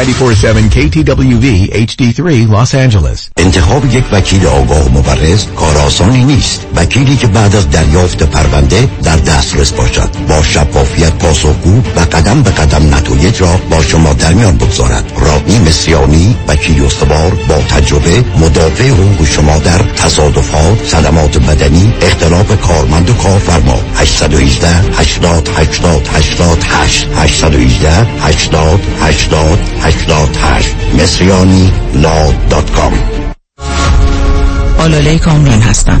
[0.00, 3.30] 947 KTWV HD3 Los Angeles.
[3.36, 6.66] انتخاب یک وکیل آگاه و مبرز کار آسانی نیست.
[6.76, 10.10] وکیلی که بعد از دریافت پرونده در دسترس باشد.
[10.28, 15.12] با شفافیت پاسخگو و قدم به قدم نتایج را با شما در میان بگذارد.
[15.16, 23.10] رادنی مصریانی وکیل استوار با تجربه مدافع حقوق شما در تصادفات صدمات بدنی اختلاف کارمند
[23.10, 23.80] و کارفرما.
[23.96, 29.58] 818 80 80 88 818 80 80
[29.90, 32.92] 88 مصریانی law dot com.
[34.78, 36.00] آلاله کامران هستم.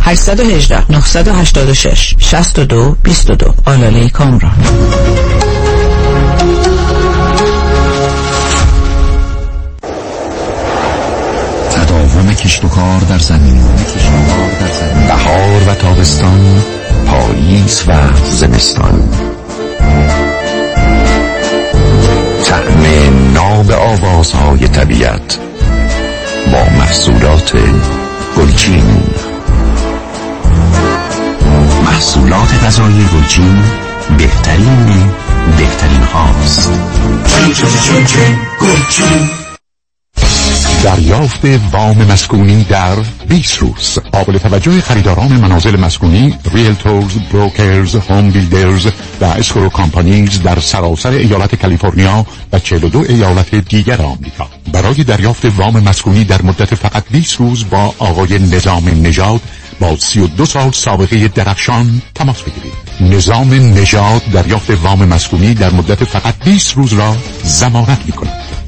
[0.00, 4.54] 818 986 62 22 آلاله کامران.
[11.70, 13.60] تداوم کشت و کار در زمین.
[15.08, 16.62] بهار و تابستان
[17.06, 17.92] پاییز و
[18.30, 19.08] زمستان.
[22.44, 22.84] طعم
[23.34, 25.38] ناب آوازهای طبیعت
[26.52, 27.52] با محصولات
[28.36, 29.02] گلچین.
[32.04, 33.62] محصولات غذایی گلچین
[34.18, 34.86] بهترین
[35.58, 36.70] بهترین هاست.
[40.84, 42.96] دریافت وام مسکونی در
[43.28, 43.98] 20 روز.
[44.12, 48.86] قابل توجه خریداران منازل مسکونی realtors، brokers، home builders
[49.20, 54.48] و escrow companies در سراسر ایالت کالیفرنیا و 42 ایالت دیگر آمریکا.
[54.72, 59.40] برای دریافت وام مسکونی در مدت فقط 20 روز با آقای نظام نژاد
[59.80, 62.72] با 32 سال سابقه درخشان تماس بگیرید.
[63.00, 68.53] نظام نژاد دریافت وام مسکونی در مدت فقط 20 روز را زمانت می کند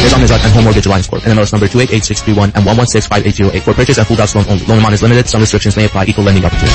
[0.00, 1.22] Nizam Nizad and Home Mortgage Alliance Corp.
[1.22, 3.62] NMLS number 288631 and 1165808.
[3.62, 4.64] For purchase and full house loan only.
[4.66, 5.28] Loan amount is limited.
[5.28, 6.06] Some restrictions may apply.
[6.06, 6.74] Equal lending opportunity.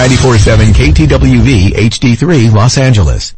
[0.00, 3.34] 947 KTWV HD3 Los Angeles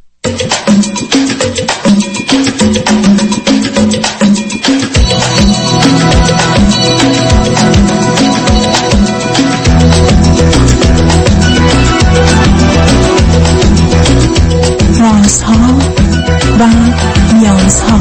[15.32, 15.78] رازها
[16.58, 16.68] و
[17.34, 18.00] نیازها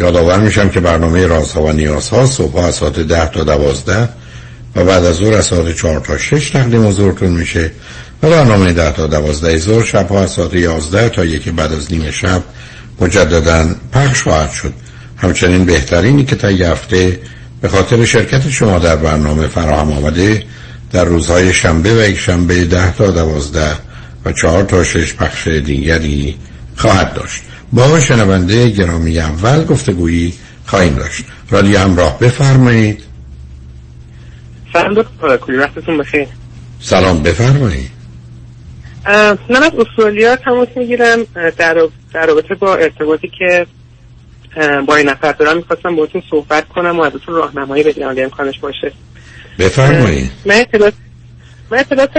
[0.00, 4.08] یادآور میشم که برنامه رازها و نیازها صبح از ساعت ده تا دوازده
[4.76, 7.70] و بعد از ظهر از ساعت چهار تا شش تقدیم حضورتون میشه
[8.22, 12.10] و برنامه ده تا دوازده ظهر شب از ساعت یازده تا یکی بعد از نیمه
[12.10, 12.42] شب
[13.00, 14.72] مجددا پخش خواهد شد.
[15.16, 17.20] همچنین بهترینی که تا هفته
[17.60, 20.44] به خاطر شرکت شما در برنامه فراهم آمده
[20.92, 23.72] در روزهای شنبه و یک شنبه ده تا دوازده
[24.24, 26.36] و چهار تا شش پخش دیگری
[26.76, 27.42] خواهد داشت.
[27.72, 30.34] با شنونده گرامی اول گفتگویی
[30.66, 31.24] خواهیم داشت.
[31.50, 33.02] رادیو همراه بفرمایید.
[34.72, 36.28] سلام دکتر وقتتون بخیر.
[36.80, 37.90] سلام بفرمایید.
[39.50, 41.18] من از استرالیا تماس می‌گیرم
[41.58, 43.66] در راب- در رابطه با ارتباطی که
[44.86, 48.92] با این نفر دارم می‌خواستم باهاتون صحبت کنم و ازتون راهنمایی بگیرم اگه امکانش باشه.
[49.58, 50.30] بفرمایید.
[50.46, 50.94] من اطلاعات
[51.70, 52.10] من اطلاعات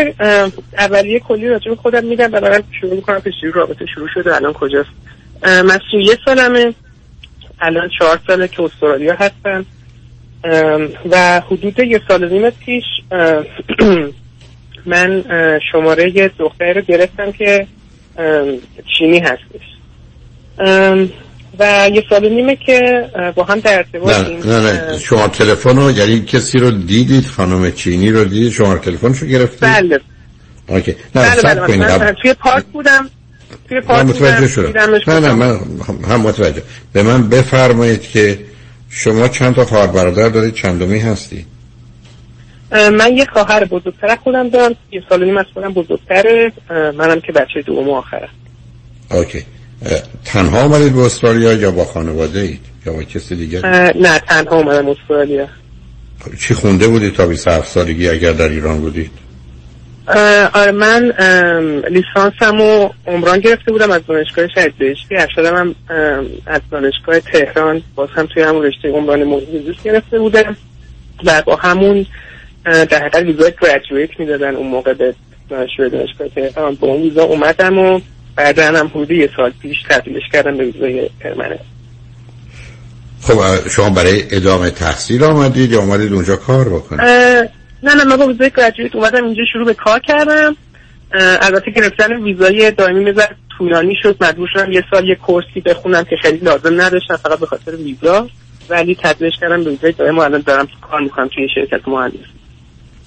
[0.77, 4.53] اولیه کلی راجع به خودم میدم و شروع می‌کنم که چجوری رابطه شروع شده الان
[4.53, 4.89] کجاست؟
[5.45, 6.73] من سی یه سالمه.
[7.61, 9.65] الان چهار ساله که استرالیا هستم
[11.11, 12.83] و حدود یه سال و نیم پیش
[14.85, 15.23] من
[15.71, 17.67] شماره یه دختری رو گرفتم که
[18.97, 19.73] چینی هستش.
[21.59, 24.97] و یه سال و نیمه که با هم در نه ارتباطیم نه نه.
[24.97, 29.59] شما تلفن رو یعنی کسی رو دیدید خانم چینی رو دیدید شما تلفنش رو گرفتید؟
[29.61, 29.99] بله.
[30.67, 30.95] اوکی.
[31.15, 31.97] نه بله بله.
[31.97, 33.09] من توی پارک بودم.
[33.89, 34.79] من متوجه شدم.
[35.07, 35.59] نه نه من
[36.09, 36.63] هم متوجه.
[36.93, 38.39] به من بفرمایید که
[38.89, 41.45] شما چند تا خواهر برادر دارید؟ چندمی هستی؟
[42.71, 44.75] من یه خواهر بزرگتر از خودم دارم.
[44.91, 46.51] یه سال و نیم از خودم بزرگتره.
[46.69, 48.29] منم که بچه دوم آخرم.
[49.11, 49.43] اوکی.
[50.25, 53.61] تنها آمدید به استرالیا یا با خانواده اید؟ یا با کسی دیگر؟
[53.95, 55.47] نه تنها اومدم استرالیا.
[56.39, 59.11] چی خونده بودید تا 27 سالگی اگر در ایران بودید؟
[60.53, 61.13] آره من
[61.89, 65.75] لیسانسم و عمران گرفته بودم از دانشگاه شهید بهشتی ارشدم هم
[66.45, 67.81] از دانشگاه تهران.
[67.95, 70.57] باز هم توی همون رشته عمران محیط گرفته بودم
[71.23, 72.05] و با همون
[72.63, 75.15] در حقیقت ویزای گریجویت می‌دادن اون موقع به
[75.49, 76.75] دانشجوی دانشگاه تهران.
[76.75, 77.99] با اون ویزا اومدم و
[78.35, 81.59] بعدا هم حدود یه سال پیش تبدیلش کردم به ویزای پرمننت.
[83.21, 87.01] خب شما برای ادامه تحصیل آمدید یا آمدید اونجا کار بکنید؟
[87.83, 90.55] نه نه من با ویزای گریجویت اومدم اینجا شروع به کار کردم.
[91.41, 93.25] البته گرفتن ویزای دائمی مزر
[93.57, 97.45] طولانی شد مجبور شدم یه سال یه کورسی بخونم که خیلی لازم نداشتم فقط به
[97.45, 98.27] خاطر ویزا.
[98.69, 102.17] ولی تبدیلش کردم به ویزای دائم و الان دارم کار می‌کنم توی شرکت مهندس.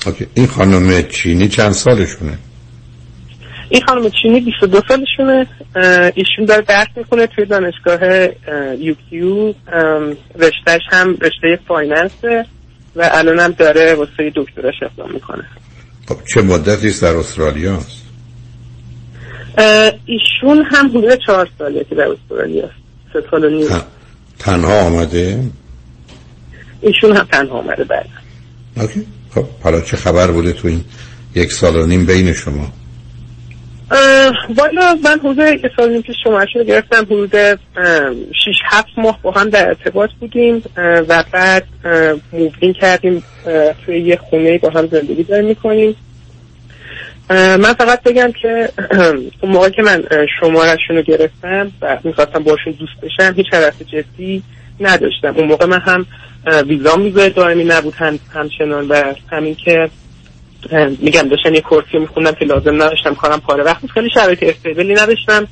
[0.06, 0.26] اوکی.
[0.34, 2.38] این خانم چینی چند سالشونه؟
[3.68, 5.46] این خانم چینی 22 سالشونه.
[6.14, 8.28] ایشون داره درس می‌کنه توی دانشگاه
[8.78, 9.54] یوکیو.
[10.38, 12.46] رشتهش هم رشته فایننسه.
[12.96, 15.44] و الان هم داره واسه دکتراش اقدام می‌کنه.
[16.08, 18.02] خب چه مدتی در استرالیا است؟
[20.06, 22.74] ایشون هم حدود چهار ساله که در استرالیا است.
[23.12, 23.68] سه سال و نیم.
[23.68, 23.82] تن-
[24.38, 25.42] تنها آمده؟
[26.80, 28.06] ایشون هم تنها آمده بعد
[28.76, 29.06] اوکی.
[29.34, 30.84] خب حالا چه خبر بوده تو این
[31.34, 32.72] یک سال و نیم بین شما؟
[34.56, 36.16] والا من حدود یه سال نیم پیش
[36.54, 37.56] رو گرفتم حدود اه،
[38.44, 43.22] شیش هفت ماه با هم در ارتباط بودیم و بعد اه، مووین کردیم
[43.86, 45.96] توی یه خونه با هم زندگی داریم می‌کنیم.
[47.30, 48.68] من فقط بگم که
[49.40, 50.04] اون موقع که من
[50.40, 54.42] شمارشون رو گرفتم و می‌خواستم باشون دوست بشم هیچ هدف جدی
[54.80, 55.34] نداشتم.
[55.36, 56.06] اون موقع من هم
[56.46, 59.90] اه، ویزام ویزای دائمی نبود هم همچنان و همین که
[60.98, 63.86] میگم داشتم یه کورسی میخوندم که لازم نداشتم کارم پاره وقت.
[63.86, 65.48] خیلی شرایط استیبلی نداشتم.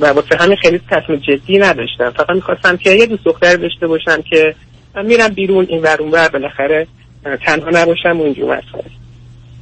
[0.00, 2.10] و واسه همین خیلی تصمیم جدی نداشتم.
[2.10, 4.54] فقط می‌خواستم که یه دوست دختر داشته باشم که
[5.04, 6.86] میرم بیرون این ور اون ور بالاخره
[7.46, 8.90] تنها نباشم و اینجور مسائل.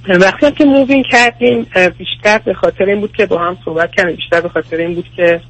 [0.08, 1.66] وقتی هم که مووین کردیم
[1.98, 4.16] بیشتر به خاطر این بود که با هم صحبت کردیم.
[4.16, 5.40] بیشتر به خاطر این بود که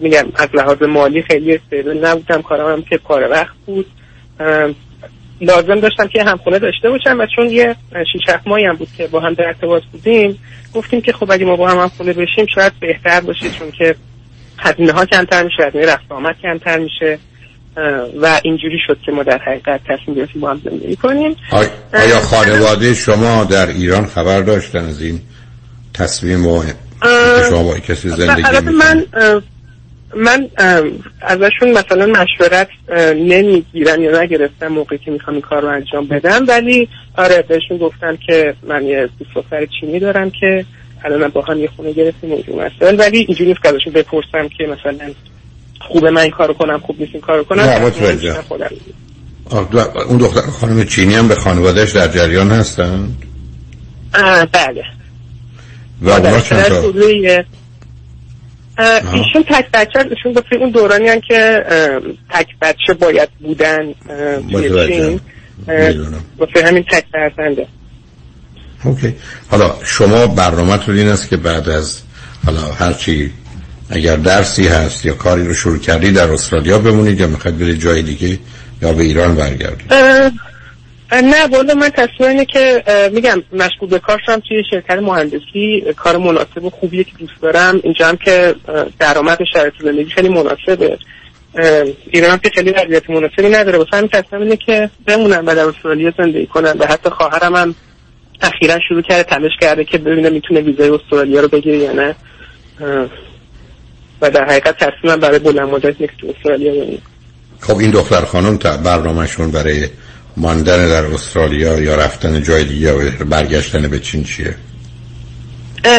[0.00, 2.42] میگم از لحاظ مالی خیلی استیبل نبودم.
[2.42, 3.86] کارم هم که پاره وقت بود.
[5.40, 7.76] لازم داشتم که همخونه داشته باشم و چون یه
[8.12, 10.38] شیش هفت ماهی هم بود که با هم در ارتباط بودیم
[10.74, 13.94] گفتیم که خب اگه ما با هم همخونه بشیم شاید بهتر باشه چون که
[14.58, 17.18] هزینه ها کمتر میشه هزینه رفت آمد کمتر میشه
[18.20, 22.20] و اینجوری شد که ما در حقیقت تصمیم گرفتیم با هم زندگی کنیم آی- آیا
[22.20, 25.20] خانواده شما در ایران خبر داشتن از این
[25.94, 26.62] تصمیم و
[27.48, 29.06] شما با کسی زندگی؟ من
[30.16, 30.48] من
[31.20, 32.68] ازشون مثلا مشورت
[33.16, 36.44] نمی‌گیرم یا نگرفتم موقعی که می‌خوام این کار رو انجام بدم.
[36.48, 36.88] ولی
[37.18, 40.64] آره بهشون گفتم که من یه دوست دختر چینی دارم که
[41.04, 43.00] الان با هم یه خونه گرفتیم اونجور مسائل.
[43.00, 45.10] ولی اینجوری نیست که ازشون بپرسم که مثلا
[45.80, 47.62] خوبه من این کارو کنم خوب نیست این کارو کنم.
[47.62, 47.90] نه،
[48.48, 48.70] خودم.
[50.08, 53.08] اون دختر خانم چینی هم به خانوادهش در جریان هستن؟
[54.52, 54.84] بله.
[56.02, 56.80] و اونا چند تا؟
[59.12, 61.64] ایشون تک بچه ایشون واسه اون دورانی هم که
[62.30, 63.94] تک بچه باید بودن
[64.46, 65.20] می‌دونم.
[66.38, 67.66] واسه همین تک فرزنده.
[68.84, 69.14] اوکی.
[69.50, 72.00] حالا شما برنامه این است که بعد از
[72.46, 73.32] حالا هرچی
[73.90, 78.02] اگر درسی هست یا کاری رو شروع کردی در استرالیا بمونید یا می‌خواید برید جای
[78.02, 78.38] دیگه
[78.82, 79.92] یا به ایران برگردید؟
[81.12, 86.16] نه والا من تصمیم اینه که میگم مشغول به کار شدم توی شرکت مهندسی کار
[86.16, 87.80] مناسب و خوبیه که دوست دارم.
[87.84, 88.54] اینجا هم که
[88.98, 90.98] درآمد و شرایط زندگی خیلی مناسبه.
[92.10, 93.78] ایران هم که خیلی وضعیت مناسبی نداره.
[93.78, 96.76] واسه همین تصمیم اینه که بمونم و در استرالیا زندگی کنم.
[96.78, 97.74] و حتی خواهرم هم
[98.42, 102.14] اخیرا شروع کرده تلاش کرده که ببینه می‌تونه ویزای استرالیا رو بگیره یا نه.
[104.22, 106.98] و در حقیقت تصمیمم برای بلند مدت نیست استرالیا بمونه.
[107.60, 109.88] خب این دختر خانم تا برنامهشون برای
[110.36, 114.54] ماندن در استرالیا یا رفتن جای دیگه و برگشتن به چین چیه؟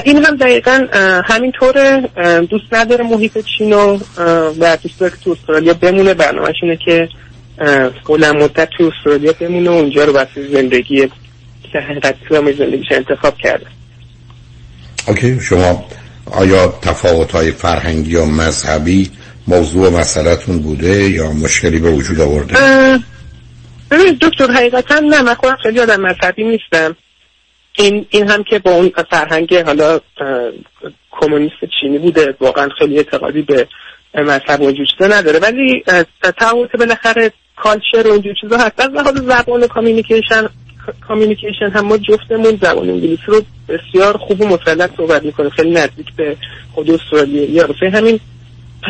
[0.06, 0.88] این هم دقیقا
[1.26, 2.02] همینطوره.
[2.50, 3.98] دوست نداره محیط چین و
[4.84, 6.14] دوست داره که تو استرالیا بمونه.
[6.14, 7.10] برنامهش اینه که
[8.08, 11.08] بلند مدت تو استرالیا بمونه و اونجا رو واسه زندگی
[11.72, 12.16] که حقیقت
[12.58, 13.66] زندگیش انتخاب کرده.
[15.08, 15.40] اوکی.
[15.40, 15.86] شما
[16.32, 19.12] آیا تفاوت های فرهنگی و مذهبی
[19.48, 22.56] موضوع مسئلهتون بوده یا مشکلی به وجود آورده؟
[23.92, 26.96] ببینید دکتر حقیقتا نه من خودم خیلی آدم مذهبی نیستم.
[27.78, 30.00] این این هم که با اون فرهنگ حالا
[31.12, 33.68] کمونیست چینی بوده واقعا خیلی اعتقادی به
[34.16, 35.40] مذهب و چیزا نداره.
[35.40, 40.50] ولی اه، تفاوت بالاخره culture و اینجور چیزا هست از لحاظ زبان communication
[41.08, 45.50] communication هم ما جفتمون زبان انگلیسی رو بسیار خوب و مسلط صحبت می‌کنه.
[45.50, 46.38] خیلی نزدیک به
[46.74, 47.68] خود استرالیا.
[47.68, 48.20] واسه همین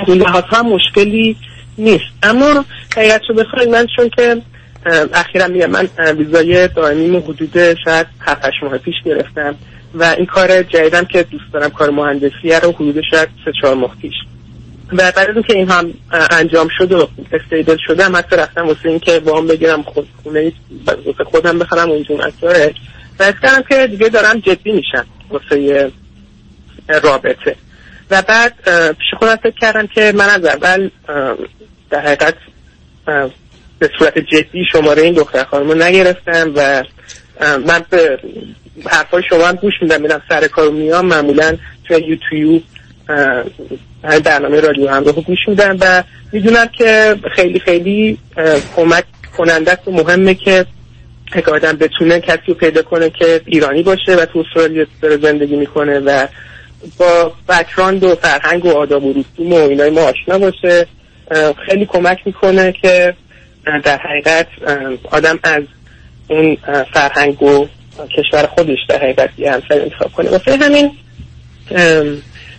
[0.07, 1.35] لحاظ هم مشکلی
[1.77, 2.05] نیست.
[2.23, 2.65] اما
[2.97, 4.41] حقیقت رو بخواید من چون که
[5.13, 9.55] اخیرا میگم من ویزای دائمی حدود شاید 7 ماه پیش گرفتم
[9.93, 13.95] و این کار جدیدم که دوست دارم کار مهندسیه رو حدود شاید 3 4 ماه
[14.01, 14.13] پیش.
[14.93, 15.93] و بعد از اینکه این هم
[16.31, 20.51] انجام شد و استیبل شدم حتی رفتم واسه اینکه وام بگیرم خود خونه
[20.85, 22.73] واسه خودم بخرم و اینجور اکتاره
[23.19, 25.91] و کردم که دیگه دارم جدی میشم واسه
[27.03, 27.55] رابطه.
[28.11, 28.53] و بعد
[28.93, 30.89] پیش خودم فکر کردم که من از اول
[31.89, 32.35] در حقیقت
[33.81, 36.83] به صورت جدی شماره این دختر خانم رو نگرفتم و
[37.67, 38.19] من به
[38.85, 40.01] حرفای شما هم گوش میدم.
[40.01, 41.05] میرم سر کار میام.
[41.05, 42.63] معمولا توی یوتیوب
[44.03, 48.17] همین برنامه رادیو همراه گوش میدم و می‌دونم که خیلی خیلی
[48.75, 49.03] کمک
[49.37, 50.65] کننده و مهمه که
[51.47, 55.99] آدم بتونه کسی رو پیدا کنه که ایرانی باشه و تو استرالیا داره زندگی می‌کنه
[55.99, 56.27] و
[56.97, 60.87] با بکراند و فرهنگ و آداب و رسوم و اینای ما آشنا باشه
[61.65, 63.13] خیلی کمک می‌کنه که
[63.65, 64.47] در حقیقت
[65.11, 65.63] آدم از
[66.27, 66.57] اون
[66.93, 67.67] فرهنگ و
[68.17, 70.29] کشور خودش در حقیقت یه همسر انتخاب کنه.
[70.29, 70.91] واسه همین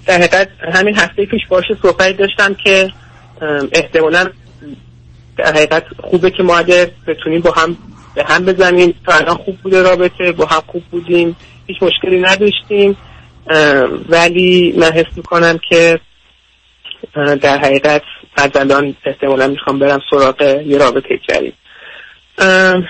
[0.07, 2.93] در حقیقت همین هفته پیش باشه صحبت داشتم که
[3.73, 4.31] احتمالا
[5.39, 7.77] در حقیقت خوبه که ما اگه بتونیم با هم
[8.15, 8.95] به هم بزنیم.
[9.07, 11.37] تا الان خوب بوده رابطه با هم خوب بودیم.
[11.67, 12.97] هیچ مشکلی نداشتیم.
[14.09, 16.01] ولی من حس می‌کنم که
[17.15, 18.03] در حقیقت
[18.37, 21.55] از الان احتمالا می‌خوام برم سراغ یه رابطه جدید.
[22.39, 22.85] ام،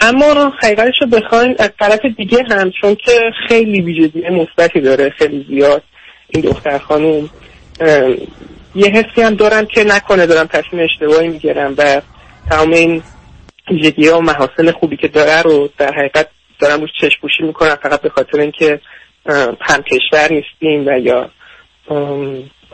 [0.00, 5.46] اما حقیقتش رو بخواین از طرف دیگه هم چون که خیلی ویژگی مثبتی داره خیلی
[5.48, 5.82] زیاد.
[6.28, 7.30] این دختر خانوم
[7.80, 8.16] ام،
[8.74, 12.00] یه حسی هم دارم که نکنه دارم تصمیم اشتباهی می‌گیرم و
[12.50, 13.02] تمام این
[13.70, 17.76] ویژگی ها و محاسن خوبی که داره رو در حقیقت دارم روش چشم پوشی می‌کنم
[17.82, 18.80] فقط به خاطر اینکه
[19.60, 21.30] هم کشور نیستیم و یا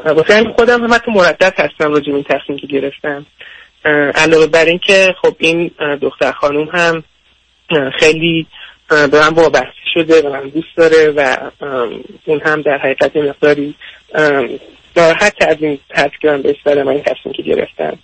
[0.05, 3.27] واسه همین خودم هم حتی مردد هستم راجع به این تصمیم که گرفتم.
[4.15, 5.71] علاوه بر این که خب این
[6.03, 7.05] دختر خانوم هم
[7.99, 8.47] خیلی
[8.89, 11.37] به من وابسته شده و من دوست داره و
[12.25, 13.75] اون هم در حقیقت مقداری
[14.97, 17.99] ناراحت از این حد که من بهش این تصمیم که گرفتم.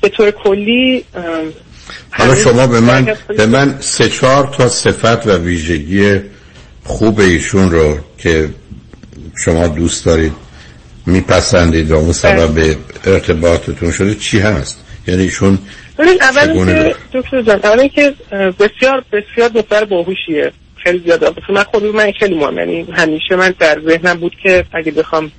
[0.00, 1.04] به طور کلی
[2.10, 6.20] حالا شما به من به من سه چهار تا صفت و ویژگی
[6.84, 8.48] خوب ایشون رو که
[9.44, 10.43] شما دوست دارید
[11.06, 15.30] میپسندید و اون سبب ارتباطتون شده چی هست؟ یعنی
[15.98, 17.88] ببین اول اینکه دکتر جان اول
[18.32, 20.52] اه، بسیار بسیار دختر باهوشیه.
[20.84, 24.92] خیلی زیاد من خود من خیلی مهم یعنی همیشه من در ذهنم بود که اگه
[24.92, 25.32] بخوام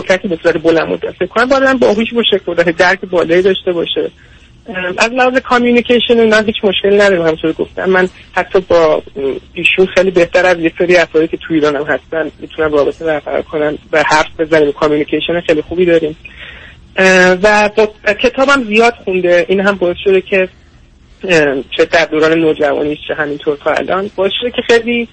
[0.00, 4.10] کسی به صورت بلند مدت فکر کنم باید باهوش باشه که درک بالایی داشته باشه.
[4.98, 7.90] از لحاظ communication اینا هیچ مشکلی ندارم همونطور گفتم.
[7.90, 9.02] من حتی با
[9.54, 13.42] ایشون خیلی بهتر از یه سری افرادی که تو ایران هم هستن می‌تونم رابطه برقرار
[13.42, 16.16] کنم و حرف بزنیم communication خیلی خوبی داریم.
[17.42, 17.70] و
[18.22, 19.46] کتابم زیاد خونده.
[19.48, 20.48] این هم باعث شده که
[21.76, 25.08] چه در دوران نوجوانیش چه همینطور تا الان باعث شده که خیلی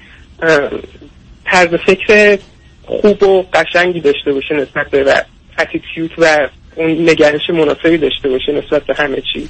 [1.45, 2.37] طرز فکر
[2.85, 5.13] خوب و قشنگی داشته باشه نسبت به و
[5.59, 9.47] اتیتیود و اون نگرش مناسبی داشته باشه نسبت به همه چیز.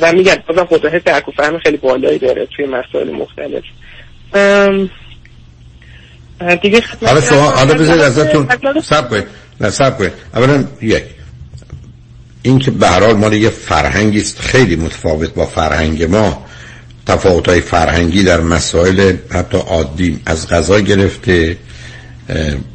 [0.00, 3.62] و میگن بازم قدرت درک و فهم خیلی بالایی داره توی مسائل مختلف.
[6.62, 8.48] دیگه حالا شما حالا بذارید ازتون
[8.82, 9.26] سب کنید.
[9.60, 10.12] نه سب کنید.
[10.34, 11.04] اولا یک.
[12.42, 16.46] این که به هر مال یه فرهنگی است خیلی متفاوت با فرهنگ ما.
[17.06, 21.56] تفاوت های فرهنگی در مسائل حتی عادی از غذا گرفته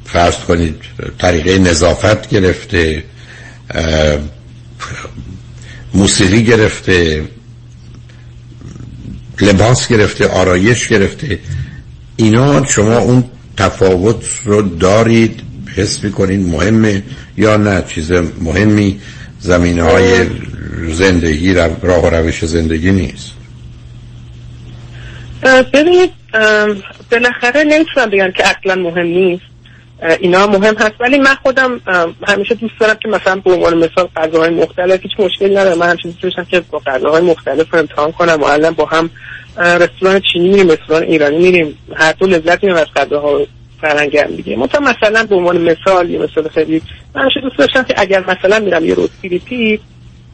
[0.05, 0.75] فرض کنید
[1.19, 3.03] طریقه نظافت گرفته.
[5.93, 7.23] موسیقی گرفته
[9.41, 11.39] لباس گرفته آرایش گرفته.
[12.15, 13.23] اینا شما اون
[13.57, 15.41] تفاوت رو دارید
[15.75, 17.03] حس می‌کنید مهمه
[17.37, 18.11] یا نه؟ چیز
[18.41, 19.01] مهمی
[19.39, 20.25] زمینه های
[20.89, 23.31] زندگی راه و روش زندگی نیست.
[25.73, 26.11] ببینید
[27.11, 29.50] بالاخره نمی‌تونم بگم که اصلا مهم نیست.
[30.01, 30.93] اینا مهم هست.
[30.99, 31.81] ولی من خودم
[32.27, 35.77] همیشه دوست دارم که مثلا به عنوان مثال غذاهای مختلف هیچ مشکلی ندارم.
[35.77, 39.09] من همیشه دوست داشتم که با غذاهای مختلف رو امتحان کنم و الان با هم
[39.57, 41.77] رستوران چینی میریم رستوران ایرانی میریم.
[41.95, 43.41] هر دو لذت میریم از غذاها
[43.81, 44.57] فرنگی هم دیگه.
[44.81, 46.81] مثلا به عنوان مثال یه مثال خیلی
[47.15, 49.79] من همیشه دوست داشتم که اگر مثلا میرم یه روز فیلیپی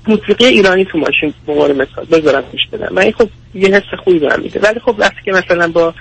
[0.07, 2.93] موسیقی ایرانی تو ماشین به عنوان مثال بذارم گوش بدم.
[2.93, 4.59] من خب یه حس خوبی بهم میده.
[4.59, 5.93] ولی خب وقتی که مثلا با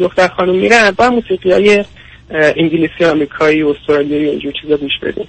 [0.00, 1.84] دختر خانم میرم با موسیقی های
[2.30, 5.28] انگلیسی آمریکایی استرالیایی اینجور چیزا گوش بدیم.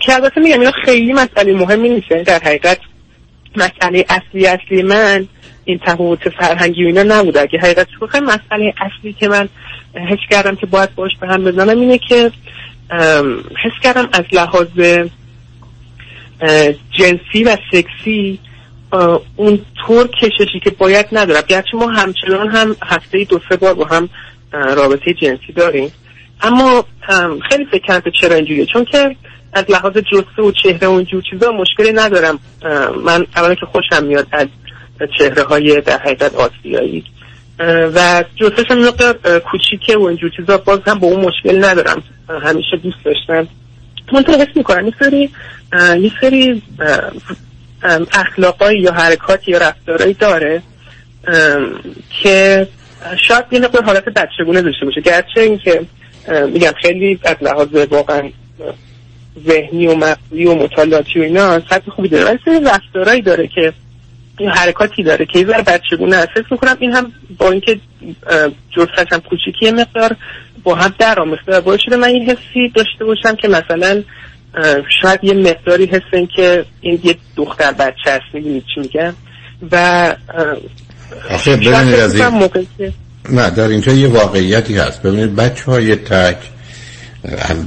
[0.00, 2.10] که البته میگم اینا خیلی مسئله مهمی نیست.
[2.10, 2.78] یعنی در حقیقت
[3.56, 5.28] مسئله اصلی اصلی من
[5.64, 7.40] این تفاوت فرهنگی و اینا نبوده.
[7.40, 9.48] اگه حقیقت خیلی مسئله اصلی که من
[9.94, 12.30] حس کردم که باید باش به هم بزنم اینه که
[13.64, 14.68] حس کردم از لحاظ
[16.98, 18.38] جنسی و سکسی
[19.36, 21.42] اون طور کششی که باید ندارم.
[21.48, 24.08] گرچه ما همچنان هم هفته دو سه بار با هم
[24.52, 25.92] رابطه جنسی داریم.
[26.44, 26.84] اما
[27.48, 28.66] خیلی فکر کردم چرا اینجوریه.
[28.66, 29.16] چون که
[29.52, 32.38] از لحاظ جسته و چهره و اینجور چیزا مشکلی ندارم.
[33.04, 34.46] من اولا که خوشم میاد از
[35.18, 37.04] چهره های در حقیقت آسیایی.
[37.94, 42.02] و جسش هم مقدار کوچیکه و اینجور چیزا باز هم با اون مشکل ندارم.
[42.28, 43.48] همیشه دوست داشتم.
[44.12, 45.30] منطقه حس می‌کنم یه سری
[46.00, 46.62] یه سری
[48.12, 50.62] اخلاقایی یا حرکاتی یا رفتارهایی داره
[52.22, 52.68] که
[53.28, 55.00] شاید یه نقطه حالت بچگونه داشته باشه.
[55.00, 55.86] گرچه اینکه
[56.28, 58.30] میگم خیلی از لحاظ واقعا
[59.46, 62.24] ذهنی و مغزی و مطالعاتی و اینا سطح خوبی داره.
[62.24, 63.72] ولی سری رفتارهایی داره که
[64.38, 67.80] این حرکاتی داره که یه بچگونه هست فکر می‌کنم این هم با اینکه
[68.76, 70.16] جفتش هم کوچیکی مقدار
[70.64, 74.02] با هم در آمسته باید شده من این حسی داشته باشم که مثلا
[75.02, 79.14] شاید یه مقداری حس این که این یه دختر بچه هست می‌دونید چی میگم؟
[79.72, 80.16] و
[81.30, 82.48] آخه ببینید از این
[83.30, 85.02] نه در اینجا یه واقعیتی هست.
[85.02, 86.36] ببینید بچه های تک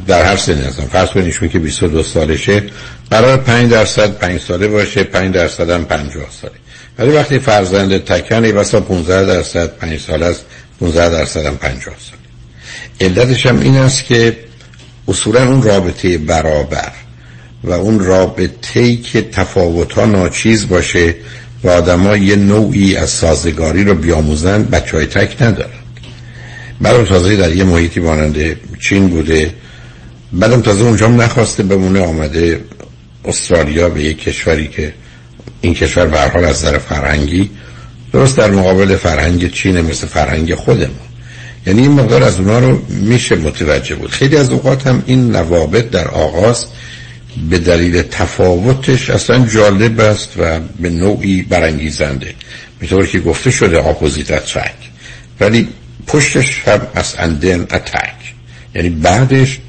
[0.08, 0.84] در هر سنی هستن.
[0.84, 2.64] فرض کنید که 22 سالشه
[3.12, 6.54] قرار 5 درصد 5 ساله باشه 5 درصد هم 50 ساله.
[7.00, 10.46] ولی وقتی فرزند تکن ای واسه 15 درصد 5 ساله است
[10.80, 12.18] 15 درصد هم 50 ساله.
[13.02, 14.38] علتش هم این است که
[15.08, 16.92] اصولا اون رابطه برابر
[17.64, 21.16] و اون رابطه ای که تفاوت ها ناچیز باشه
[21.64, 25.70] و آدم یه نوعی از سازگاری رو بیاموزن بچه های تک ندارن.
[26.82, 29.54] برای تازه در یه محیطی ماننده چین بوده.
[30.34, 32.62] بعدم تازه اونجا نخواسته بمونه آمده
[33.26, 34.94] استرالیا به یک کشوری که
[35.62, 37.50] این کشور به حال از نظر فرهنگی
[38.14, 41.08] درست در مقابل فرهنگ چین مثل فرهنگ خودمون.
[41.68, 44.10] یعنی این مقدار از اونا رو میشه متوجه بود.
[44.10, 46.66] خیلی از اوقات هم این نوابط در آغاز
[47.50, 52.34] به دلیل تفاوتش اصلا جالب است و به نوعی برانگیزنده
[52.82, 54.76] میطور که گفته شده اپوزیت اترک
[55.40, 55.68] ولی
[56.08, 58.34] پشتش هم از اندن اتک
[58.76, 59.60] یعنی بعدش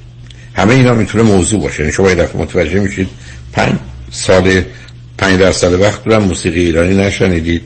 [0.54, 1.80] همه اینا می‌تونه موضوع باشه.
[1.80, 3.08] یعنی شما یه متوجه میشید
[3.52, 3.74] پنج
[4.10, 4.62] سال
[5.18, 7.62] پنج درصد وقت دارم موسیقی ایرانی نشنیدید.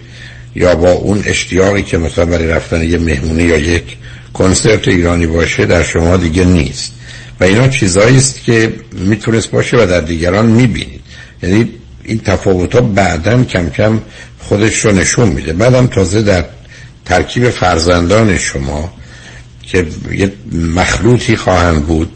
[0.55, 3.97] یا با اون اشتیاقی که مثلا برای رفتن یه مهمونی یا یک
[4.35, 6.93] کنسرت ایرانی باشه در شما دیگه نیست.
[7.42, 11.00] و اینا چیزایی است که می‌تونست باشه و در دیگران می‌بینید.
[11.42, 11.70] یعنی
[12.05, 14.00] این تفاوت ها بعدا کم کم
[14.38, 15.52] خودش رو نشون میده.
[15.52, 16.44] بعدم تازه در
[17.05, 18.92] ترکیب فرزندان شما
[19.62, 22.12] که یه مخلوطی خواهند بود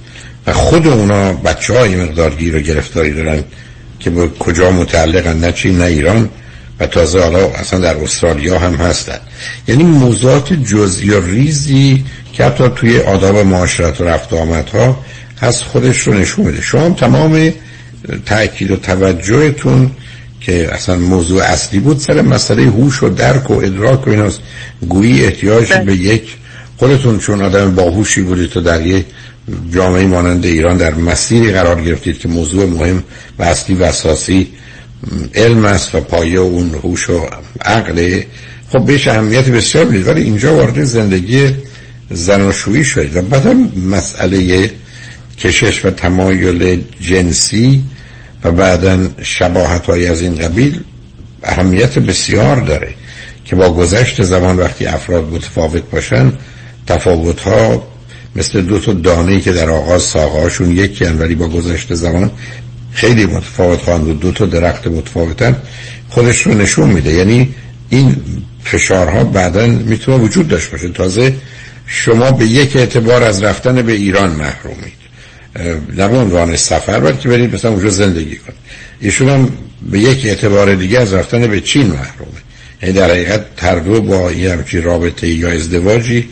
[0.47, 3.45] و خود اونا بچه های مقدار و گرفتاری دارن
[4.01, 6.31] که به کجا متعلقن نه چین نه ایران
[6.81, 9.19] و تازه حالا اصلا در استرالیا هم هستن.
[9.69, 15.05] یعنی موضوعات جزئی و ریزی که حتی توی آداب معاشرت و رفت آمدها
[15.41, 16.63] هست خودش رو نشون میده.
[16.63, 17.53] شما هم تمام
[18.27, 19.91] تأکید و توجهتون
[20.41, 24.41] که اصلا موضوع اصلی بود سر مسئله هوش و درک و ادراک و ایناست.
[24.89, 26.37] گویی احتیاج به یک
[26.77, 29.07] خودتون چون آدم باهوشی بودید تو در یک
[29.75, 33.05] جامعه مانند ایران در مسیری قرار گرفتید که موضوع مهم
[33.39, 34.49] و اصلی و اساسی
[35.35, 37.27] علم است و پایه اون هوش و
[37.65, 38.21] عقل.
[38.73, 41.51] خب بهش اهمیت بسیار می‌دید ولی اینجا وارد زندگی
[42.11, 43.17] زناشویی شدید.
[43.17, 44.71] و بعد مسئله
[45.39, 47.83] کشش و تمایل جنسی
[48.45, 50.81] و بعدا شباهت های از این قبیل
[51.43, 52.95] اهمیت بسیار داره
[53.45, 56.33] که با گذشت زمان وقتی افراد متفاوت باشن
[56.87, 57.89] تفاوت ها
[58.37, 62.31] مثل دو تا دانه که در آغاز ساقهاشون یکی ولی با گذشت زمان
[62.97, 65.57] خیلی متفاوت خواهند و دو تا درخت متفاوتن.
[66.09, 67.13] خودش رو نشون میده.
[67.13, 67.55] یعنی
[67.91, 68.17] این
[68.65, 70.89] فشارها بعدا می‌تونه وجود داشته باشه.
[70.89, 71.35] تازه
[71.87, 74.97] شما به یک اعتبار از رفتن به ایران محرومید.
[75.97, 78.59] به عنوان سفر بلکه برید مثلا اونجا زندگی کنید.
[79.01, 79.53] ایشون هم
[79.91, 82.41] به یک اعتبار دیگه از رفتن به چین محرومه.
[82.83, 86.29] یعنی در حقیقت هر دو با یه همچین رابطه یا ازدواجی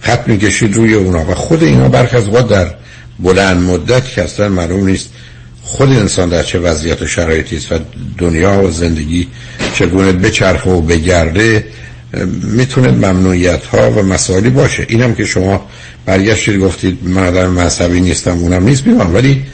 [0.00, 1.30] خط می‌کشید روی اونا.
[1.30, 2.74] و خود اینا برخ از در
[3.18, 5.08] بلند مدت که اصلا معلوم نیست
[5.66, 7.78] خود انسان در چه وضعیت و شرایطی است و
[8.18, 9.28] دنیا و زندگی
[9.74, 11.64] چگونه بچرخه و بگرده
[12.42, 14.86] می‌تونه ممنوعیت ها و مسائلی باشه.
[14.88, 15.66] اینم که شما
[16.06, 19.44] برگشتید گفتید من آدم مذهبی نیستم اونم نیست بیمان ولی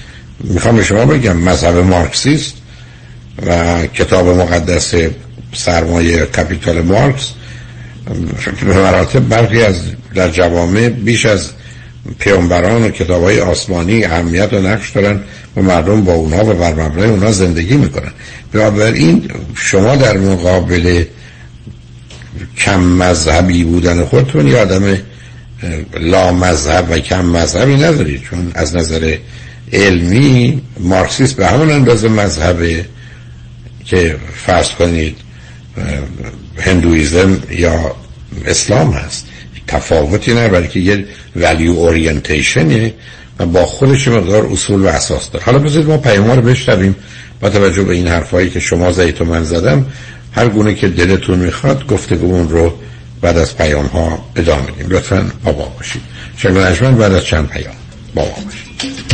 [0.40, 2.55] می‌خوام به شما بگم مذهب مارکسیست
[3.46, 4.94] و کتاب مقدس
[5.55, 7.29] سرمایه کپیتال مارکس.
[8.66, 9.81] به مراتب برخی از
[10.14, 11.51] در جوامع بیش از
[12.19, 15.21] پیامبران و کتاب های آسمانی اهمیت و نقش دارن
[15.57, 18.12] و مردم با اونها و بر مبنای اونها زندگی می‌کنن.
[18.95, 21.05] این شما در مقابل
[22.59, 24.99] کم مذهبی بودن خودتون یا آدم
[26.01, 28.23] لا مذهب و کم مذهبی ندارید.
[28.23, 29.17] چون از نظر
[29.73, 32.85] علمی مارکسیست به همون اندازه مذهبه
[33.85, 35.17] که فرض کنید
[36.59, 37.95] هندویزم یا
[38.47, 39.27] اسلام هست.
[39.66, 41.05] تفاوتی نه بلکه یه
[41.37, 42.94] ولیو اورینتیشنه
[43.38, 45.44] و با خودش مقدار اصول و اساس داره.
[45.44, 46.96] حالا بذارید ما پیما رو بشنویم
[47.40, 49.87] با توجه به این حرفایی که شما زدید و من زدم.
[50.33, 52.75] هر گونه که دلتون می‌خواد گفتگومون رو
[53.20, 54.87] بعد از پیام ها ادامه بدیم.
[54.88, 56.03] لطفا بابا باشید.
[56.37, 57.75] شنگ بعد از چند پیام
[58.14, 59.12] بابا باشید.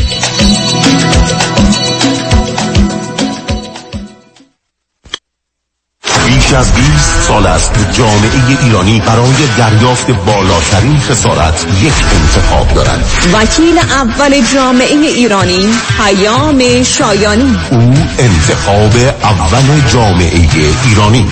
[6.59, 11.93] از 20 سال است جامعه ایرانی برای دریافت بالاترین خسارت یک
[12.23, 13.05] انتخاب دارند.
[13.35, 17.57] وکیل اول جامعه ایرانی پیام شایانی.
[17.71, 20.49] او انتخاب اول جامعه
[20.85, 21.27] ایرانی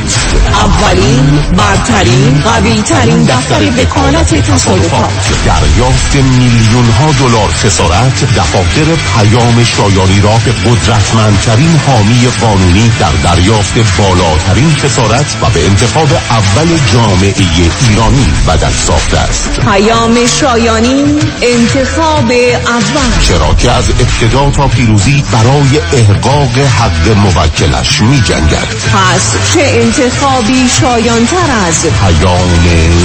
[0.46, 5.10] اولین برترین قوی ترین دفتر وکالت تصادفات.
[5.46, 8.84] دریافت میلیون ها دلار خسارت دفاتر
[9.16, 16.68] پیام شایانی را به قدرتمندترین حامی قانونی در دریافت بالاترین خسارت و به انتخاب اول
[16.92, 17.34] جامعه
[17.88, 19.60] ایرانی بدل ساخته است.
[19.60, 21.04] پیام شایانی
[21.42, 22.30] انتخاب
[22.66, 23.20] اول.
[23.20, 29.62] چرا که از ابتدا تا پیروزی برای احقاق حق موکلش می جنگد پس چه
[30.36, 32.50] انتخابی شایانتر از پیام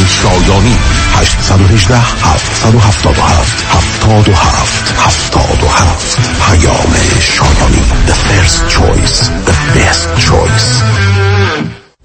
[0.07, 0.77] شایانی.
[1.15, 6.17] 818 777 77 77
[6.49, 7.83] پیام شایانی.
[8.07, 9.29] The first choice.
[9.45, 11.10] The best choice.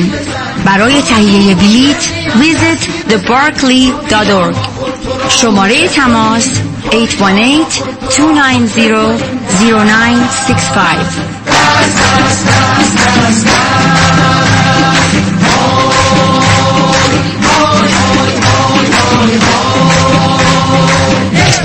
[0.65, 2.03] برای تهیه بلیت
[2.41, 4.55] visit thebarclay.org
[5.29, 6.49] شماره تماس
[6.91, 6.93] 818-290-65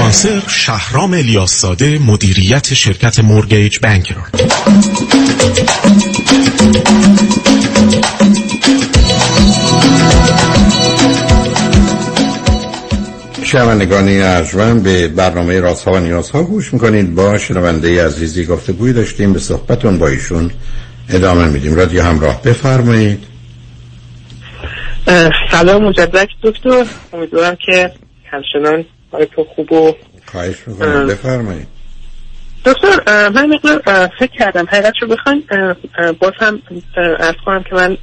[0.07, 1.65] اسپانسر شهرام الیاس
[2.07, 4.15] مدیریت شرکت مورگیج بانکر
[13.43, 17.15] شنوندگانی ارجمند به برنامه رازها و نیازها گوش می‌کنید.
[17.15, 19.33] با شنونده عزیزی گفته گوی داشتیم.
[19.33, 20.51] به صحبتون با ایشون
[21.11, 21.75] ادامه میدیم.
[21.75, 23.25] رادیو همراه بفرمایید.
[25.51, 26.87] سلام مجدد دکتر.
[27.13, 27.91] امیدوارم که
[28.33, 28.85] همچنان
[29.17, 29.95] حالتون خوب و
[30.27, 31.07] خواهش می‌کنم.
[31.07, 31.67] بفرمایید.
[32.65, 34.67] دکتر من مقدار فکر کردم.
[34.69, 35.43] حقیقت رو بخواین
[36.21, 36.63] باز هم
[36.97, 37.97] ارز کنم که من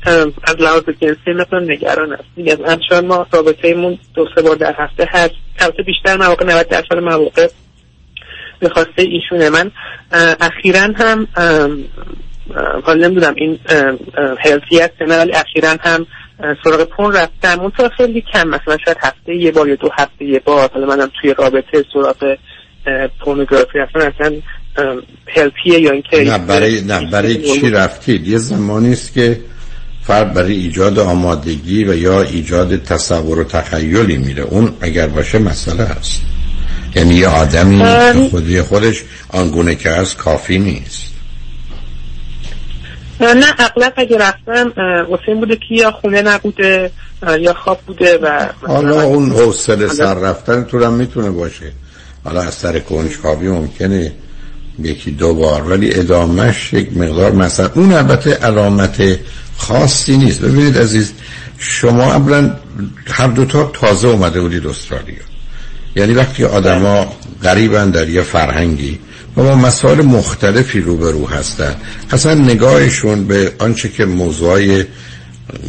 [0.47, 4.76] از لحاظ جنسی مقدار نگران هست میگم همچنان ما رابطه ایمون دو سه بار در
[4.78, 5.34] هفته هست.
[5.60, 7.47] البته بیشتر مواقع 90 درصد مواقع
[8.60, 9.49] به خواسته ایشونه.
[9.49, 9.71] من
[10.41, 11.28] اخیرا هم
[12.84, 13.60] حالا نمی‌دونم این
[14.39, 16.08] هلتی هست نه ولی اخیرا هم
[16.63, 17.60] سراغ پون رفتم.
[17.60, 18.48] اون خیلی کم.
[18.48, 20.69] مثلا شاید هفته یه بار یا دو هفته یه بار.
[20.74, 22.36] حالا منم توی رابطه سراغ
[23.26, 24.36] پورنوگرافی اصلا اصلا
[25.28, 29.39] هلپیه یا اینکه نه برای نه برای چی رفتید؟ یه زمانی است که
[30.02, 34.43] فرد برای ایجاد آمادگی و یا ایجاد تصور و تخیلی میره.
[34.43, 36.22] اون اگر باشه مسئله هست
[36.96, 37.84] یعنی یه آدمی
[38.30, 41.12] خودی خودش آنگونه که از کافی نیست.
[43.23, 44.73] نه اغلب اگه رفتم
[45.27, 46.91] این بوده که یا خونه نبوده
[47.39, 51.71] یا خواب بوده و حالا اون حوصله سر رفتن تو هم می‌تونه باشه.
[52.23, 54.12] حالا از سر کنجکاوی ممکنه
[54.79, 59.19] یکی دو بار ولی ادامهش یک مقدار مثلا اون البته علامت
[59.57, 60.41] خاصی نیست.
[60.41, 61.13] ببینید عزیز
[61.57, 62.55] شما اولا
[63.07, 65.15] هر دوتا تازه اومده بودید استرالیا.
[65.95, 68.99] یعنی وقتی آدما غریبن در یه فرهنگی
[69.38, 71.76] و با مسائل مختلفی روبرو هستن.
[72.12, 74.86] اصلا نگاهشون به آنچه که موضوعای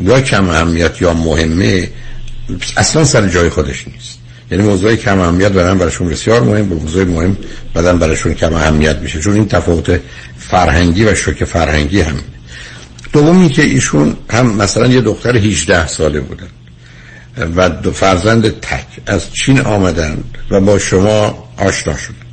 [0.03, 1.90] یا کم اهمیت یا مهمه
[2.77, 4.18] اصلا سر جای خودش نیست.
[4.50, 7.37] یعنی موضوع کم اهمیت برام براشون بسیار مهم به موضوع مهم
[7.74, 9.20] بعدم براشون کم اهمیت میشه.
[9.20, 10.00] چون این تفاوت
[10.38, 12.16] فرهنگی و شوک فرهنگی هم.
[13.12, 16.48] دومی که ایشون هم مثلا یه دختر 18 ساله بودن
[17.57, 22.23] و دو فرزند تک از چین آمدن و با شما آشنا شدن.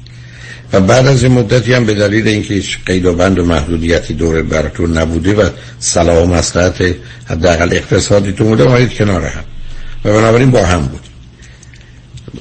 [0.74, 4.14] و بعد از این مدتی هم به دلیل اینکه هیچ قید و بند و محدودیتی
[4.14, 9.44] دور براتون نبوده و صلاح و مصلحت حداقل اقتصادی تو بوده اومدید کنار هم.
[10.06, 11.02] و بنابراین با هم بود.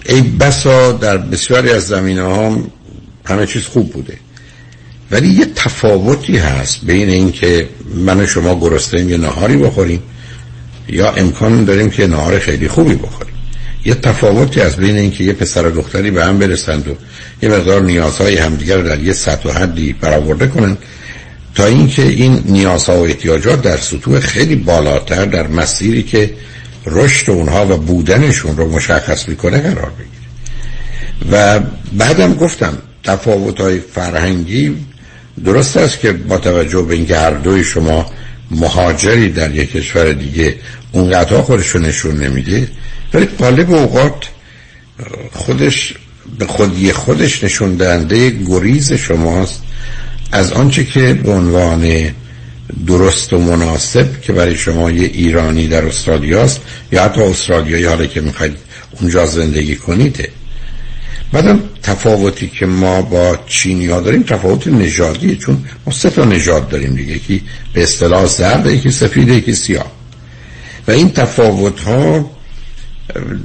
[0.06, 2.58] ای بسا در بسیاری از زمینه ها
[3.24, 4.16] همه چیز خوب بوده.
[5.10, 10.02] ولی یه تفاوتی هست بین اینکه من و شما گرسنه یه نهاری بخوریم
[10.88, 13.34] یا امکان داریم که نهار خیلی خوبی بخوریم.
[13.84, 16.94] یه تفاوتی از بین اینکه یه پسر و دختری به هم برسند و
[17.42, 20.76] یه مقدار نیازهای همدیگر رو در یه سطح و حدی برآورده کنن
[21.54, 26.30] تا اینکه این نیازها و احتیاجات در سطوح خیلی بالاتر در مسیری که
[26.86, 30.20] رشد اونها و بودنشون رو مشخص می‌کنه قرار بگیره.
[31.32, 31.60] و
[31.92, 34.76] بعدم گفتم تفاوت های فرهنگی
[35.44, 38.06] درست است که با توجه به اینکه هر دوی شما
[38.50, 40.54] مهاجری در یک کشور دیگه
[40.92, 42.68] اون قطعا خودش رو نشون نمیده
[43.14, 44.28] ولی قالب اوقات
[45.32, 45.94] خودش
[46.38, 49.62] به خودی خودش نشون دهنده گریز شماست
[50.32, 52.10] از آنچه که به عنوان
[52.86, 56.60] درست و مناسب که برای شما یه ایرانی در استرالیا است
[56.92, 58.56] یا حتی استرالیایی حالا که می‌خواید
[59.00, 60.28] اونجا زندگی کنید.
[61.32, 66.68] بعدم تفاوتی که ما با چینی ها داریم تفاوت نژادیه چون ما سه تا نژاد
[66.68, 67.12] داریم دیگه.
[67.12, 67.42] یکی
[67.74, 69.92] به اصطلاح زرد یکی سفید یکی سیاه.
[70.88, 72.30] و این تفاوت ها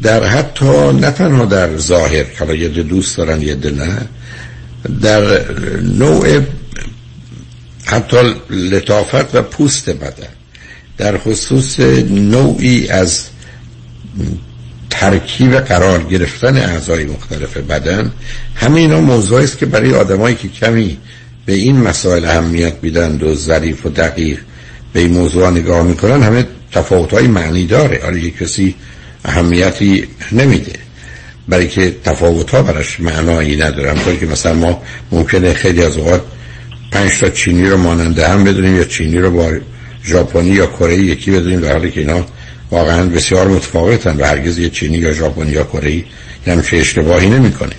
[0.03, 3.97] در حتی نه تنها در ظاهر که یه دوست دارن یه نه
[5.01, 5.51] در
[5.81, 6.41] نوع
[7.85, 8.17] حتی
[8.49, 10.27] لطافت و پوست بدن.
[10.97, 13.25] در خصوص نوعی از
[14.89, 18.11] ترکیب قرار گرفتن اعضای مختلف بدن
[18.55, 20.97] همه اینا موضوعی است که برای آدمایی که کمی
[21.45, 24.39] به این مسائل اهمیت میدن و ظریف و دقیق
[24.93, 28.01] به این موضوع نگاه می‌کنن همه تفاوت های معنی داره.
[28.05, 28.75] آره یک کسی
[29.25, 30.73] اهمیتی نمیده.
[31.47, 33.91] برای که تفاوت ها براش معنایی نداره.
[33.91, 36.21] همطور که مثلا ما ممکنه خیلی از اوقات
[36.91, 39.51] پنج تا چینی رو ماننده هم بدونیم یا چینی رو با
[40.05, 42.25] ژاپنی یا کره یکی بدونیم در حالی که اینا
[42.71, 46.03] واقعا بسیار متفاوتن و هرگز یه چینی یا ژاپنی یا کره ای
[46.45, 47.75] چه اشتباهی نمی‌کنه.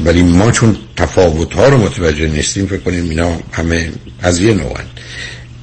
[0.00, 3.88] ولی ما چون تفاوت ها رو متوجه نیستیم فکر کنیم اینا همه
[4.22, 4.84] از یه نوعن.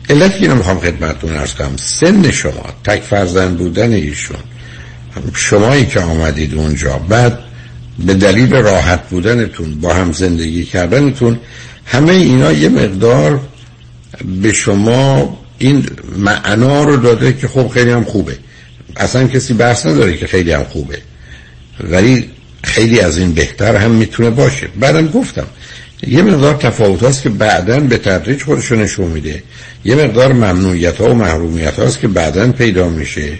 [0.09, 4.37] علت اینو می‌خوام خدمتتون ارز کنم سن شما تک فرزند بودن ایشون
[5.35, 6.97] شمایی که آمدید اونجا.
[6.97, 7.39] بعد
[8.05, 11.39] به دلیل راحت بودنتون با هم زندگی کردنتون
[11.85, 13.39] همه اینا یه مقدار
[14.41, 15.85] به شما این
[16.17, 18.37] معنا رو داده که خب خیلی هم خوبه.
[18.95, 20.97] اصلا کسی بحث نداره که خیلی هم خوبه.
[21.79, 22.29] ولی
[22.63, 24.67] خیلی از این بهتر هم می‌تونه باشه.
[24.79, 25.47] بعدم گفتم
[26.07, 29.43] یه مقدار تفاوت هاست که بعدا به تدریج خودشون نشون میده.
[29.85, 33.33] یه مقدار ممنوعیت ها و محرومیت هاست که بعدا پیدا میشه.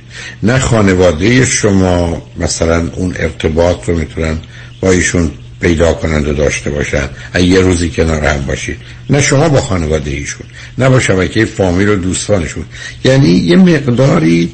[0.43, 4.37] نه خانواده شما مثلا اون ارتباط رو می‌تونن
[4.81, 7.09] با ایشون پیدا کنند و داشته باشن
[7.41, 8.77] یه روزی کنار هم باشید.
[9.09, 10.47] نه شما با خانواده ایشون
[10.77, 12.65] نه با شبکه فامیل و دوستانشون.
[13.03, 14.51] یعنی یه مقداری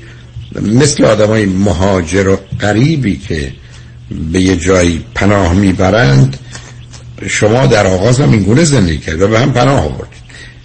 [0.62, 3.52] مثل آدمای مهاجر و قریبی که
[4.32, 6.38] به یه جایی پناه می‌برند
[7.28, 10.22] شما در آغاز هم این گونه زندگی کرد و به هم پناه آوردید.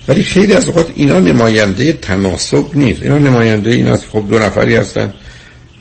[0.09, 3.03] ولی خیلی از اوقات اینا نماینده تناسب نیست.
[3.03, 5.15] اینا نماینده این است خب دو نفری هستن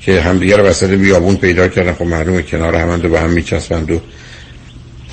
[0.01, 1.93] که همدیگه رو وسط بیابون پیدا کردن.
[1.93, 4.01] خب معلومه کنار همند و به هم میچسبند و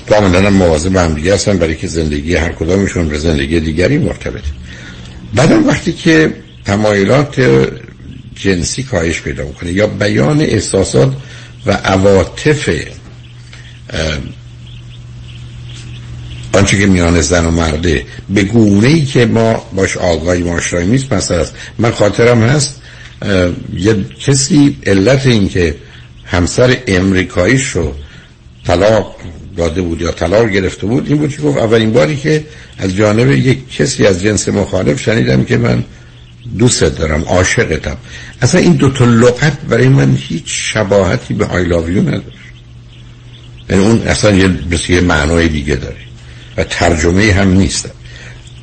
[0.09, 4.43] کاملا هم مواظب هم دیگه هستن برای که زندگی هر کدامشون به زندگی دیگری مرتبط
[5.35, 6.33] بعدم وقتی که
[6.65, 7.41] تمایلات
[8.35, 11.13] جنسی کاهش پیدا می‌کنه یا بیان احساسات
[11.65, 12.69] و عواطف
[16.53, 21.13] آنچه که میان زن و مرده به گونه ای که ما باش آگاهی ماشرایی نیست
[21.13, 21.53] مثلا است.
[21.79, 22.81] من خاطرم هست
[23.77, 25.75] یه کسی علت این که
[26.25, 27.93] همسر امریکاییش رو
[28.67, 29.15] طلاق
[29.57, 32.45] داده بود یا طلاق گرفته بود این بود که گفت اولین باری که
[32.77, 35.83] از جانب یک کسی از جنس مخالف شنیدم که من
[36.59, 37.97] دوست دارم عاشقتم.
[38.41, 42.23] اصلا این دوتا لغت برای من هیچ شباهتی به آی لاویو نداره.
[43.69, 45.95] یعنی اون اصلا یه بسیار معنای دیگه داره.
[46.57, 47.89] و ترجمه هم نیست.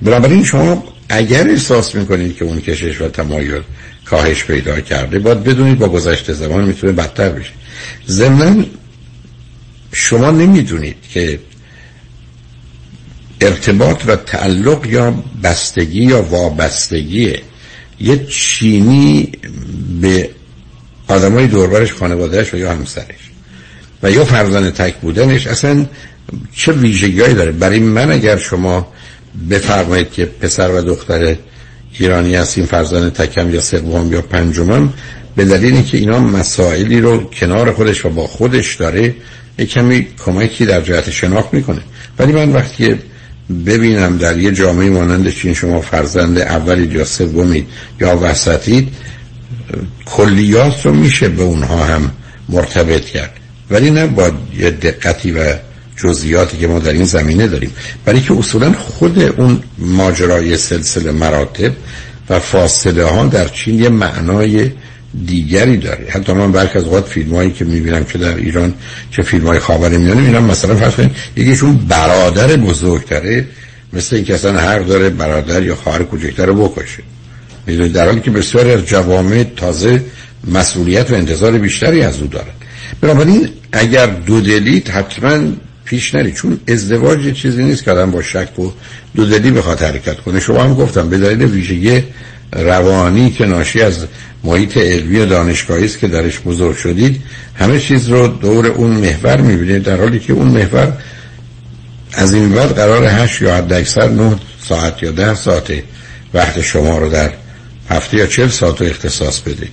[0.03, 3.61] بنابراین شما اگر احساس می‌کنید که اون کشش و تمایل
[4.05, 7.51] کاهش پیدا کرده باید بدونید با گذشته زمان می‌تونه بدتر بشه.
[8.09, 8.67] ضمن
[9.93, 11.39] شما نمی‌دونید که
[13.41, 17.35] ارتباط و تعلق یا بستگی یا وابستگی
[18.01, 19.33] یه چینی
[20.01, 20.31] به
[21.09, 23.31] آدمای دوربرش خانوادهش و یا همسرش
[24.03, 25.87] و یا فرزند تک بودنش اصلا
[26.55, 28.93] چه ویژگیهایی داره؟ برای من اگر شما
[29.51, 31.37] بفرمایید که پسر و دختر
[31.99, 34.93] ایرانی هستیم فرزند تکم یا سوم یا پنجمم
[35.37, 39.15] به دلیل اینکه اینا مسائلی رو کنار خودش و با خودش داره
[39.59, 41.81] یک کمی کمکی در جهت شناخت می‌کنه.
[42.19, 42.95] ولی من وقتی
[43.67, 47.67] ببینم در یه جامعه مانند چین شما فرزند اولید یا سومید
[48.01, 48.89] یا وسطید
[50.07, 52.13] کلیات رو میشه به اونها هم
[52.49, 53.33] مرتبط کرد.
[53.71, 55.55] ولی نه با یه دقتی و
[56.03, 57.71] جزئیاتی که ما در این زمینه داریم.
[58.05, 61.73] برای که اصولا خود اون ماجرای سلسله مراتب
[62.31, 64.71] و فاصله ها در چین یه معنای
[65.27, 66.07] دیگری داره.
[66.09, 68.75] حتی من برک از اوقات فیلم هایی که می‌بینم که در ایران
[69.11, 73.47] چه فیلم های خاور میانه می‌بینم مثلا فرض کنید یکیشون برادر بزرگتره
[73.93, 77.03] مثل اینکه اصلا هر داره برادر یا خواهر کوچکتر رو بکشه.
[77.67, 80.05] می‌دونید؟ در حالی که بسیاری از جوامع تازه
[80.49, 82.55] مسئولیت و انتظار بیشتری از او دارن.
[83.01, 85.39] بنابراین اگر دو دلید حتما
[85.91, 86.33] پیش نری.
[86.33, 88.71] چون ازدواج چیزی نیست که آدم با شک و
[89.17, 90.41] دو دلی بخواد حرکت کنه.
[90.41, 92.03] شما هم گفتم به دلیل ویژگی
[92.53, 94.07] روانی که ناشی از
[94.45, 97.23] محیط علمی و دانشگاهی است که درش بزرگ شدید
[97.55, 99.83] همه چیز رو دور اون محور می‌بینید.
[99.83, 100.93] در حالی که اون محور
[102.13, 104.37] از این بعد قرار هشت یا حد اکثر نه
[104.69, 105.73] ساعت یا ده ساعت
[106.35, 107.31] وقت شما رو در
[107.89, 109.69] هفته یا چل ساعت رو اختصاص بده.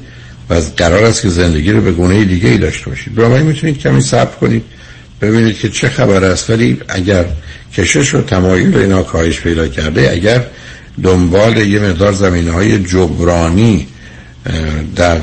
[0.49, 3.15] و از قرار است که زندگی رو به گونه دیگه ای داشته باشید.
[3.15, 4.63] برای می‌تونید کمی صبر کنید.
[5.22, 6.49] ببینید که چه خبر است.
[6.49, 7.26] ولی اگر
[7.74, 10.45] کشش و تمایل اینا کاهش پیدا کرده اگر
[11.03, 13.88] دنبال یه مقدار زمینه های جبرانی
[14.95, 15.18] در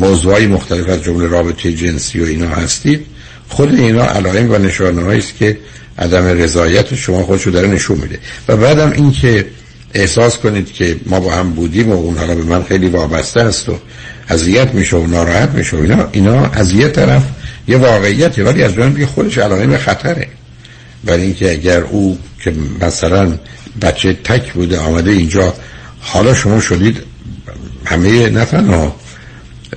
[0.00, 3.06] موضوعی مختلف از جمله رابطه جنسی و اینا هستید
[3.48, 5.58] خود اینا علائم و نشانه است که
[5.98, 8.18] عدم رضایت شما خودشو داره نشون میده.
[8.48, 9.46] و بعدم اینکه
[9.94, 13.68] احساس کنید که ما با هم بودیم و اون حالا به من خیلی وابسته است
[13.68, 13.78] و
[14.28, 17.22] اذیت میشه و ناراحت میشه اینا اینا از یه طرف
[17.68, 20.28] یه واقعیته ولی از جانب خودش علائم خطره.
[21.04, 23.38] ولی اینکه اگر او که مثلا
[23.82, 25.54] بچه تک بوده آمده اینجا
[26.00, 27.02] حالا شما شدید
[27.84, 28.96] همه نه تنها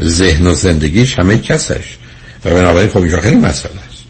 [0.04, 1.98] ذهن و زندگیش همه کسش.
[2.46, 4.04] و بنابراین خب اینجا خیلی مسئله است.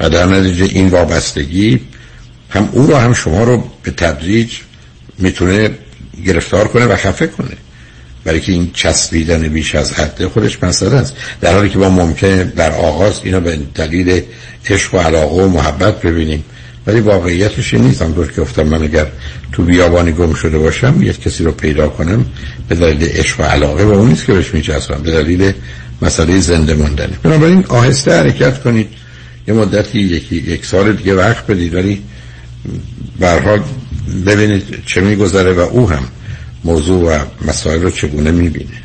[0.00, 1.80] و در نتیجه این وابستگی
[2.50, 4.52] هم او رو هم شما رو به تدریج
[5.18, 5.70] می‌تونه
[6.26, 7.56] گرفتار کنه و خفه کنه.
[8.24, 11.14] برای که این چسبیدن بیش از حد خودش مسئله است.
[11.40, 14.22] در حالی که ما ممکنه در آغاز اینا به دلیل
[14.70, 16.44] عشق و علاقه و محبت ببینیم.
[16.86, 18.02] ولی واقعیتش این نیست.
[18.02, 19.06] همطور که گفتم من اگر
[19.52, 22.26] تو بیابانی گم شده باشم یک کسی رو پیدا کنم
[22.68, 25.52] به دلیل عشق و علاقه و اون نیست که بهش میچسبم به دلیل
[26.02, 28.88] مسئله زنده ماندنه بنابراین آهسته حرکت کنید.
[29.48, 32.02] یه مدتی یکی یک سال دیگه وقت بدید ولی
[33.20, 33.60] حال
[34.26, 36.02] ببینید چه میگذره و او هم
[36.64, 38.80] موضوع و مسائل رو چگونه می‌بینه؟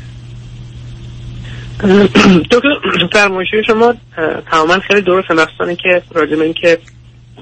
[2.50, 2.68] دکتر
[3.12, 3.94] فرمایشی شما
[4.50, 6.78] تماما خیلی درست مخصوصا که راجع این که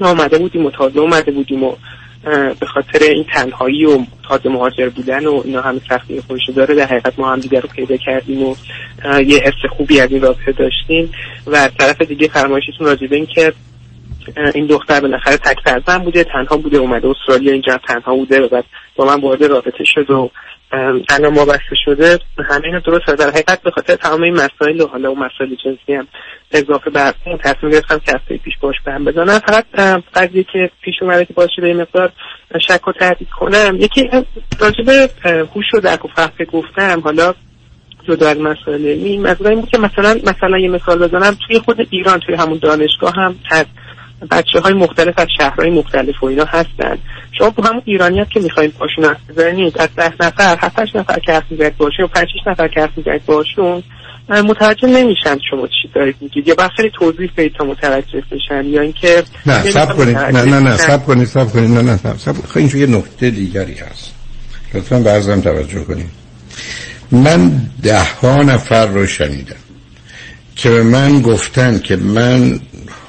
[0.01, 1.77] ما آمده بودیم و تازه آمده بودیم و
[2.61, 6.87] به خاطر این تنهایی و تازه مهاجر بودن و اینا همه سختی خودشو داره در
[6.87, 8.55] حقیقت ما هم دیگر رو پیدا کردیم و
[9.23, 11.11] یه حس خوبی از این رابطه داشتیم.
[11.47, 13.53] و طرف دیگه فرمایشتون راجع این که
[14.55, 18.65] این دختر بالاخره تک فرزند بوده تنها بوده اومده استرالیا اینجا تنها بوده و بعد
[18.97, 20.31] با من وارد رابطه شد و
[21.09, 22.19] الان ما بسته شده.
[22.51, 25.95] همه اینا درست در حقیقت به خاطر تمام این مسائل و حالا اون مسائل جنسی
[25.95, 26.07] هم
[26.53, 29.39] اضافه بر اون تصمیم گرفتم که هفته پیش باش بهم بزنم.
[29.39, 29.65] فقط
[30.15, 32.13] قضیه که پیش اومده که باشه به مقدار
[32.61, 34.11] شک و تردید کنم یکی
[34.61, 35.11] راجب
[35.55, 37.35] هوش و درک و فهم گفتم حالا
[38.09, 41.87] جدا از مسائل این مسئله این بود که مثلا مثلا یه مثال بزنم توی خود
[41.91, 43.37] ایران توی همون دانشگاه هم
[44.31, 46.99] بچه های مختلف از شهرهای مختلف و اینا هستن.
[47.39, 51.33] شما با همون ایرانیت که می‌خواین باشون حرف بزنید از ده نفر هفتش نفر که
[51.33, 53.83] حرف می‌زنید باشون و پنجش نفر که حرف می‌زنید باشون
[54.29, 59.23] متوجه نمیشن شما چی دارید میگید یا خیلی توضیح بدید تا متوجه بشن یا اینکه
[59.47, 60.17] نه سب کنید.
[60.17, 61.71] نه نه نه سب کنید سب کنید.
[61.71, 64.15] نه نه سب خب اینجا یه نکته دیگری هست.
[64.75, 66.11] لطفا برزم توجه کنید.
[67.11, 67.53] من
[67.83, 69.57] ده ها نفر رو شنیدم
[70.57, 72.61] که به من گفتن که من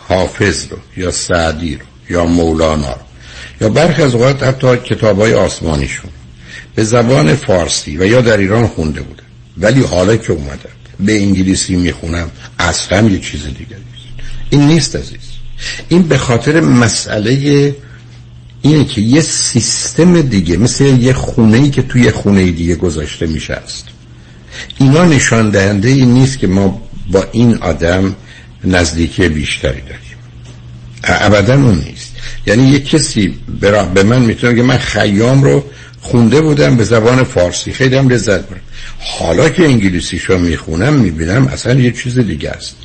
[0.07, 3.01] حافظ رو یا سعدی رو یا مولانا رو
[3.61, 6.11] یا برخی از اوقات حتی کتاب های آسمانیشون.
[6.75, 9.23] به زبان فارسی و یا در ایران خونده بوده
[9.57, 13.85] ولی حالا که اومدن به انگلیسی می‌خونم اصلا یه چیز دیگری
[14.49, 15.35] این نیست عزیز.
[15.89, 17.75] این به خاطر مسئله
[18.61, 23.53] اینه که یه سیستم دیگه مثل یه خونه ای که توی خونه دیگه گذاشته میشه
[23.53, 23.85] است.
[24.77, 26.81] اینا نشان دهنده این نیست که ما
[27.11, 28.15] با این آدم
[28.65, 30.15] نزدیکی بیشتری داریم.
[31.03, 32.15] ابدا اون نیست.
[32.47, 33.35] یعنی یک کسی
[33.93, 35.65] به من می‌تونه که من خیام رو
[36.01, 37.73] خونده بودم به زبان فارسی.
[37.73, 38.59] خیلی هم لذت برم
[38.99, 42.75] حالا که انگلیسیشو می‌خونم می‌بینم اصلا یه چیز دیگه است.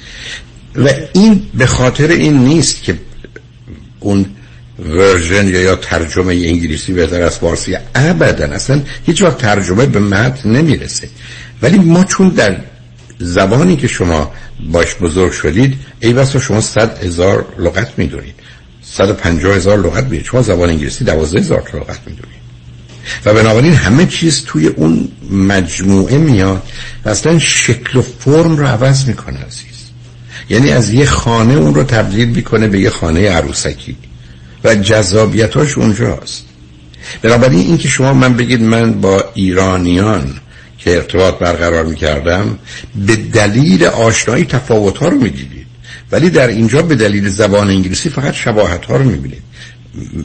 [0.76, 2.94] و این به خاطر این نیست که
[4.00, 4.26] اون
[4.88, 7.76] ورژن یا ترجمه انگلیسی بهتر از فارسی.
[7.94, 11.08] ابدا اصلا هیچ وقت ترجمه به متن نمی‌رسه.
[11.62, 12.56] ولی ما چون در
[13.20, 14.32] زبانی که شما
[14.72, 18.34] باش بزرگ شدید ای بسا شما صد هزار لغت می‌دونید.
[18.82, 20.24] صد پنجاه هزار لغت می‌دونید.
[20.24, 22.40] شما زبان انگلیسی دوازده هزار لغت می‌دونید.
[23.24, 26.62] و بنابراین همه چیز توی اون مجموعه میاد
[27.04, 29.80] و اصلا شکل و فرم رو عوض می‌کنه عزیز.
[30.48, 33.96] یعنی از یه خانه اون رو تبدیل می‌کنه به یه خانه عروسکی.
[34.64, 36.44] و جذابیتاش اونجاست.
[37.22, 40.40] بنابراین اینکه شما من بگید من با ایرانیان
[40.80, 42.58] که ارتباط برقرار می‌کردم
[43.06, 45.66] به دلیل آشنایی تفاوت ها رو می‌دیدید.
[46.12, 49.42] ولی در اینجا به دلیل زبان انگلیسی فقط شباهت ها رو می‌بینید.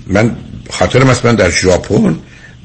[0.07, 0.35] من
[0.69, 2.15] خاطر مثلا در ژاپن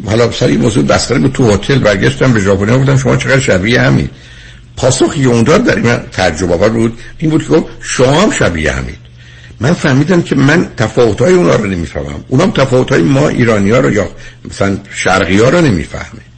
[0.06, 4.08] حالا سری موضوع بستر تو هتل برگشتم به ژاپنیا بودم شما چقدر شبیه همین.
[4.76, 8.96] پاسخی اون داد در این ترجمه بود این بود که شما هم شبیه همین
[9.60, 12.24] من فهمیدم که من تفاوت های اونا رو نمی‌فهمم.
[12.28, 14.08] اونم تفاوت های ما ایرانی ها رو یا
[14.50, 16.29] مثلا شرقی ها رو نمی‌فهمه.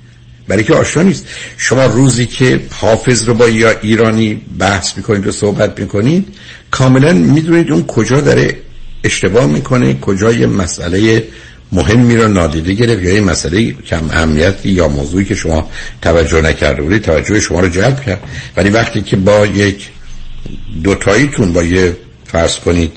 [0.49, 1.27] برای که آشنا نیست.
[1.57, 6.29] شما روزی که حافظ رو با یا ایرانی بحث می‌کنید و صحبت می‌کنید
[6.71, 8.57] کاملا می‌دونید اون کجا داره
[9.05, 11.25] اشتباه می‌کنه کجا یه مسئله
[11.73, 15.71] مهمی رو نادیده گرفت یا یه مسئله کم اهمیتی یا موضوعی که شما
[16.03, 18.23] توجه نکرده بودید توجه شما رو جلب کرد.
[18.57, 19.89] ولی وقتی که با یک
[20.85, 22.93] دوتاییتون با یه فرض کنید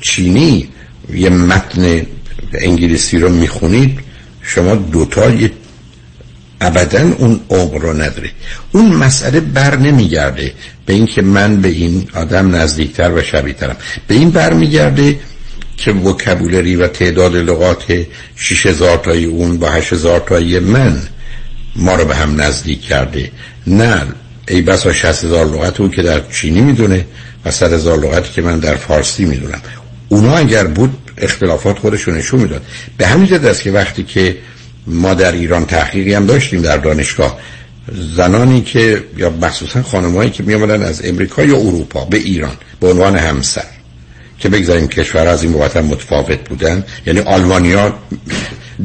[0.00, 0.68] چینی
[1.14, 2.06] یه متن
[2.54, 3.98] انگلیسی رو می‌خونید
[4.42, 5.50] شما دوتا یه
[6.60, 8.30] ابدا اون عمق رو نداره.
[8.72, 10.52] اون مسئله بر نمیگرده
[10.86, 13.76] به اینکه من به این آدم نزدیکتر و شبیهترم.
[14.08, 15.18] به این بر میگرده
[15.76, 18.06] که وکبولری و تعداد لغات
[18.36, 21.02] 6000 تایی اون با 8000 تایی من
[21.76, 23.30] ما رو به هم نزدیک کرده.
[23.66, 24.02] نه
[24.48, 27.06] ای بسا 60000 لغت اون که در چینی می‌دونه
[27.44, 29.60] و 100000 لغتی که من در فارسی می‌دونم.
[30.08, 32.62] اونا اگر بود اختلافات خودشون نشون می‌داد.
[32.98, 34.36] به همین جد که وقتی که
[34.86, 37.38] ما در ایران تحقیقی هم داشتیم در دانشگاه.
[38.16, 43.16] زنانی که یا مخصوصا خانمایی که میامدن از امریکا یا اروپا به ایران به عنوان
[43.16, 43.64] همسر
[44.38, 46.84] که بگذاریم کشور از این بابت متفاوت بودن.
[47.06, 47.94] یعنی آلمانیا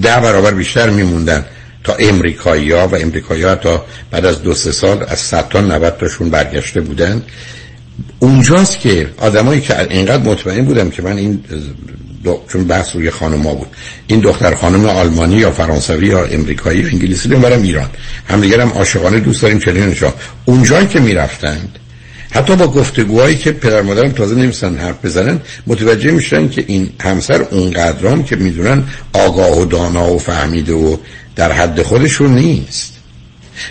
[0.01, 1.45] ده برابر بیشتر میموندن
[1.83, 5.61] تا امریکایی ها و امریکایی ها تا بعد از دو سه سال از 100 تا
[5.61, 7.21] 90 تاشون برگشته بودن.
[8.19, 11.43] اونجاست که آدمایی که اینقدر مطمئن بودم که من این
[12.51, 13.67] چون بحث روی خانم بود.
[14.07, 17.89] این دختر خانم آلمانی یا فرانسوی یا امریکایی یا انگلیسی برم ایران.
[18.29, 19.95] هم دیگر هم عاشقانه دوست داریم چنین
[20.45, 21.79] اونجایی که می‌رفتند
[22.31, 27.41] حتی با گفتگوهایی که پدر مادرم تازه نمیستن حرف بزنن متوجه میشن که این همسر
[27.41, 30.97] اونقدرام که می‌دونن آگاه و دانا و فهمیده و
[31.35, 32.93] در حد خودشون نیست.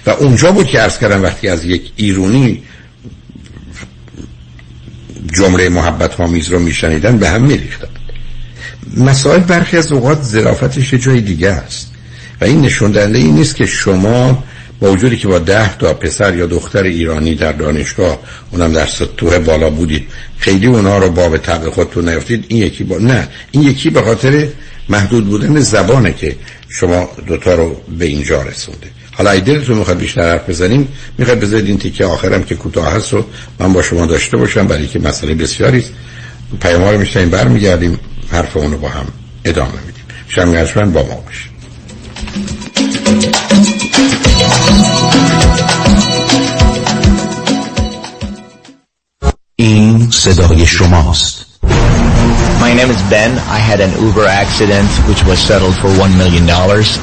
[0.07, 2.62] و اونجا بود که ارز کردم وقتی از یک ایرونی
[5.36, 7.88] جمله محبت آمیز رو میشنیدن به هم میریختن.
[8.97, 11.91] مسائل برخی از اوقات ظرافتش جای دیگه است.
[12.41, 14.45] و این نشون دهنده این نیست که شما
[14.80, 18.18] با وجودی که با ده تا پسر یا دختر ایرانی در دانشگاه
[18.51, 20.07] اونم در سطوح بالا بودید
[20.39, 24.47] خیلی اونا رو باب طبع خودتون نیفتید این یکی با نه این یکی به خاطر
[24.89, 26.37] محدود بودن زبانه که
[26.68, 28.87] شما دوتا رو به اینجا رسونده.
[29.12, 33.12] حالا ای دلتون می‌خواد بیشتر حرف بزنیم می‌خواد بذارید این تیکه آخرم که کوتاه هست
[33.12, 33.24] رو
[33.59, 35.93] من با شما داشته باشم برای که مسئله بسیاری است.
[36.61, 37.99] پیام رو میشنیم برمیگردیم.
[38.31, 39.07] حرف اونو با هم
[39.45, 41.51] ادامه میدیم شمی با ما باشیم
[49.57, 51.45] این صدای شماست
[52.61, 53.33] My name is Ben.
[53.59, 56.47] I had an Uber accident which was settled for $1 million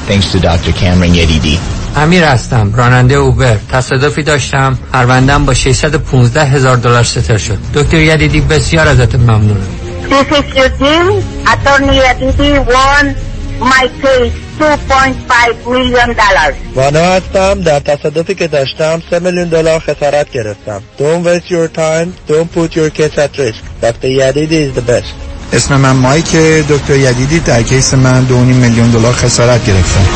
[0.08, 0.72] thanks to Dr.
[0.72, 1.58] Cameron Yedidi.
[1.96, 8.40] امیر هستم راننده اوبر تصادفی داشتم پروندم با 615 هزار دلار ستر شد دکتر یدیدی
[8.40, 11.10] بسیار ازت ممنونم This is Eugene.
[11.52, 13.04] Attorney Yedidi won
[13.60, 16.54] my case 2.5 million dollars.
[16.74, 20.82] وانا هستم در تصادفی که داشتم 3 میلیون دلار خسارت گرفتم.
[20.98, 22.12] Don't waste your time.
[22.28, 23.62] Don't put your case at risk.
[23.82, 24.08] Dr.
[24.08, 25.14] Yadidi is the best.
[25.52, 26.36] اسم من مایک
[26.68, 30.06] دکتر یدیدی در کیس من 2.5 میلیون دلار خسارت گرفتم.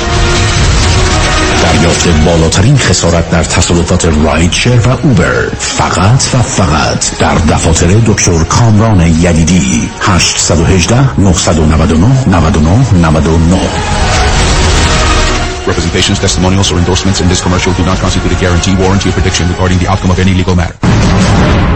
[1.67, 9.01] دریافت بالاترین خسارت در تصادفات رایدشر و اوبر فقط و فقط در دفاتر دکتر کامران
[9.01, 13.61] یدیدی 818 999 99 99
[15.67, 19.49] Representations, testimonials, or endorsements in this commercial do not constitute a guarantee, warranty, or prediction
[19.49, 21.76] regarding the outcome of any legal matter.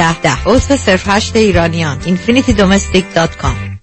[0.01, 0.21] ده.
[0.21, 3.81] ده عضو صرف هشت ایرانیان infinitydomestic.com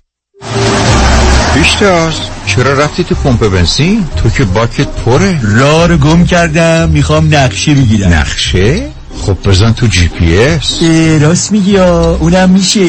[1.54, 2.14] پیشتاز
[2.46, 5.40] چرا رفتی تو پمپ بنزین؟ تو که باکت پره.
[5.86, 6.88] رو گم کردم.
[6.88, 8.12] می‌خوام نقشه بگیرم.
[8.12, 8.88] نقشه؟
[9.20, 10.82] خب بزن تو جی پی اس.
[11.22, 12.88] راست میگی اونم میشه؟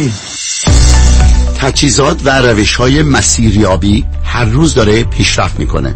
[1.58, 5.96] تجهیزات و روش های مسیریابی هر روز داره پیشرفت می‌کنه.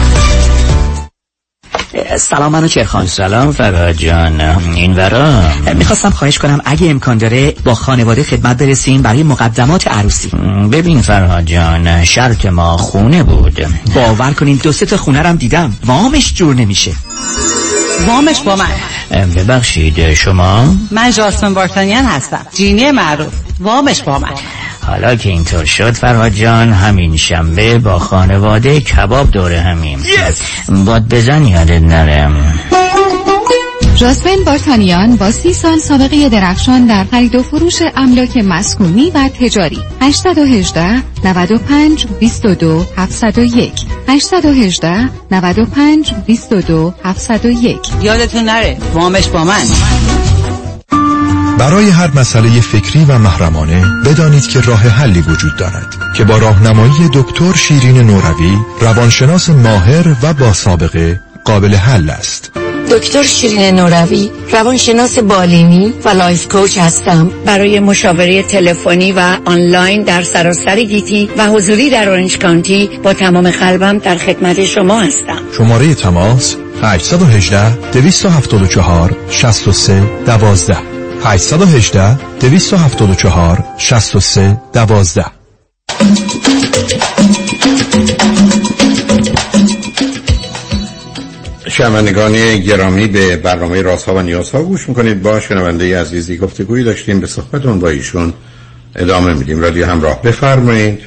[2.17, 3.07] سلام منو چرخان.
[3.07, 4.41] سلام فرهاد جان.
[4.75, 5.43] این ورا؟
[5.75, 10.29] می‌خواستم خواهش کنم اگه امکان داره با خانواده خدمت برسیم برای مقدمات عروسی.
[10.71, 13.67] ببین فرهاد جان شرط ما خونه بود.
[13.95, 15.77] باور کنین دو سه تا خونه رم دیدم.
[15.85, 16.91] وامش جور نمیشه.
[18.07, 19.25] وامش با من.
[19.35, 22.45] ببخشید شما؟ من جاسمن بارتانیان هستم.
[22.55, 23.33] جینی معروف.
[23.61, 24.33] وامش با من.
[24.87, 29.99] حالا که اینطور شد فرهاد جان همین شنبه با خانواده کباب دوره همیم.
[30.85, 32.59] باد بزن یادت نرم
[34.01, 39.79] جاسمن بارتانیان با سی سال سابقه درخشان در خرید و فروش املاک مسکونی و تجاری.
[40.01, 43.73] 818 95 22 701
[44.07, 49.65] 818 95 22 701 یادتون نره وامش با من.
[51.57, 57.09] برای هر مسئله فکری و محرمانه بدانید که راه حلی وجود دارد که با راهنمایی
[57.13, 62.51] دکتر شیرین نوروی روانشناس ماهر و با سابقه قابل حل است.
[62.91, 67.31] دکتر شیرین نوروی روانشناس بالینی و life coach هستم.
[67.45, 73.51] برای مشاوره تلفنی و آنلاین در سراسر گیتی و حضوری در Orange County با تمام
[73.51, 75.39] قلبم در خدمت شما هستم.
[75.57, 80.90] شماره تماس 818 274 63 12
[81.23, 85.25] 818 274 63 12
[91.67, 95.21] شنوندگان گرامی به برنامه رازها و نیازها گوش می‌کنید.
[95.21, 98.33] با شنونده عزیزی گفتگویی داشتیم به صحبتون با ایشون
[98.95, 99.61] ادامه میدیم.
[99.61, 101.01] رادیو همراه بفرمایید.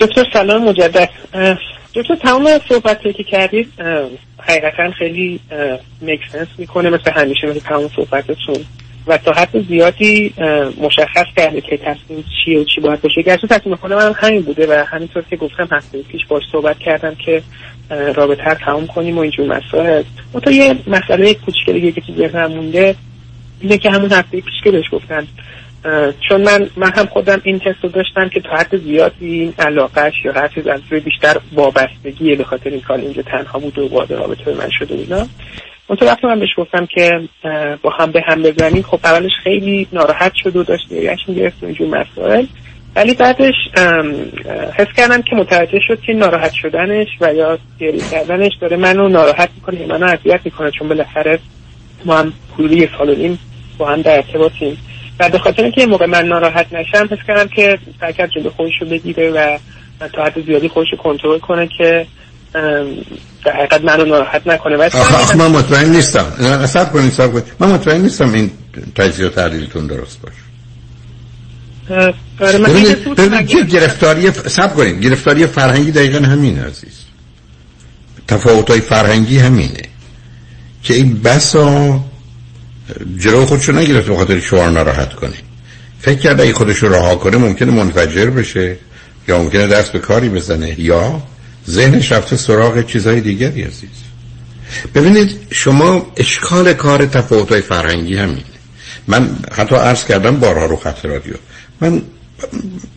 [0.00, 1.08] دکتر سلام مجدد.
[1.94, 3.72] دکتر تمام صحبتی که کردید
[4.38, 5.40] حقیقتا خیلی
[6.02, 8.64] مکسنس می‌کنه مثل همیشه مثل تمام صحبتتون.
[9.06, 10.34] و تا حد زیادی
[10.80, 13.22] مشخص کرده که تصمیم چیه و چی باید باشه.
[13.22, 17.14] گرچه تصمیم خود من همین بوده و همینطور که گفتم هفته پیش باش صحبت کردم
[17.14, 17.42] که
[17.90, 20.02] رابطه رو تمام کنیم و اینجور مسائل.
[20.42, 22.94] تا یه مسئله کوچیک دیگه که تو مونده
[23.60, 25.26] اینه که همون هفته پیش که بهش گفتم
[26.28, 30.14] چون من من هم خودم این تست رو داشتم که تا حد زیادی این علاقهش
[30.24, 33.88] یا هر چیز از روی بیشتر وابستگیه به خاطر این کار اینجا تنها بود و
[33.88, 35.26] وارد رابطه من شده اینا
[35.86, 37.28] اون وقتی من بهش گفتم که
[37.82, 38.82] با هم به هم بزنیم.
[38.82, 42.46] خب اولش خیلی ناراحت شد و داشت گریهشون گرفت و اینجور مسائل.
[42.96, 43.54] ولی بعدش
[44.76, 49.48] حس کردم که متوجه شد که ناراحت شدنش و یا گریه کردنش داره منو ناراحت
[49.54, 50.70] می‌کنه منو اذیت می‌کنه.
[50.70, 51.38] چون بالاخره
[52.04, 53.38] ما هم حدود سال و نیم
[53.78, 54.78] با هم در ارتباطیم.
[55.20, 58.86] و به خاطر اینکه موقع من ناراحت نشم حس کردم که سعی جلو خودش رو
[58.88, 59.58] بگیره و
[60.12, 62.06] تا حد زیادی خودش رو کنترل کنه که
[63.44, 64.76] در حقیقت منو ناراحت نکنه.
[64.76, 64.90] و
[65.36, 66.26] من مطمئن نیستم.
[66.40, 67.44] اصلا کنید سب کنید.
[67.58, 68.50] من مطمئن نیستم این
[68.94, 70.48] تجزیه و تحلیلتون درست باشه.
[72.40, 75.00] ببینید ببینید گرفتاری سب کنید.
[75.00, 77.04] گرفتاری فرهنگی دقیقا همین عزیز.
[78.28, 79.82] تفاوت های فرهنگی همینه
[80.82, 82.00] که این بسا
[83.18, 85.34] جلو خودشو نگرفت خاطر شوهر ناراحت کنه
[86.00, 88.76] فکر کرده اگه خودشو رها کنه ممکنه منفجر بشه
[89.28, 91.22] یا ممکنه دست به کاری بزنه یا
[91.68, 93.88] ذهنش رفته سراغ چیزهای دیگری عزیز.
[94.94, 98.42] ببینید شما اشکال کار تفاوت های فرهنگی همینه.
[99.06, 101.34] من حتی عرض کردم بارها رو خط رادیو.
[101.80, 102.02] من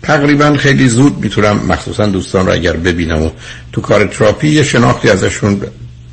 [0.04, 3.30] تقریبا خیلی زود می‌تونم مخصوصا دوستان رو اگر ببینم و
[3.72, 5.62] تو کار تراپی یه شناختی ازشون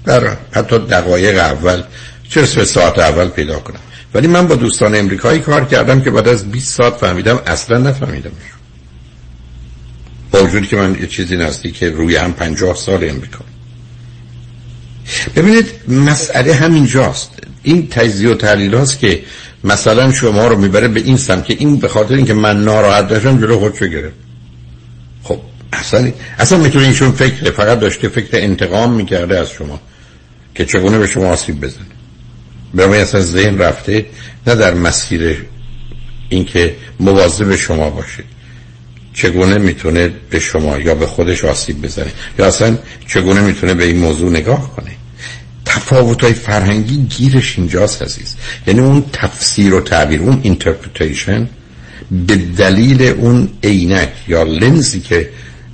[0.05, 1.83] در حتی دقایق اول
[2.29, 3.81] چه به ساعت اول پیدا کنم؟
[4.14, 8.31] ولی من با دوستان امریکایی کار کردم که بعد از 20 ساعت فهمیدم اصلا نفهمیدم.
[10.31, 13.45] با وجودی که من یه چیزی نزدیک که روی هم 50 سال امریکا.
[15.37, 17.31] ببینید مسئله همینجاست.
[17.62, 19.22] این تجزیه و تحلیل هاست که
[19.64, 23.41] مثلا شما رو می‌بره به این سمت که این به خاطر اینکه من ناراحت داشتم
[23.41, 24.14] جلو خودشو گرفت.
[25.22, 25.41] خب
[25.72, 29.81] اصلا اصلا می‌تونه اینشون فکر فقط داشته فکر انتقام می‌کرده از شما
[30.55, 31.97] که چگونه به شما آسیب بزنه.
[32.75, 34.07] برای اصلا ذهن رفته
[34.47, 35.47] نه در مسیر
[36.29, 38.25] اینکه مواظب شما باشه.
[39.14, 43.99] چگونه می‌تونه به شما یا به خودش آسیب بزنه؟ یا اصلا چگونه می‌تونه به این
[43.99, 44.91] موضوع نگاه کنه؟
[45.64, 48.35] تفاوت های فرهنگی گیرش اینجاست عزیز.
[48.66, 51.49] یعنی اون تفسیر و تعبیر اون interpretation
[52.27, 55.31] به دلیل اون عینک یا لنزی که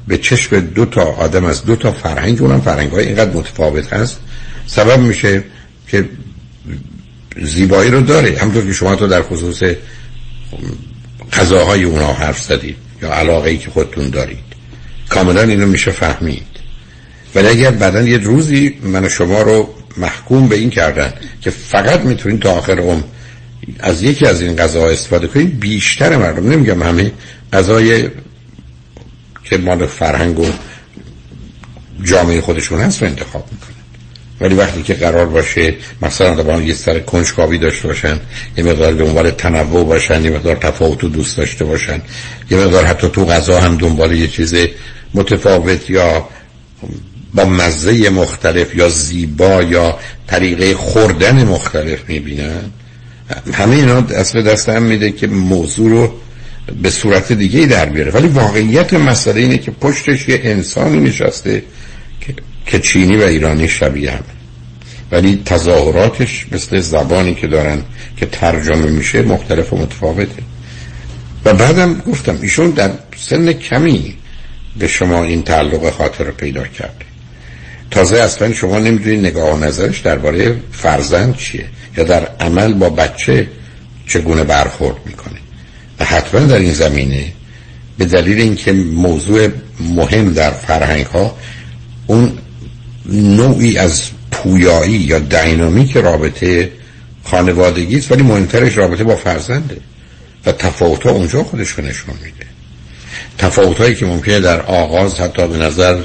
[0.09, 4.21] به چشم دو تا آدم از دو تا فرهنگ اونم فرهنگ های اینقدر متفاوت هست.
[4.67, 5.45] سبب میشه
[5.89, 6.09] که
[7.43, 9.63] زیبایی رو داره همطور که شما تو در خصوص
[11.33, 14.45] غذاهای اونا حرف زدید یا علاقه که خودتون دارید.
[15.09, 16.47] کاملا اینو میشه فهمید.
[17.35, 22.41] ولی اگر بعدا یه روزی من شما رو محکوم به این کردن که فقط می‌تونید
[22.41, 23.03] تا آخر عمر
[23.81, 27.13] از یکی از این غذاها استفاده کنید بیشتر مردم نمیگم همه
[27.53, 28.09] غذای
[29.45, 30.47] که مال فرهنگ و
[32.05, 33.74] جامعه خودشون هست رو انتخاب می‌کنن.
[34.45, 38.21] ولی وقتی که قرار باشه مثلا با یه سر کنجکاوی داشته باشن
[38.57, 42.03] یه مقدار دنبال تنوع باشن یه مقدار تفاوت و دوست داشته باشن
[42.51, 44.55] یه مقدار حتی تو غذا هم دنبال یه چیز
[45.15, 46.29] متفاوت یا
[47.35, 52.71] با مزه مختلف یا زیبا یا طریقه خوردن مختلف می‌بینن.
[53.53, 54.01] همه اینا
[54.35, 56.15] به دست هم میده که موضوع رو
[56.83, 58.11] به صورت دیگه در بیاره.
[58.11, 61.63] ولی واقعیت مسئله اینه که پشتش یه انسانی نشسته
[62.67, 64.25] که چینی و ایرانی شبیه هم
[65.11, 67.83] ولی تظاهراتش مثل زبانی که دارن
[68.17, 70.43] که ترجمه میشه مختلف و متفاوته.
[71.45, 74.15] و بعدم گفتم ایشون در سن کمی
[74.79, 77.05] به شما این تعلق خاطر رو پیدا کرده.
[77.91, 81.65] تازه اصلا شما نمی‌دونید نگاه و نظرش درباره فرزند چیه
[81.97, 83.49] یا در عمل با بچه
[84.07, 85.39] چگونه برخورد می‌کنه.
[86.01, 87.25] و حتما در این زمینه
[87.99, 89.49] به دلیل اینکه موضوع
[89.81, 91.37] مهم در فرهنگ ها
[92.07, 92.39] اون
[93.13, 94.03] نوعی از
[94.35, 96.71] پویایی یا دینامیک رابطه
[97.25, 99.77] خانوادگی است ولی مهمترش رابطه با فرزنده
[100.47, 102.47] و تفاوت اونجا خودش رو نشون میده.
[103.39, 105.97] تفاوت هایی که ممکنه در آغاز حتی به نظر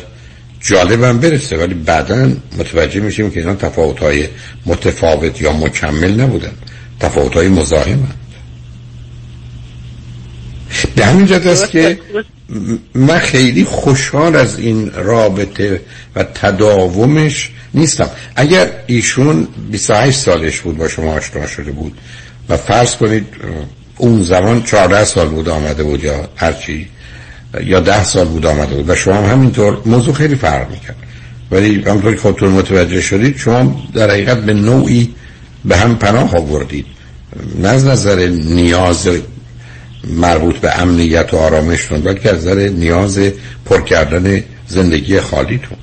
[0.61, 4.27] جالبم برسه ولی بعدا متوجه میشیم که اینا تفاوت های
[4.65, 6.51] متفاوت یا مکمل نبودن.
[6.99, 8.07] تفاوت های مزاحم به
[10.97, 11.99] همین جد است که
[12.95, 15.81] من خیلی خوشحال از این رابطه
[16.15, 18.09] و تداومش نیستم.
[18.35, 21.97] اگر ایشون 28 سالش بود با شما آشنا شده بود
[22.49, 23.25] و فرض کنید
[23.97, 26.87] اون زمان 14 سال بود آمده بود یا هرچی
[27.63, 30.95] یا ده سال بود آمده بود و شما هم همینطور موضوع خیلی فرق می‌کرد.
[31.51, 35.13] ولی همطور که خودتون متوجه شدید شما در حقیقت به نوعی
[35.65, 36.85] به هم پناه آوردید.
[37.61, 39.09] نه از نظر نیاز
[40.07, 43.19] مربوط به امنیت و آرامشتون بلکه از نظر نیاز
[43.65, 45.77] پر کردن زندگی خالیتون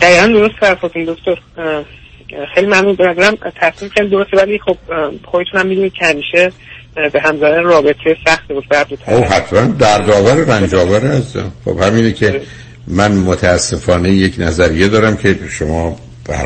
[0.00, 1.38] دقیقا درست فرفاتون دکتر.
[2.54, 2.94] خیلی ممنون.
[2.94, 4.76] برم تصمیم خیلی درسته ولی خب
[5.24, 6.52] خودتون هم می‌دونید که همیشه
[7.12, 8.64] به همزانه رابطه سخت بود
[9.06, 9.60] او حتما.
[9.60, 12.42] دردآور رنجاور هستم خب همینه که
[12.86, 16.36] من متاسفانه یک نظریه دارم که شما به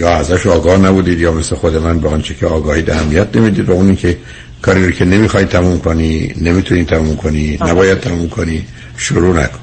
[0.00, 3.72] یا ازش آگاه نبودید یا مثل خود من به آنچه که آگاهی اهمیت نمی‌دید و
[3.72, 4.16] اونی که
[4.62, 9.58] کاری رو که نمی‌خوای تموم کنی نمی‌تونی تموم کنی نباید تموم کنی شروع نکن.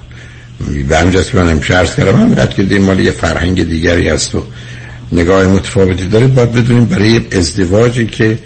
[0.89, 4.35] به همجاست که من همیشه عرض کردم همینقدر که دین مال یه فرهنگ دیگری هست
[4.35, 4.43] و
[5.11, 8.39] نگاه متفاوتی داره باید بدونیم برای ازدواجی که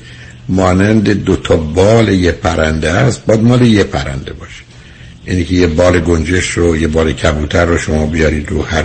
[0.49, 4.70] مانند دو تا بال یه پرنده است باید مال یه پرنده باشه.
[5.27, 8.83] یعنی که یه بال گنجش رو یه بال کبوتر رو شما بیارید رو هر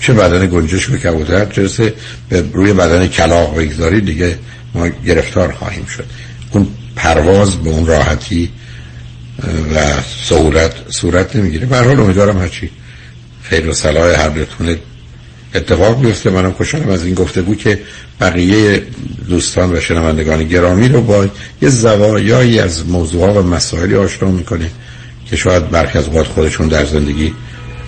[0.00, 1.94] چه بدن گنجش به کبوتر چرسه
[2.28, 4.38] به روی بدن کلاق بگذارید دیگه
[4.74, 6.04] ما گرفتار خواهیم شد.
[6.50, 6.66] اون
[6.96, 8.50] پرواز به اون راحتی
[9.74, 9.78] و
[10.24, 11.66] صورت صورت نمی‌گیره.
[11.66, 12.70] به حال امیدوارم هرچی
[13.42, 14.30] خیر و صلاح هر
[15.54, 16.30] اتفاق بیفته.
[16.30, 17.80] منم خوشحالم از این گفتگو که
[18.20, 18.82] بقیه
[19.28, 21.26] دوستان و شنوندگان گرامی رو با
[21.62, 24.70] یه زوایایی از موضوعها و مسائلی آشنا می‌کنه.
[25.26, 27.34] که شاید برخی از اوقات خودشون در زندگی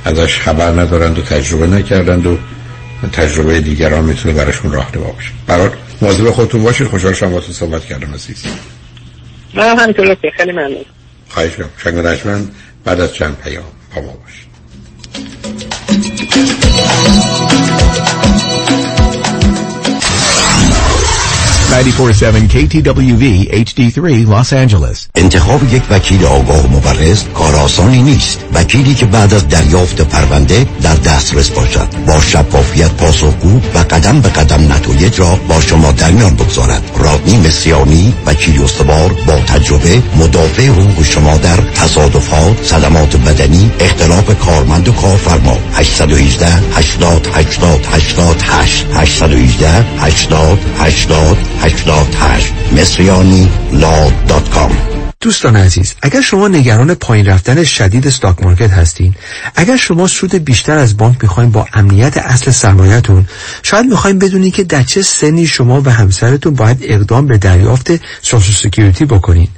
[0.05, 2.39] ازش خبر ندارند و تجربه نکردند و
[3.13, 5.31] تجربه دیگران می‌تونه براشون راه روا باشه.
[5.47, 5.69] برای
[6.01, 8.43] مواظب خودتون باشید خوشحال شدم باهاتون صحبت کردم عزیز.
[9.55, 10.85] من همینطور خیلی ممنون.
[11.29, 12.51] خواهش می‌کنم.
[12.85, 13.65] بعد از چند پیام
[13.95, 14.47] با ما باشید
[21.71, 25.09] 947 KTWV HD3 Los Angeles.
[25.15, 28.45] انتخاب یک وکیل آگاه و مبرز کار آسانی نیست.
[28.55, 31.89] وکیلی که بعد از دریافت پرونده در دسترس باشد.
[32.07, 36.91] با شفافیت پاسخگو و قدم به قدم نتایج را با شما در میان بگذارد.
[36.99, 44.89] رادنی مصریانی وکیل استوار با تجربه مدافع حقوق شما در تصادفات صدمات بدنی اختلاف کارمند
[44.89, 45.59] و کارفرما.
[45.75, 54.97] 818 80 80 88 818 80 80 88 Mesriani Law dot com.
[55.21, 59.15] دوستان عزیز اگر شما نگران پایین رفتن شدید stock market هستین
[59.55, 63.27] اگر شما سود بیشتر از بانک می‌خواین با امنیت اصل سرمایهتون
[63.63, 67.91] شاید می‌خواین بدونید که در چه سنی شما و همسرتون باید اقدام به دریافت
[68.23, 69.49] social security بکنین.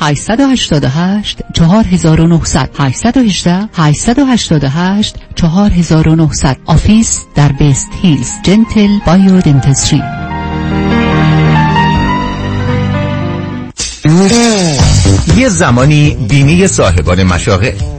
[0.00, 8.30] 888 4900 818 888 4900 office در وست هیلز.
[8.42, 10.02] Gentle Bio Dentistry
[15.36, 17.95] بیمه زمانی بیمه صاحبان مشاغل.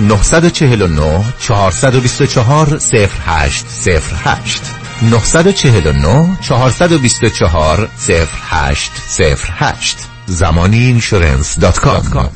[0.00, 9.96] 949 424 0808 949 424 0808
[10.26, 12.30] زمانی اینشورنس دات کام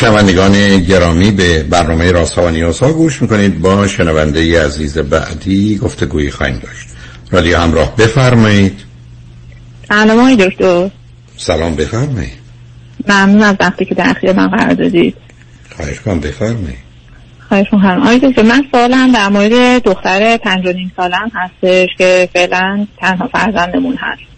[0.00, 3.60] شنوندگان گرامی به برنامه راست و نیاز ها گوش می‌کنید.
[3.60, 6.88] با شنونده عزیز بعدی گفتگویی خواهیم داشت.
[7.30, 8.80] رادیو همراه بفرمایید.
[9.88, 10.90] سلام دکتر.
[11.36, 12.32] سلام بفرمایید.
[13.08, 15.14] ممنون از وقتی که در اختیار من قرار دادید.
[15.76, 16.78] خواهش کنم بفرمایید.
[17.48, 18.02] خواهش می‌کنم.
[18.02, 23.28] آقای دکتر من سوالم در مورد دختر پنج و نیم سالم هستش که فعلا تنها
[23.32, 24.29] فرزندمون هست.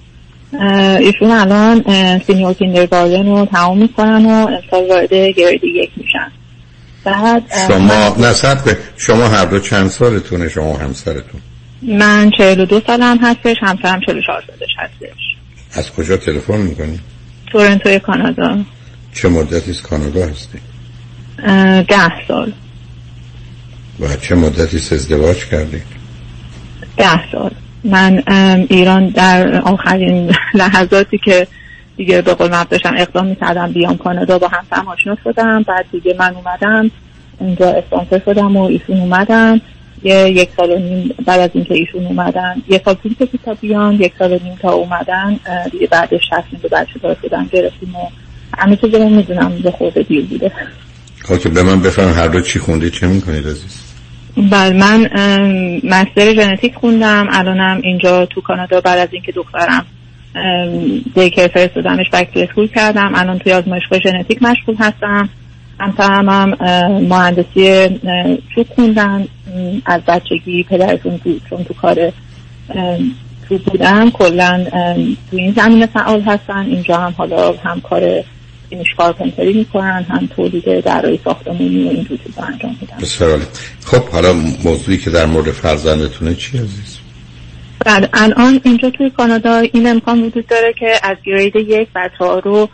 [0.98, 1.82] ایشون الان
[2.26, 6.32] سینیور کیندرگاردن رو تمام می‌کنن و امسال وارد گرید یک میشن.
[7.04, 11.40] بعد شما نصب شما هر دو چند سالتونه؟ شما همسرتون؟
[11.82, 15.18] من چهل و دو سالم هستش همسرم چهل و چهار سالش هستش.
[15.72, 17.00] از کجا تلفن می‌کنی؟
[17.52, 18.58] تورنتوی کانادا.
[19.14, 20.58] چه مدتی از کانادا هستی؟
[21.88, 22.52] ده سال.
[24.00, 25.82] و چه مدتی ازدواج کردید؟
[26.96, 27.50] ده سال.
[27.84, 28.22] من
[28.70, 31.46] ایران در آخرین لحظاتی که
[31.96, 35.62] دیگه به قول داشتم اقدام می‌کردم بیام کانادا با هم آشنا شدم.
[35.68, 36.90] بعد دیگه من اومدم
[37.40, 39.60] اینجا اسپانسر شدم و ایشون اومدن.
[40.04, 43.54] یه یک سال و نیم بعد از اینکه ایشون اومدن یه سال طول کشید تا
[43.54, 45.40] بیان یک سال و نیم تا اومدن.
[45.72, 48.08] دیگه بعدش تصمیم به بچه دار شدن گرفتیم و
[48.58, 50.52] همه چیز رو می‌دونم به خود دیر بوده.
[51.24, 53.81] خب که به من بفرم هر دو چی خونده چه می‌کنید عزیز؟
[54.36, 55.00] بله من
[55.84, 59.86] مستر ژنتیک خوندم الانم اینجا تو کانادا بعد از اینکه دخترم
[61.14, 63.12] دیکر فرستادمش بک اسکول کردم.
[63.14, 65.28] الان توی آزمایشگاه ژنتیک مشغول هستم.
[65.80, 66.56] همسرم هم
[67.08, 67.88] مهندسی
[68.54, 69.26] چوب خوندن
[69.86, 72.12] از بچگی پدرشون تو چون تو کار
[73.48, 74.64] تو بودن کلا
[75.30, 76.66] تو این زمینه فعال هستن.
[76.66, 78.24] اینجا هم حالا هم کار
[78.72, 82.96] اینش کارپنتری می‌کنن هم تولید درای ساختمونی و این چیزا انجام میدن.
[83.00, 83.40] بسیار
[83.84, 84.32] خب حالا
[84.64, 86.98] موضوعی که در مورد فرزندتونه چی عزیز؟
[87.86, 92.38] بعد الان اینجا توی کانادا این امکان وجود داره که از گرید یک بچه ها
[92.38, 92.68] رو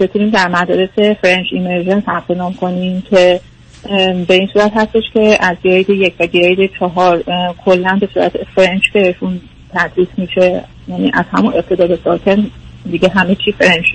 [0.00, 0.90] بتونیم در مدارس
[1.22, 3.40] فرنش ایمرژن ثبت نام کنیم که
[4.28, 7.24] به این صورت هستش که از گرید یک و گرید چهار
[7.64, 9.40] کلا به صورت فرنش بهشون
[9.74, 10.64] تدریس میشه.
[10.88, 12.50] یعنی از همون ابتدا به ساکن
[12.90, 13.86] دیگه همه چی فرنش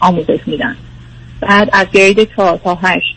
[0.00, 0.76] آموزش میدن.
[1.40, 3.16] بعد از گرید 4 تا 8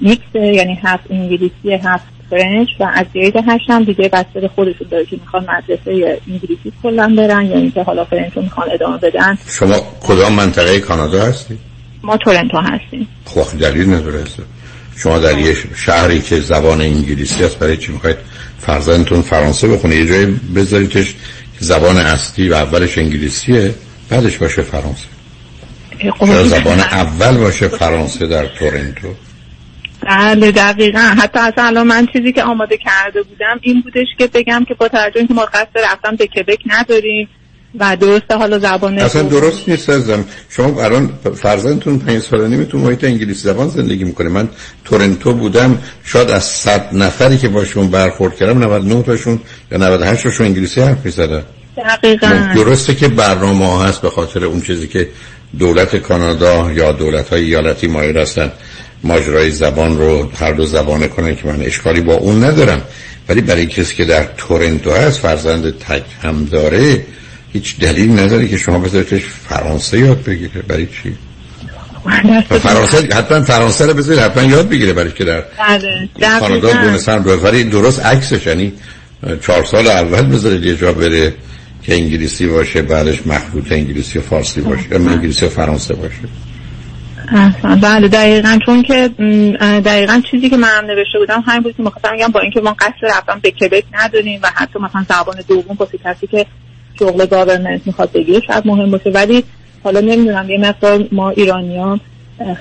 [0.00, 5.04] میکس یعنی هفت انگلیسی هفت فرنش و از گرید 8 هم دیگه بسته خودشون داره
[5.04, 9.38] که می‌خوان مدرسه انگلیسی کلا برن یا اینکه حالا فرنش رو می‌خوان ادامه بدن.
[9.48, 11.58] شما کدام منطقه کانادا هستی؟
[12.02, 13.08] ما تورنتو هستیم.
[13.24, 14.24] خب دلیل نداره.
[14.96, 18.16] شما در یه شهری که زبان انگلیسی است برای چی می‌خواید
[18.58, 21.14] فرزندتون فرانسه بخونه؟ یه جایی بذاریدش
[21.58, 23.74] زبان اصلی و اولش انگلیسیه
[24.10, 25.17] بعدش باشه فرانسه.
[26.44, 29.08] زبان اول باشه فرانسه در تورنتو.
[30.06, 31.14] بله دقیقا.
[31.18, 34.88] حتی اصلا الان من چیزی که آماده کرده بودم این بودش که بگم که با
[34.88, 37.28] توجه که ما قصد رفتم به کبک نداریم
[37.80, 42.78] و درسته حالا زبان اصلا درست نیست ازم شما الان فرزندتون پنج سال نیمه تو
[42.78, 44.28] محیط انگلیسی زبان زندگی می‌کنه.
[44.28, 44.48] من
[44.84, 49.40] تورنتو بودم شاید از صد نفری که باشون برخورد کردم 99 تاشون
[49.72, 51.42] یا 98 تاشون انگلیسی حرف می‌زدن.
[51.76, 52.52] دقیقا.
[52.54, 55.08] درسته که برنامه ها هست به خاطر اون چیزی که
[55.58, 58.52] دولت کانادا یا دولت های ایالتی مایل هستن
[59.02, 62.82] ماجرای زبان رو هر دو زبانه کنن که من اشکالی با اون ندارم.
[63.28, 67.04] ولی برای کسی که در تورنتو هست فرزند تک هم داره
[67.52, 70.62] هیچ دلیل نداره که شما بذاریدش فرانسه یاد بگیره.
[70.68, 71.14] برای چی؟
[72.62, 76.08] فرانسه حتما فرانسه رو بذارید حتما یاد بگیره برای که در بله،
[76.40, 78.72] کانادا دونستان ولی درست عکسش یعنی
[79.42, 81.34] چهار سال اول بذارید یه جا بره.
[81.88, 86.20] که انگلیسی باشه بعدش مخلوط انگلیسی و فارسی باشه یا انگلیسی و فرانسه باشه.
[87.28, 87.76] اصلا.
[87.76, 88.58] بله دقیقا.
[88.66, 89.08] چون که
[89.84, 92.76] دقیقا چیزی که من هم نوشته بودم همین بود که می‌خواستم بگم با اینکه ما
[92.78, 96.46] قصد رفتن به کبک نداریم و حتی مثلا زبان دوم واسه کسی که
[96.98, 99.10] شغل گاورنمنت می‌خواد بگیره شاید مهم باشه.
[99.10, 99.44] ولی
[99.84, 102.00] حالا نمی‌دونم یه مقدار ما ایرانیان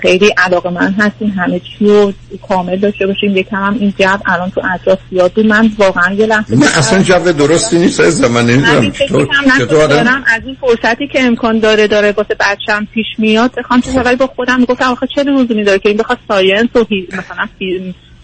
[0.02, 2.14] خیلی علاقه من هستیم همه چی رو
[2.50, 3.38] کامل داشته باشیم.
[3.38, 5.46] یکم هم این جو الان تو اطراف زیاد بود.
[5.46, 9.28] من واقعا یه لحظه نه اصلا جو درستی نیست از من نمی‌دونم چطور
[9.60, 13.52] چطور آدم از این فرصتی که امکان داره داره واسه بچم پیش میاد.
[13.58, 16.86] بخوام چه ولی با خودم می‌گفتم آخه چه لزومی داره که این بخواد ساینس و
[16.90, 17.48] هی- مثلا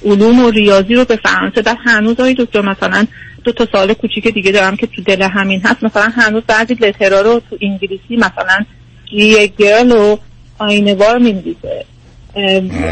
[0.06, 3.06] علوم و ریاضی رو به فرانسه؟ بعد هنوز آقای دکتر مثلا
[3.44, 5.84] دو تا سال کوچیک دیگه دارم که تو دل همین هست.
[5.84, 8.66] مثلا هنوز بعضی لترا رو تو انگلیسی مثلا
[9.12, 10.18] یه گرل و
[10.64, 11.86] آینوار می‌نویسه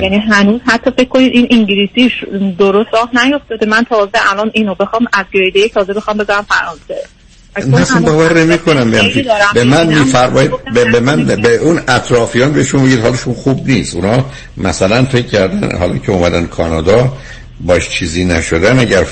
[0.01, 2.11] یعنی هنوز حتی فکر کنید این انگلیسیش
[2.59, 3.65] درست راه نیفتاده.
[3.65, 7.07] من تازه الان اینو بخوام از گریده یک تازه بخوام بذارم فرانسه.
[7.67, 8.91] من اصلا باور نمی کنم
[9.53, 9.88] به من.
[9.88, 13.95] میفرمایید به, به من به, به اون اطرافیان بهشون میگید حالشون خوب نیست.
[13.95, 14.26] اونا
[14.57, 17.13] مثلا فکر کردن حالا که اومدن کانادا
[17.66, 19.05] باش چیزی نشدن اگر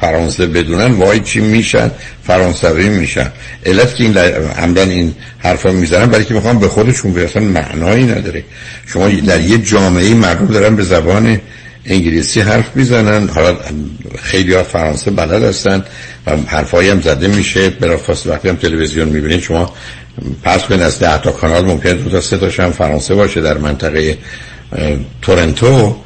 [0.00, 1.90] فرانسه بدونن وای چی میشن؟
[2.26, 3.32] فرانسوی میشن.
[3.66, 4.18] علت که این
[4.58, 8.44] عمدن این حرفا می‌زنن برای که می‌خوام به خودشون برسن معنایی نداره.
[8.86, 11.40] شما در یه جامعه مردم دارن به زبان
[11.86, 13.28] انگلیسی حرف می‌زنن.
[13.28, 13.56] حالا
[14.22, 15.84] خیلی ها فرانسه بلد هستن
[16.26, 17.70] و حرفایی هم زده میشه.
[17.70, 19.74] بلافاصله وقتی هم تلویزیون می‌بینید شما
[20.42, 24.18] پس کنید از ده تا کانال ممکنه دو تا سه هم فرانسه باشه در منطقه
[25.22, 25.96] تورنتو.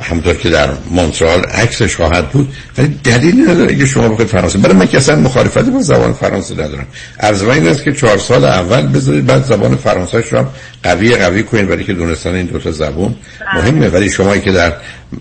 [0.00, 2.54] همونطور که در مونترال عکسش خواهد بود.
[2.78, 4.58] ولی دلیلی نداره که شما بخواید فرانسه.
[4.58, 6.86] برای من که اصلا مخالفتی با زبان فرانسه ندارم.
[7.22, 10.48] من این است که چهار سال اول بذارید بعد زبان فرانسه هم
[10.82, 13.14] قوی قوی کنید برای که دونستان این دوتا زبان
[13.54, 13.88] مهمه.
[13.88, 14.72] ولی شما که در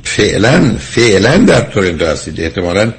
[0.04, 2.42] فعلا فعلا در تورنتو هستید.
[2.42, 2.94] احتمالا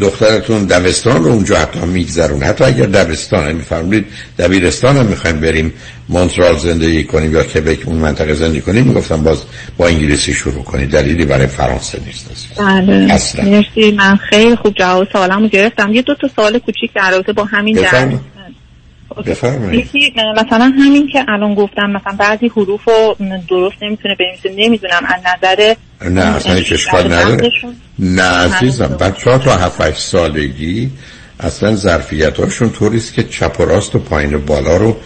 [0.00, 4.06] دخترتون دبستان رو اونجا حتی میگذرون حتی اگر دبستان میفرمایید
[4.38, 5.72] دبیرستان هم می‌خوایم بریم
[6.08, 9.42] مونترال زندگی کنیم یا کبک اون منطقه زندگی کنیم می‌گفتم باز
[9.76, 10.90] با انگلیسی شروع کنید.
[10.90, 12.30] دلیلی برای فرانسه نیست.
[12.58, 13.06] بله.
[13.06, 13.90] مرسی.
[13.90, 15.94] من خیلی خوب جواب سوالمو گرفتم.
[15.94, 17.76] یه دو تا سوال کوچیک در رابطه با همین.
[17.76, 18.35] بفرمایید.
[19.72, 23.16] یکی مثلا همین که الان گفتم مثلا بعضی حروف رو
[23.48, 25.74] درست نمی‌تونه بنویسه نمی‌دونم از نظر
[26.10, 27.50] نه اصلا هیچ اشکال نداره.
[27.98, 30.90] نه عزیزم بچه ها تا 7 8 سالگی
[31.40, 34.96] اصلا ظرفیت هاشون طوریست که چپ و راست و پایین و بالا رو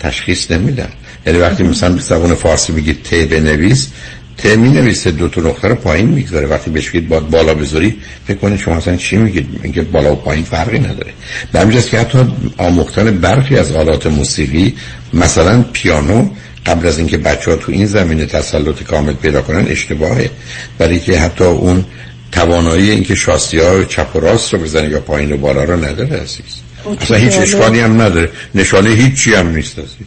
[0.00, 0.88] تشخیص نمیدن.
[1.26, 3.92] یعنی وقتی مثلا به زبان فارسی میگید ت بنویس
[4.38, 6.46] ت می نویسه دو تا نقطه رو پایین می‌گذاره.
[6.46, 10.16] وقتی بهش بگید باید بالا بذاری فکر کنید شما اصلا چی میگید؟ میگه بالا و
[10.16, 11.12] پایین فرقی نداره.
[11.52, 12.18] به همینجاست که حتی
[12.58, 14.74] آموختن برخی از آلات موسیقی
[15.14, 16.28] مثلا پیانو
[16.66, 20.30] قبل از اینکه بچه ها تو این زمینه تسلط کامل پیدا کنن اشتباهه.
[20.78, 21.84] برای که حتی اون
[22.32, 26.16] توانایی اینکه شاسی ها چپ و راست رو بزنه یا پایین و بالا رو نداره
[26.16, 26.62] عزیز.
[27.00, 28.30] اصلا هیچ اشکالی هم نداره.
[28.54, 30.06] نشانه هیچی هم نیست عزیز.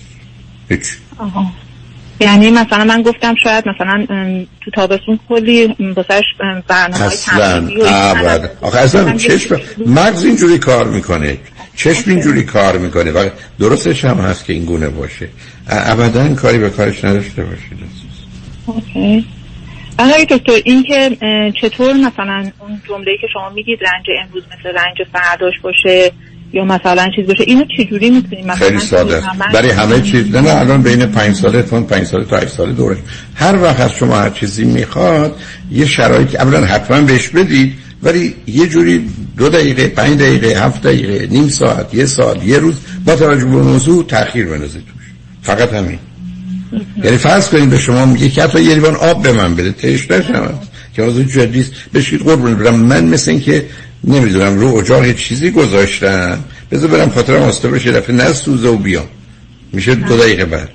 [0.70, 0.98] هیچ.
[1.18, 1.52] آها.
[2.22, 4.06] یعنی مثلا من گفتم شاید مثلا
[4.62, 6.24] تو تابستون کلی واسهش
[6.68, 11.38] برنامه های اصلا آخه اصلا چشم مغز اینجوری کار می‌کنه
[11.76, 13.12] چشم اینجوری کار می‌کنه.
[13.12, 15.30] و درستش هم هست که این گونه باشه.
[15.68, 17.80] ابدا کاری به کارش نداشته باشید
[18.66, 19.26] اوکی.
[20.00, 21.18] آقای دکتر این که
[21.62, 26.12] چطور مثلا اون جمله‌ای که شما میگید رنج امروز مثل رنج فرداش باشه
[26.54, 29.22] یا مثلا چیز باشه اینو چجوری می‌تونیم مثلا خیلی ساده.
[29.54, 30.36] برای همه چیز.
[30.36, 32.98] نه نه الان بین پنج ساله تون پنج ساله تا هشت ساله دوره.
[33.36, 35.40] هر وقت از شما هر چیزی می‌خواد
[35.72, 37.74] یه شرایطی اولا حتما بهش بدید
[38.04, 42.76] ولی یه جوری دو دقیقه پنج دقیقه هفت دقیقه نیم ساعت یه ساعت یه روز
[43.06, 45.06] با توجه به موضوع تاخیر بندازید توش.
[45.42, 46.00] فقط همین.
[47.04, 49.72] یعنی فرض کنید به شما میگه که حتی یه لیوان آب به من بده.
[49.72, 50.60] تهش نشم
[50.96, 52.76] که از جدیست بشید قربون برم.
[52.76, 53.66] من مثل این که
[54.04, 59.06] نمی‌دونم رو اجاق یه چیزی گذاشتم بذار برم خاطرم آسته بشه دفعه نسوزه و بیام
[59.74, 60.70] میشه دو دقیقه بعد.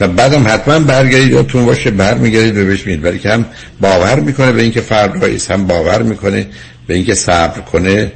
[0.00, 3.44] و بعدم حتما برگردید یادتون باشه برمیگردید و بهش میید برای که هم
[3.80, 6.46] باور می‌کنه به اینکه فرد رئیس هم باور می‌کنه
[6.86, 8.12] به اینکه صبر کنه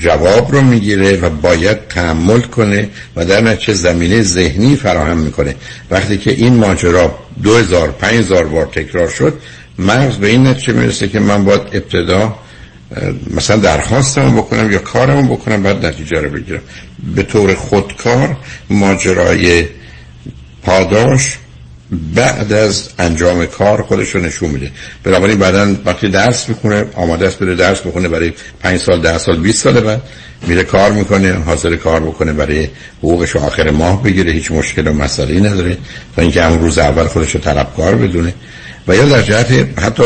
[0.00, 5.54] جواب رو می‌گیره و باید تحمل کنه و در نتیجه زمینه ذهنی فراهم می‌کنه.
[5.90, 9.34] وقتی که این ماجرا دو هزار پنج هزار بار تکرار شد
[9.78, 12.36] مغز به این نتیجه می‌رسه که من باید ابتدا
[13.30, 16.60] مثلا درخواستم بکنم یا کارم بکنم بعد نتیجه رو بگیرم.
[17.14, 18.36] به طور خودکار
[18.70, 19.66] ماجرای
[20.62, 21.38] پاداش
[22.14, 24.70] بعد از انجام کار خودش رو نشون میده.
[25.04, 28.32] بنابراین بعدا وقتی درس می‌کنه آماده است بره درس بخونه برای
[28.62, 30.02] 5 سال 10 سال 20 سال بعد
[30.46, 32.68] میره کار می‌کنه حاضر کار بکنه برای
[32.98, 35.78] حقوقش آخر ماه بگیره هیچ مشکل و مسئله نداره
[36.16, 38.34] تا اینکه همون روز اول خودش رو طلبکار بدونه.
[38.88, 40.02] و یا در جهت حتی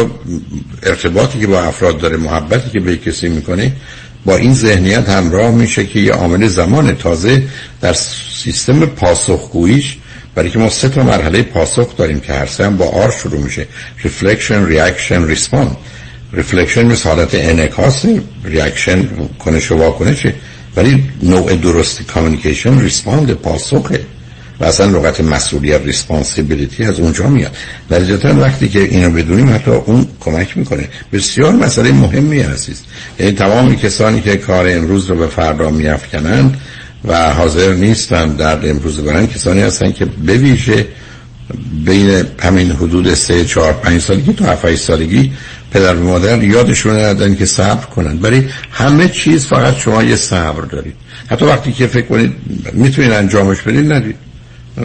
[0.82, 3.72] ارتباطی که با افراد داره محبتی که به کسی می‌کنه
[4.24, 7.42] با این ذهنیت همراه میشه که یه عامل زمان تازه
[7.80, 7.92] در
[8.42, 9.96] سیستم پاسخگوییش
[10.34, 13.66] برای که ما سه تا مرحله پاسخ داریم که هر سه با R شروع میشه.
[14.04, 15.76] Reflection reaction respond
[16.34, 18.06] reflection مثل حالت انعکاس
[18.44, 18.98] reaction
[19.38, 20.34] کنش و واکنشه
[20.76, 24.00] ولی نوع درست communication respond پاسخه.
[24.60, 27.56] و اصلا لغت مسئولیت responsibility از اونجا میاد.
[27.88, 30.88] در وقتی که اینو بدونیم حتی اون کمک می‌کنه.
[31.12, 32.76] بسیار مسئله مهمی هستش
[33.18, 36.60] یعنی تمام کسانی که کار امروز رو به فردا میافکنند
[37.04, 40.86] و حاضر نیستن در امروز برن کسانی هستن که بویژه
[41.84, 45.32] بین همین حدود سه چهار پنج سالگی تا هفت سالگی
[45.70, 50.60] پدر و مادر یادشون ندادن که صبر کنند برای همه چیز فقط شما یه صبر
[50.60, 50.94] دارید.
[51.30, 52.32] حتی وقتی که فکر کنید
[52.72, 54.25] می‌تونید انجامش بدید ندید.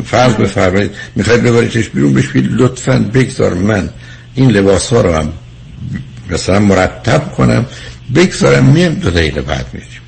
[0.06, 3.90] فرض بفرمایید می‌خواید ببریدش بیرون بهش لطفا بگذار من
[4.36, 5.34] این لباس ها رو هم
[6.30, 7.66] مثلا مرتب کنم
[8.16, 10.02] بگذارم میم دو دقیقه بعد میشیم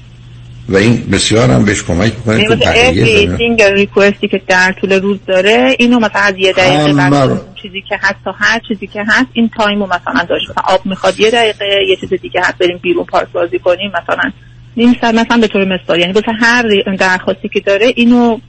[0.69, 5.17] و این بسیار هم بهش کمک می‌کنه تو بقیه request ی که در طول روز
[5.27, 9.27] داره اینو مثلا از یه دقیقه بعد چیزی که هست تا هر چیزی که هست
[9.33, 10.49] این time و مثلا داشت.
[10.49, 14.31] مثلا آب می‌خواد یه دقیقه یه چیز دیگه هست بریم بیرون پارک بازی کنیم مثلا.
[14.77, 18.39] نیم ساعت مثلا به طور مثال یعنی مثلا هر درخواستی که داره اینو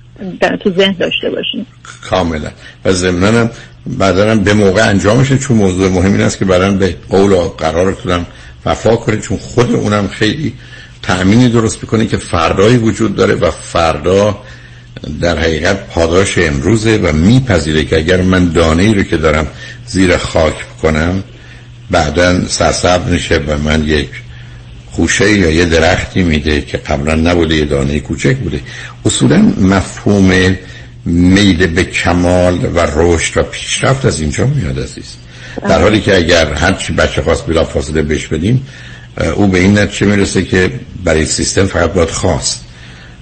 [0.63, 1.67] تو ذهن داشته باشیم.
[2.03, 2.51] کاملا.
[2.85, 3.51] و ضمناً
[3.87, 8.27] بعدا به موقع انجامشه چون موضوع مهمی است که بعدا به قول و قرارتونم
[8.67, 10.53] وفا کنه چون خود اونم خیلی
[11.03, 14.39] تأمینی درست می‌کنه که فردایی وجود داره و فردا
[15.21, 19.47] در حقیقت پاداش امروزه و میپذیره که اگر من دانه ای رو که دارم
[19.87, 21.23] زیر خاک کنم
[21.91, 24.09] بعدا سرسبز میشه و من یک
[24.95, 28.61] خوشه یا یه درختی میده که قبلا نبوده یه دانه کوچک بوده.
[29.05, 30.57] اصولا مفهوم
[31.05, 35.15] میل به کمال و رشد و پیشرفت از اینجا میاد عزیز.
[35.69, 38.67] در حالی که اگر هرچی بچه خواست بلا فاصله بش بدیم
[39.35, 40.71] او به این نتیجه می‌رسه که
[41.05, 42.65] برای سیستم فقط باید خواست.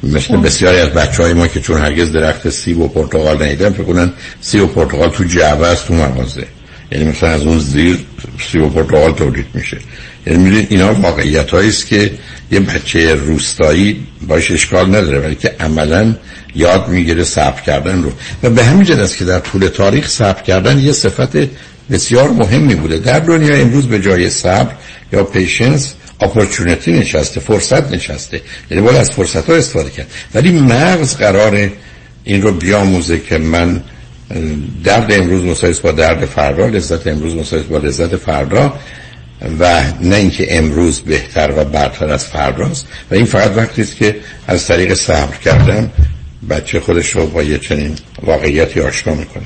[0.02, 3.82] مثل بسیاری از بچه های ما که چون هرگز درخت سیب و پرتغال ندیدن فکر
[3.82, 6.44] کنن سیب و پرتغال تو جعبه است تو مغازه.
[6.92, 7.98] یعنی مثلا از اون زیر
[8.52, 9.78] سیب و پرتغال تولید میشه.
[10.26, 12.10] یعنی می‌دونید اینا واقعیت است که
[12.52, 16.14] یه بچه روستایی باش اشکال نداره ولی که عملا
[16.54, 18.12] یاد می‌گیره صبر کردن رو.
[18.42, 21.48] و به همین جد که در طول تاریخ صبر کردن یه صفت
[21.90, 22.98] بسیار مهمی بوده.
[22.98, 24.72] در دنیا امروز به جای صبر
[25.12, 28.40] یا پیشنس اپورتونتی نشسته فرصت نشسته.
[28.70, 30.06] یعنی باید از فرصت ها استفاده کرد.
[30.34, 31.70] ولی مغز قرار
[32.24, 33.80] این رو بیاموزه که من
[34.84, 38.74] درد امروز مسایس با درد فردا لذت امروز مسایس با لذت فردا
[39.58, 44.16] و نه اینکه امروز بهتر و برتر از فرداست و این فقط وقتی است که
[44.48, 45.90] از طریق صبر کردن
[46.50, 49.44] بچه خودش رو با یه چنین واقعیتی آشنا می‌کنه.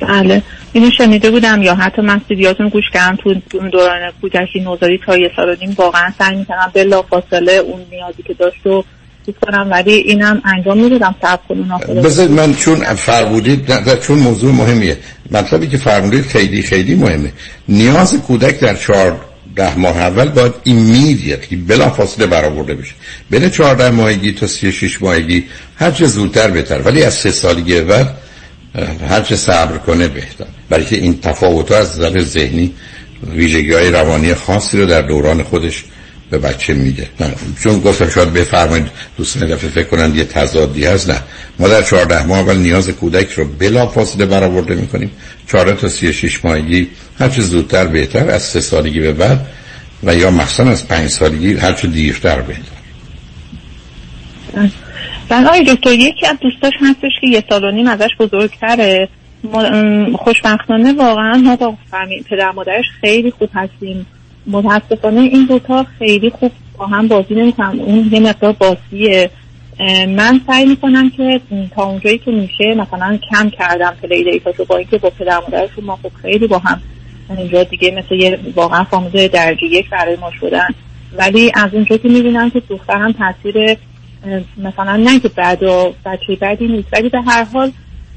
[0.00, 0.42] بله.
[0.72, 3.34] اینو شنیده بودم یا حتی من سیدیاتون گوش کردم تو
[3.68, 8.22] دوران کودکی نوزادی تا یه سال و نیم واقعا سعی می‌کنم بلا فاصله اون نیازی
[8.22, 8.84] که داشت و
[9.30, 14.98] کنم ولی اینم انجام می‌دادم صبر کنون بذارید من چون فرمودید چون موضوع مهمیه.
[15.30, 17.32] مطلبی که فرمودید خیلی خیلی مهمه.
[17.68, 19.20] نیاز کودک در چهار
[19.56, 22.92] ده ماه اول باید ایمیدیتلی بلا فاصله برآورده بشه.
[23.30, 25.44] بین چهارده ماهگی تا سی شش ماهگی
[25.76, 26.82] هر چه زودتر بهتر.
[26.82, 28.16] ولی از سه سالگی بعد
[29.08, 30.46] هر چه صبر کنه بهتر.
[30.68, 32.74] برای که این تفاوت از ذهنی
[33.30, 35.84] ویژگی های روانی خاصی رو در دوران خودش
[36.32, 38.86] به بچه میده نه چون گفتم شاید بفرمایید
[39.16, 41.10] دوستان دفعه فکر کنند یه تضادی هست.
[41.10, 41.18] نه.
[41.58, 45.10] ما در 14 ماه اول نیاز کودک رو بلا فاصله برآورده می‌کنیم.
[45.48, 46.88] 4 تا 36 ماهگی
[47.18, 49.46] هر چه زودتر بهتر از سه سالگی به بعد
[50.02, 52.62] و یا مخصوصا از پنج سالگی هر چه دیرتر بهتر.
[55.28, 55.46] بله.
[55.48, 59.08] آقای دکتر یکی از دوستاش هستش که یه سال و نیم ازش بزرگتره.
[60.18, 61.74] خوشبختانه واقعا ما با
[62.30, 64.06] پدر مادرش خیلی خوب هستیم.
[64.46, 69.30] متاسفانه این دوتا خیلی خوب با هم بازی نمی‌کنم اون یه مقدار بازیه.
[70.08, 71.40] من سعی می‌کنم که
[71.74, 75.98] تا اونجایی که میشه مثلا کم کردم پلی دیتا با اینکه با پدر مادرشون ما
[76.02, 76.82] خب خیلی با هم
[77.36, 80.68] اینجا دیگه مثل یه واقعا فامیل درجه یک برای ما شدن.
[81.18, 83.76] ولی از اونجا که می‌بینم که دخترم تاثیر
[84.56, 87.72] مثلا نه که بعد و بچه بعدی نیست ولی به هر حال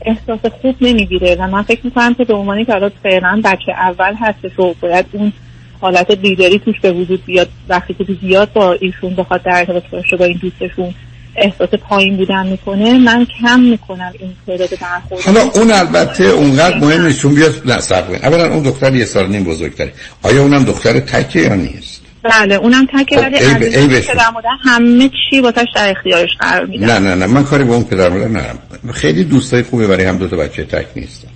[0.05, 1.35] احساس خوب نمی‌گیره.
[1.39, 5.05] و من فکر می‌کنم که به عنوانی که الان فعلا بچه اول هستش و باید
[5.11, 5.33] اون
[5.81, 10.17] حالت لیدری توش به وجود بیاد وقتی که زیاد با ایشون بخواد در ارتباط باشه
[10.17, 10.93] با این دوستشون
[11.35, 15.21] احساس پایین بودن می‌کنه من کم می‌کنم این تعداد برخورد.
[15.21, 18.25] حالا اون البته اونقدر مهم نیست چون بیاد نه صبر کنید.
[18.25, 19.93] اولا اون دختر یه سال نیم بزرگتره.
[20.23, 23.75] آیا اونم دختر تکه یا نیست؟ بله اونم تکه خب، ولی ای از ب- ای
[23.75, 24.15] این بشون.
[24.15, 26.85] پدر مادر همه چی واسش در اختیارش قرار میدن.
[26.85, 28.59] نه نه نه من کاری با اون پدر مادر ندارم.
[28.93, 31.27] خیلی دوستای خوبی برای هم دو تا بچه تک نیستن.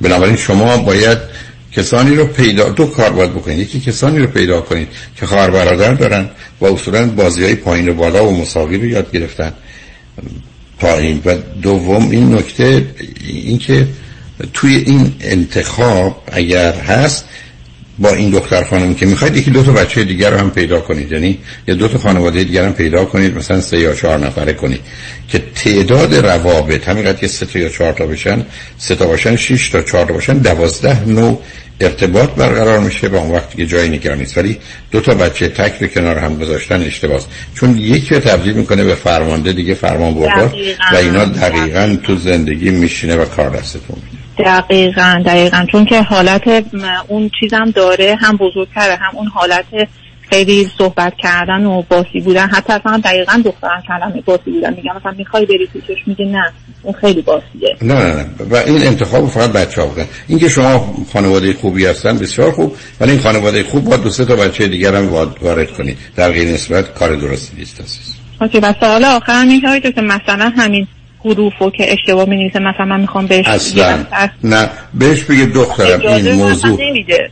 [0.00, 1.18] بنابراین شما باید
[1.72, 3.58] کسانی رو پیدا دو کار باید بکنید.
[3.58, 6.30] یکی کسانی رو پیدا کنید که خواهر برادر دارن
[6.60, 9.52] و اصولا بازی های پایین و بالا و مساوی رو یاد گرفتن.
[10.78, 11.22] پایین.
[11.24, 12.86] و دوم این نکته
[13.26, 13.86] اینکه
[14.54, 17.24] توی این انتخاب اگر هست
[17.98, 21.12] با این دختر خانم که می‌خواید یکی دو تا بچه دیگر رو هم پیدا کنید.
[21.12, 24.80] یعنی یا دو تا خانواده دیگر هم پیدا کنید مثلا سه یا چهار نفره کنید.
[25.28, 28.46] که تعداد روابط همینقدر که سه تا یا چهار تا بشن
[28.78, 31.42] سه تا باشن شش تا چهار تا باشن دوازده نوع
[31.80, 33.08] ارتباط برقرار میشه.
[33.08, 34.38] و اون وقت یه جایی نگران نیست.
[34.38, 34.58] ولی
[34.90, 37.24] دو تا بچه تک رو کنار هم گذاشتن اشتباهه
[37.54, 40.54] چون یکی رو تبدیل می‌کنه به فرمانده دیگه فرمان بردار.
[40.92, 45.66] و اینا دقیقا تو زندگی میشینه و کار دستتون میده دقیقا دقیقا.
[45.72, 46.64] چون که حالت
[47.08, 49.64] اون چیزم داره هم بزرگتره هم اون حالت
[50.30, 52.46] خیلی صحبت کردن و باسی بودن.
[52.48, 54.74] حتی اصلا دقیقا دخترم کلمه باسی بودن.
[54.74, 56.52] میگم مثلا می‌خوای بری توشش میگه نه
[56.82, 57.76] اون خیلی باسیه.
[57.82, 58.26] نه نه نه.
[58.50, 60.06] و این انتخاب فقط بچه ها بودن.
[60.28, 62.76] اینکه شما خانواده خوبی هستن بسیار خوب.
[63.00, 66.48] ولی این خانواده خوب با دو سه تا بچه دیگر هم وارد- کنید در غیر
[66.48, 68.16] نسبت کار درستی نیست.
[68.40, 70.86] اوکی و سوال این که مثلا همین
[71.24, 74.04] حروفو که اشتباه می مثلا من می‌خوام بهش اصلا.
[74.44, 76.80] نه بهش بگه دخترم این موضوع.
[76.80, 77.30] نمیده.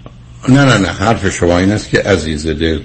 [0.48, 2.78] نه نه نه حرف شما این است که عزیز دل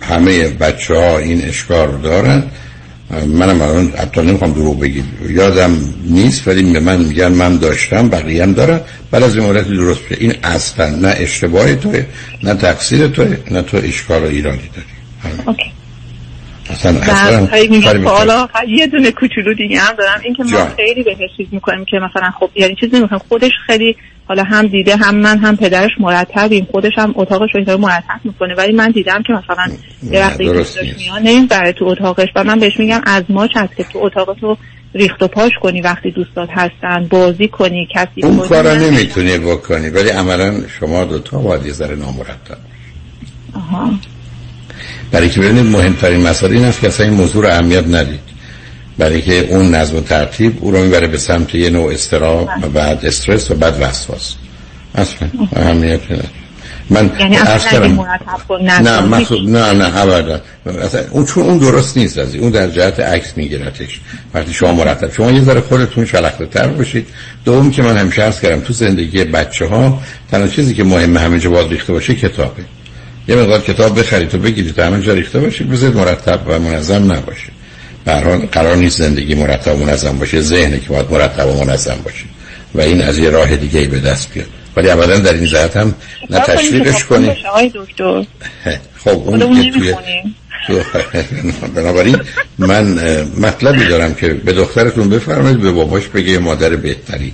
[0.00, 2.42] همه بچه ها این اشکار رو دارن.
[3.26, 5.04] منم الان حتی نمی‌خوام دروغ بگید.
[5.28, 8.80] یادم نیست ولی به من میگن من داشتم بقیه هم دارن.
[9.10, 12.04] بعد از این مدت درست بشه این اصلا نه اشتباه توه
[12.42, 15.36] نه تقصیر توه نه تو اشکال و ایرانی داری.
[15.46, 15.72] اوکی.
[16.72, 18.42] اصلا اصلا.
[18.44, 20.66] آخر یه دونه کوچولو دیگه هم دارم این که ما.
[20.76, 23.96] خیلی بهش چیز می‌کنیم که مثلا خب یعنی چیز نمی‌کنیم خودش خیلی
[24.28, 28.72] حالا هم دیده هم من هم پدرش مرتبیم خودش هم اتاقش رو مرتب می‌کنه ولی
[28.72, 29.76] من دیدم که مثلا
[30.10, 30.78] یه وقتی نیست.
[30.78, 34.56] میاد نمی‌بره تو اتاقش و من بهش میگم از ما هست که تو اتاقتو
[34.94, 38.38] ریخت و پاش کنی وقتی دوستات هستن بازی کنی کسی اون.
[38.38, 42.56] کارا نمی‌تونی بکنی ولی عملا شما دوتا باید یه ذره نامرتب
[43.54, 43.90] آها.
[45.10, 48.20] برای که ببینید مهمترین مسئله این است که اصلا این موضوع رو اهمیت ندید.
[48.98, 52.68] برای که اون نظم و ترتیب او رو می‌بره به سمت یه نوع استراب و
[52.68, 54.34] بعد استرس و بعد وسواس.
[54.94, 56.28] اصلا اهمیت نداره.
[56.90, 57.96] من یعنی اصلا
[58.48, 60.40] کن نه مخصوص نه نه ابدا.
[61.10, 62.34] اون چون اون درست نیست از.
[62.34, 64.00] اون در جهت عکس میگیرتش.
[64.34, 67.06] وقتی شما مرتب شما یه ذره خودتون شلخته تر باشید.
[67.44, 71.38] دوم که من همیشه عرض کردم تو زندگی بچه ها تنها چیزی که مهمه همه
[71.38, 72.62] جا باز ریخته باشه کتابه.
[73.28, 74.78] یه مقدار کتاب بخرید و بگیرید.
[74.78, 77.48] همه جا ریخته باشه بذارید مرتب و منظم نباشه.
[78.04, 78.12] به
[78.52, 80.40] قرار نیست زندگی مرتب و منظم باشه.
[80.40, 82.24] ذهنی که باید مرتب و منظم باشه.
[82.74, 84.46] و این از یه راه دیگه ای به دست بیاد.
[84.76, 85.94] ولی ابدا در این جهت هم
[86.30, 87.12] نه که تشویقش خب
[87.48, 88.24] آقای دکتر.
[89.04, 89.94] خب اون که توی
[90.66, 90.80] تو-
[91.74, 92.16] بنابراین
[92.58, 92.84] من
[93.38, 97.32] مطلبی دارم که به دخترتون بفرمایید به باباش بگه مادر بهتری.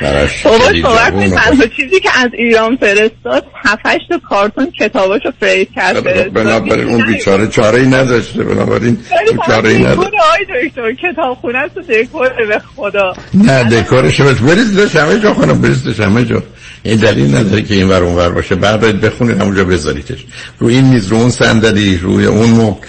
[0.00, 0.56] بابا
[0.94, 6.32] و کنید تنها چیزی که از ایران فرستاد هفتش تا کارتون کتاباشو فرید کرد فرستاد.
[6.32, 8.98] بنابراین اون بیچاره چاره ای نداشته بنابراین
[9.46, 13.12] چاره ای فقط نداشته آقای دکتر کتاب خونه است و دکوره به خدا.
[13.34, 14.38] نه دکورش بس.
[14.38, 16.42] بریزش همه جا خانم بریزش همه جا.
[16.82, 18.54] این دلیل نداره که این ور اون ور باشه.
[18.54, 20.24] بعد بخونید همونجا بذاریدش.
[20.58, 22.86] رو این میز رو اون صندلی روی اون مبل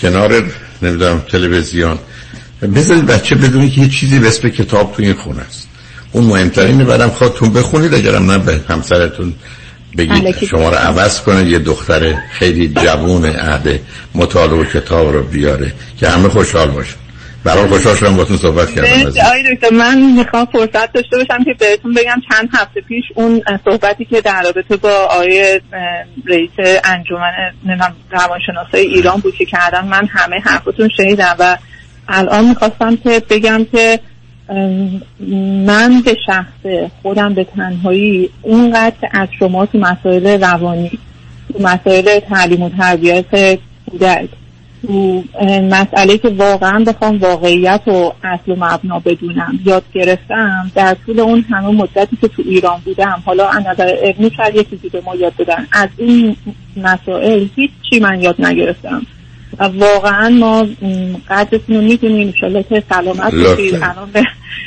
[0.00, 0.44] کنار
[0.82, 1.98] نمی‌دونم تلویزیون.
[2.74, 5.67] بذارید بچه بدونی که یه چیزی به اسم کتاب تو این خونه است.
[6.12, 9.34] اون مهمترینه بعدم خودتون بخونید اگرم نه به همسرتون
[9.98, 13.80] بگید شما رو عوض کنه یه دختر خیلی جوون عهد
[14.14, 16.96] مطالعه و کتاب رو بیاره که همه خوشحال باشن.
[17.44, 21.94] برای خوشحال شدم باتون صحبت کردم آقای دکتر من می‌خوام فرصت داشته باشم که بهتون
[21.94, 25.60] بگم چند هفته پیش اون صحبتی که در رابطه با آقای
[26.26, 31.58] رئیس انجمن روانشناسای ایران بود که کردن من همه حرفتون شنیدم و
[32.08, 34.00] الان می‌خواستم که بگم که
[35.66, 40.90] من به شخص خودم به تنهایی اونقدر از شما تو مسائل روانی
[41.52, 43.58] تو مسائل تعلیم و تربیت
[43.90, 44.28] کودک
[44.86, 45.24] تو
[45.62, 51.44] مسئله که واقعا بخوام واقعیت و اصل و مبنا بدونم یاد گرفتم در طول اون
[51.50, 55.14] همه مدتی که تو ایران بودم حالا از نظر علمی شاید یه چیزی به ما
[55.14, 55.66] یاد بدن.
[55.72, 56.36] از این
[56.76, 59.06] مسائل هیچ چی من یاد نگرفتم.
[59.58, 60.66] و واقعا ما
[61.30, 63.34] قدرتون رو می‌دونیم انشالله که سلامت.
[63.34, 63.74] باشید.
[63.74, 64.22] الان به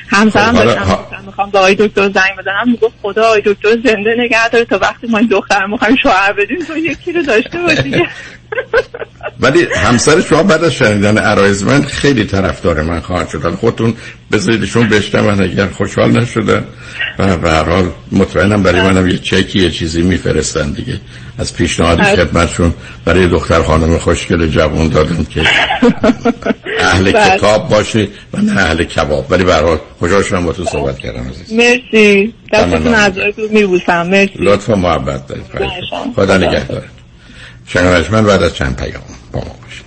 [0.08, 2.72] همسرم خب، داشتم می‌خوام به آقای دکتر زنگ بزنم.
[2.72, 4.66] می‌گفت خدا آقای دکتر زنده نگه داره.
[4.66, 8.04] تا وقتی ما این دختر می‌خوایم شوهر بدیم تو یکی رو داشته باشی.
[9.40, 13.56] ولی همسر شما بعد از شنیدن عرایز من خیلی طرفدار من خواهد شد.
[13.56, 13.94] خودتون
[14.32, 16.64] بذاریدشون بشنون اگر خوشحال نشدن
[17.20, 21.00] و به هر حال مطمئنم برای منم یه چکی یه چیزی میفرستن دیگه.
[21.38, 22.74] از پیشنهاد خدمتشون
[23.06, 25.42] برای دختر خانم خوشگل جوان دادم که.
[26.82, 27.38] اهل بله.
[27.38, 29.26] کتاب باشه و نه اهل کباب.
[29.30, 31.54] ولی به هر حال خوشحال شدم با تو صحبت کردم عزیز.
[31.54, 32.34] مرسی.
[32.54, 32.94] دستتون.
[32.94, 33.14] از
[33.52, 34.08] میبوسم.
[34.08, 34.34] مرسی.
[34.36, 35.46] لطف و محبت دارید.
[36.16, 36.84] خدا نگهدارت
[37.68, 39.86] شنوش من بعد از چند پیام با ما باشید.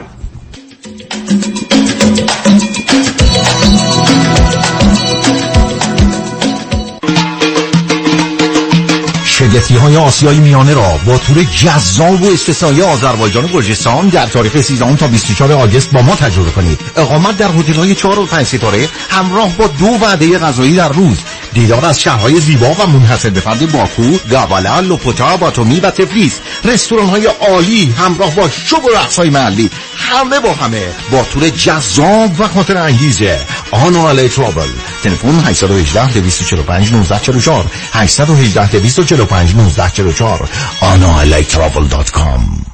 [9.54, 14.60] شگفتی های آسیای میانه را با تور جذاب و استثنایی آذربایجان و گرجستان در تاریخ
[14.60, 16.80] 13 تا 24 آگوست با ما تجربه کنید.
[16.96, 21.18] اقامت در هتل های 4 و 5 ستاره همراه با دو وعده غذایی در روز.
[21.54, 27.06] دیدار از شهرهای زیبا و منحصر به فرد باکو، گابالا، لوپوتا، باتومی و تفلیس رستوران
[27.06, 30.82] های عالی همراه با شو و رقص های محلی همه با همه.
[31.12, 33.40] با تور جذاب و خاطره انگیز
[33.70, 34.68] آنو الی Travel.
[35.02, 40.48] تلفن 818 245 1944 818 245 1944
[40.80, 42.73] anoalytravel.com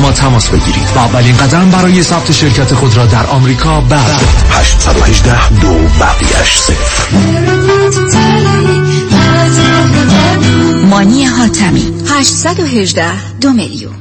[0.00, 0.88] ما تماس بگیرید.
[0.96, 4.28] و اولین قدم برای ثبت شرکت خود را در آمریکا بردارید.
[4.50, 7.16] 818 دو بقیش صفر.
[10.90, 11.92] مانی حاتمی.
[12.08, 13.94] 818 دو میلیون.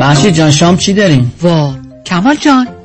[0.00, 1.74] محشید جان شام چی داریم؟ وا
[2.06, 2.77] کمال جان.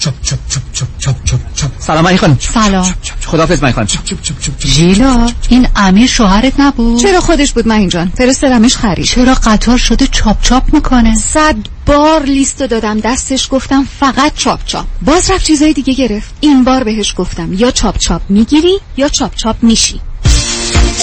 [0.00, 2.94] چپ چپ چپ چپ چپ چپ چپ سلام علی خانم سلام
[3.26, 3.88] خداحافظ من خانم
[4.60, 10.06] ژیلا این امیر شوهرت نبود چرا خودش بود من اینجان فرستادمش خرید چرا قطار شده
[10.06, 11.56] چاپ چاپ می‌کنه صد
[11.86, 16.84] بار لیستو دادم دستش گفتم فقط چاپ چاپ باز رفت چیزای دیگه گرفت این بار
[16.84, 20.00] بهش گفتم یا چاپ چاپ می‌گیری یا چاپ چاپ میشی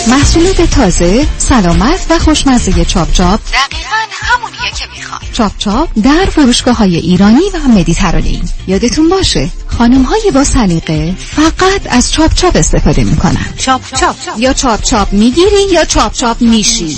[0.09, 3.39] محصولات تازه سلامت و خوشمزه چاپ چاپ.
[3.39, 5.21] دقیقا همونیه که می‌خوام.
[5.33, 11.81] چاپ چاپ در فروشگاه های ایرانی و مدیترانه‌ای یادتون باشه خانم های با سلیقه فقط
[11.89, 13.45] از چاپ چاپ استفاده می‌کنن.
[13.57, 14.15] چاپ چاپ.
[14.37, 16.97] یا چاپ چاپ می‌گیری یا چاپ چاپ میشی.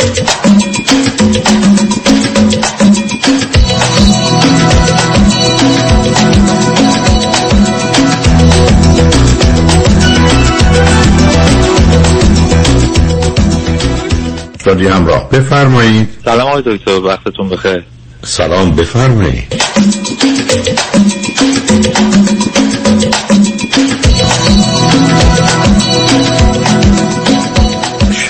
[14.65, 15.29] شادی همراه.
[15.29, 16.09] بفرمایید.
[16.25, 17.83] سلام آقای دکتر وقتتون بخیر.
[18.25, 19.61] سلام بفرمایید.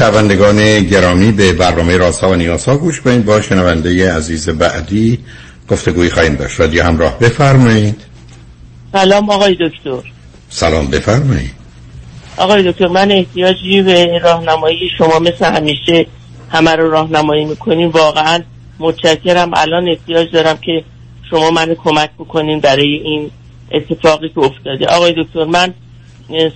[0.02, 3.26] شنوندگان گرامی به برنامه راسا و نیاسا گوش کنید.
[3.26, 5.20] با شنونده عزیز بعدی
[5.70, 6.60] گفتگوی خواهیم داشت.
[6.60, 8.02] رادیو همراه بفرمایید.
[8.92, 10.12] سلام آقای دکتر.
[10.50, 11.52] سلام بفرمایید.
[12.38, 16.06] آقای دکتر من احتیاجی به راهنمایی شما مثل همیشه
[16.50, 18.40] همه رو راهنمایی می‌کنین واقعا
[18.80, 19.52] متشکرم.
[19.54, 20.84] الان احتیاج دارم که
[21.30, 23.32] شما منو کمک بکنین برای این
[23.72, 24.86] اتفاقی که افتاده.
[24.86, 25.74] آقای دکتر من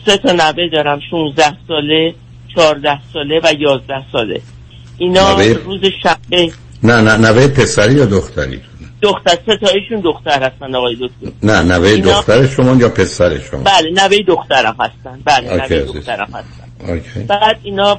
[0.05, 2.13] سه تا نوه دارم 16 ساله.
[2.55, 4.41] 14 ساله و 11 ساله
[4.97, 6.51] اینا نوه؟ روز شنبه
[6.83, 8.61] نه نه نوه پسری یا دختری
[9.01, 13.63] دختر سه تایشون دختر هستن آقای دکتر نه نوه اینا- دختر شما یا پسر شما
[13.63, 15.79] بله نوه دخترم هستن بله نوه.
[15.81, 17.19] دخترم هستن اوکی.
[17.27, 17.97] بعد اینا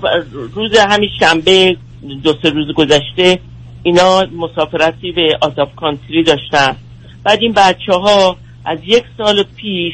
[0.54, 1.76] روز همین شنبه
[2.22, 3.38] دو سه روز گذشته
[3.82, 6.76] اینا مسافرتی به آتاپ کانتری داشتن
[7.24, 9.92] بعد این بچه ها از یک سال پیش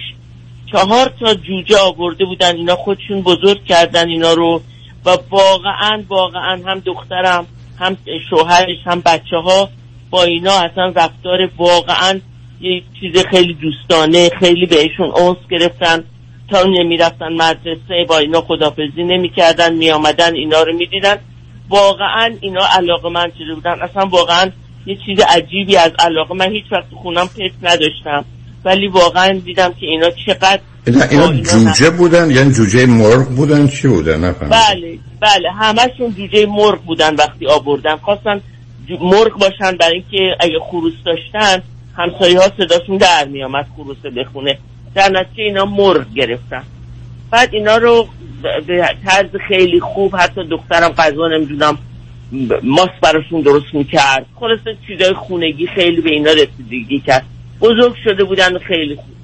[0.73, 2.57] چهار تا جوجه آورده بودن.
[2.57, 4.63] اینا خودشون بزرگ کردن اینا رو
[5.05, 7.47] و واقعا واقعا هم دخترم
[7.79, 7.97] هم
[8.31, 9.69] شوهرش هم بچه ها
[10.11, 12.21] با اینا اصلا رفتار واقعا
[12.61, 16.05] یه چیز خیلی دوستانه خیلی بهشون اونس گرفتن.
[16.51, 21.17] تا نمی‌رفتن مدرسه با اینا خدافزی نمی‌کردن میآمدن اینا رو می‌دیدن.
[21.69, 23.81] واقعا اینا علاقه من شده بودن.
[23.83, 24.51] اصلا واقعا
[24.87, 26.35] یه چیز عجیبی از علاقه.
[26.35, 28.25] من هیچ وقت خونم پت نداشتم.
[28.65, 33.89] ولی واقعا دیدم که اینا چقدر اینا, اینا جوجه بودن یعنی جوجه مرغ بودن؟ چی
[33.89, 34.57] بودن؟ نفهمیدم.
[34.57, 35.51] بله بله.
[35.51, 37.97] همشون جوجه مرغ بودن وقتی آوردن.
[37.97, 38.41] خواستن
[39.01, 41.63] مرغ باشن برای اینکه اگه خروس داشتن
[41.97, 44.59] همسایه ها صداشون در میامد خروسه بخونه
[44.95, 46.63] در نتیجه اینا مرغ گرفتن.
[47.31, 48.09] بعد اینا رو
[48.67, 51.79] به طرز خیلی خوب حتی دخترم غذا نمی‌دونم
[52.63, 54.27] ماست براشون درست می‌کرد.
[54.41, 57.25] خلاصه چیزای خونگی خیلی به اینا رسیدگی کرد.
[57.63, 59.15] بزرگ شده بودن و خیلی خوب.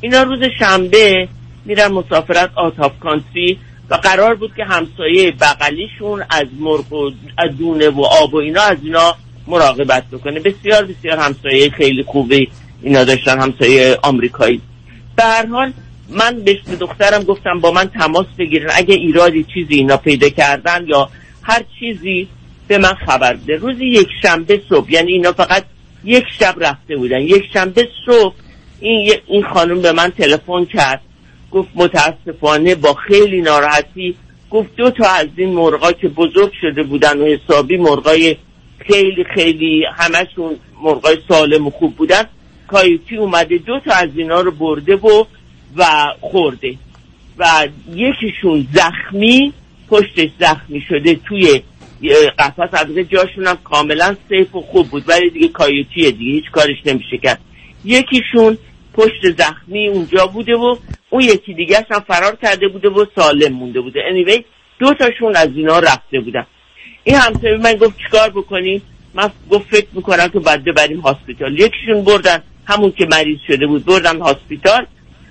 [0.00, 1.28] اینا روز شنبه
[1.64, 3.58] میرن مسافرت آتاپ کانتری
[3.90, 8.62] و قرار بود که همسایه بغلیشون از مرغ و از دونه و آب و اینا
[8.62, 9.16] از اینا
[9.46, 10.40] مراقبت بکنه.
[10.40, 12.48] بسیار بسیار همسایه خیلی خوبی
[12.82, 14.60] اینا داشتن همسایه آمریکایی.
[15.16, 15.72] به حال
[16.10, 18.70] من به دخترم گفتم با من تماس بگیرن.
[18.74, 21.08] اگه ایرادی چیزی اینا پیدا کردن یا
[21.42, 22.28] هر چیزی
[22.68, 23.56] به من خبر بده.
[23.56, 25.64] روز یک شنبه صبح یعنی اینا فقط
[26.06, 27.20] یک شب رفته بودن.
[27.20, 28.34] یک شنبه صبح
[28.80, 31.00] این این خانم به من تلفن کرد.
[31.50, 34.16] گفت متاسفانه با خیلی ناراحتی
[34.50, 38.36] گفت دو تا از این مرغا که بزرگ شده بودن و حسابی مرغای
[38.78, 42.22] خیلی خیلی همشون مرغای سالم و خوب بودن
[42.68, 45.24] کایوتی اومده دو تا از اینا رو برده و
[45.76, 45.86] و
[46.20, 46.74] خورده.
[47.38, 49.52] و یکیشون زخمی
[49.88, 51.62] پشتش زخمی شده توی
[52.38, 56.76] قفس البته جاشون هم کاملا سیف و خوب بود ولی دیگه کایوتیه دیگه هیچ کارش
[56.86, 57.40] نمیشه کرد.
[57.84, 58.58] یکیشون
[58.94, 60.76] پشت زخمی اونجا بوده و
[61.10, 64.00] اون یکی دیگه هم فرار کرده بوده و سالم مونده بوده.
[64.10, 64.44] Anyway
[64.78, 66.46] دو تاشون از اینا رفته بودن.
[67.04, 68.82] این همسایه من گفت چیکار بکنیم؟
[69.14, 71.60] من گفت فکر می‌کنم که باید ببریم هاسپیتال.
[71.60, 74.86] یکیشون بردن همون که مریض شده بود بردن هاسپیتال.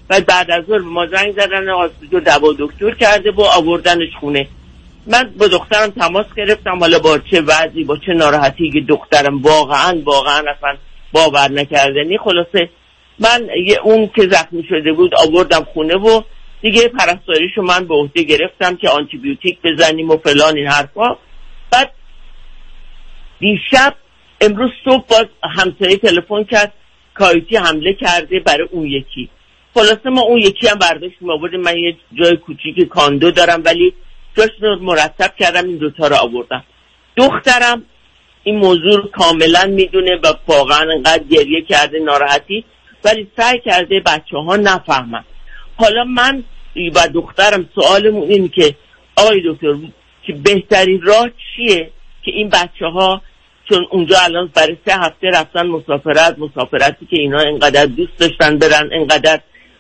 [0.10, 4.48] و بعد از ظهر ما زنگ زدن هاسپیتال دوا دکتر کرده و آوردنش خونه.
[5.08, 10.02] من با دخترم تماس گرفتم حالا با چه وضعی با چه ناراحتی که دخترم واقعا
[10.04, 10.78] واقعا اصلا
[11.12, 12.70] باور نکردنی خلاصه
[13.20, 16.22] من یه اون که زخمی شده بود آوردم خونه و
[16.62, 21.18] دیگه پرستاریشو من به عهده گرفتم که آنتی بیوتیک بزنیم و فلان این حرفا.
[21.72, 21.92] بعد
[23.40, 23.96] دیشب
[24.42, 26.74] امروز صبح باز همسایه تلفن کرد
[27.14, 29.30] کایتی حمله کرده برای اون یکی.
[29.74, 31.62] خلاصه ما اون یکی هم برداشتیم آوردیم.
[31.62, 33.94] من یه جای کوچیک کاندو دارم ولی
[34.38, 36.64] رو مرتب کردم این دوتا رو آوردم.
[37.16, 37.84] دخترم
[38.44, 42.66] این موضوع رو کاملا می‌دونه و واقعا انقدر گریه کرده ناراحتی
[43.06, 45.24] ولی سعی کرده بچه ها نفهمن.
[45.76, 46.44] حالا من
[46.96, 48.76] و دخترم سوالمون این که
[49.18, 49.76] آقای دکتر
[50.24, 51.92] که بهترین راه چیه
[52.24, 53.22] که این بچه ها
[53.70, 58.90] چون اونجا الان برای سه هفته رفتن مسافرت مسافرتی که اینا انقدر دوست داشتن برن
[58.94, 59.40] انقدر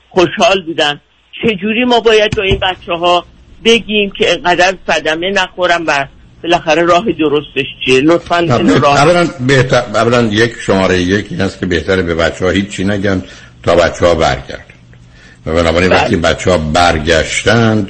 [0.09, 1.01] خوشحال بودن
[1.43, 3.25] چجوری ما باید با این بچه ها
[3.65, 6.07] بگیم که انقدر صدمه نخورم و
[6.43, 8.01] بالاخره راه درستش چیه.
[8.01, 8.39] لطفا
[8.81, 8.97] راه.
[8.99, 13.23] اولا بهتر اولا یک شماره یک این است که بهتره به بچه ها هیچی نگن
[13.63, 14.63] تا بچه ها برگردن
[15.45, 16.01] و بنابراین بله.
[16.01, 17.89] وقتی بچه ها برگشتند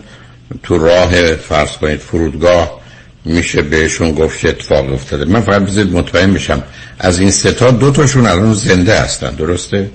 [0.64, 2.82] تو راه فرض کنید فرودگاه
[3.26, 5.26] میشه بهشون گفت چه اتفاق افتاده.
[5.26, 6.64] من فقط بذارید مطمئن بشم
[7.00, 9.90] از این سه تا دو تاشون الان زنده هستن درسته؟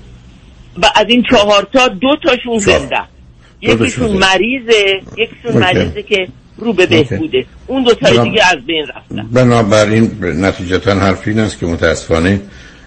[0.82, 3.01] و از این چهار تا دو تاشون زنده.
[3.62, 4.10] یکیشون.
[4.10, 5.62] مریضه یکیشون.
[5.62, 6.28] مریضه که
[6.58, 6.86] رو به.
[6.86, 12.40] بهبوده اون دو بنام- دیگه از بین رفتن بنابراین نتیجتا حرف این است که متاسفانه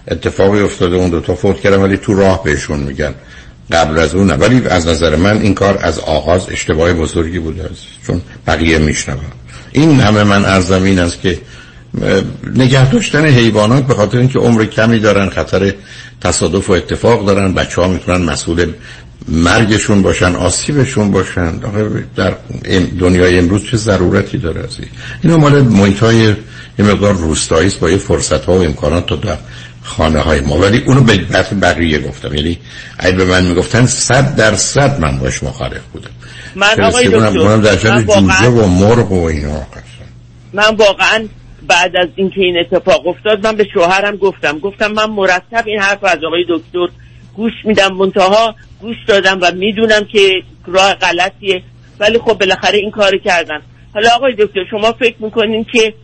[0.08, 3.14] اتفاقی افتاده اون دوتا فوت کردن ولی تو راه بهشون میگن
[3.72, 4.30] قبل از اون.
[4.30, 9.18] ولی از نظر من این کار از آغاز اشتباه بزرگی بوده است چون بقیه میشنون
[9.72, 11.38] این همه من ارزم این است که
[12.54, 15.72] نگه داشتن حیوانات به خاطر اینکه عمر کمی دارن خطر
[16.20, 18.72] تصادف و اتفاق دارن بچه ها می‌تونن مسئول
[19.28, 21.52] مرگشون باشن آسیبشون باشن.
[22.16, 22.34] در
[23.00, 24.88] دنیای امروز چه ضرورتی داره از این؟
[25.22, 26.16] اینا مال محیط های
[26.78, 29.36] یه مقدار روستایی است با یه فرصت ها و امکانات تا در
[29.82, 30.58] خانه های ما.
[30.58, 31.16] ولی اونو به
[31.62, 32.34] بقیه گفتم.
[32.34, 32.58] یعنی
[32.98, 36.10] اگه به من می‌گفتن صد درصد من باش مخالف بودم.
[36.54, 37.76] من آقای دکتر، در
[38.06, 39.62] واقعاً- جوجه و مرغ و اینا
[40.52, 41.28] من واقعا
[41.68, 44.58] بعد از اینکه این اتفاق افتاد من به شوهرم گفتم.
[44.58, 46.88] گفتم من مرتب این حرف از آقای دکتر
[47.36, 47.94] گوش میدم.
[47.94, 48.54] منتها
[48.84, 51.62] گوش دادم و می‌دونم که راه غلطیه.
[52.00, 53.60] ولی خب بالاخره این کار کردن
[53.94, 55.94] حالا آقای دکتر شما فکر می‌کنین که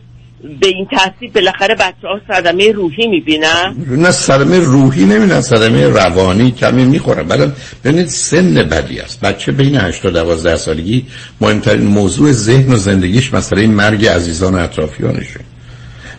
[0.59, 6.51] به این ترتیب بالاخره بچه ها صدمه روحی می‌بینن؟ نه صدمه روحی نمیدن صدمه روانی
[6.51, 7.27] کمی می‌خورن.
[7.27, 9.21] بعد ببینید سن بدی است.
[9.21, 11.05] بچه بین 8 تا 12 سالگی
[11.41, 15.39] مهمترین موضوع ذهن و زندگیش مسئله مرگ عزیزان و اطرافیانشه.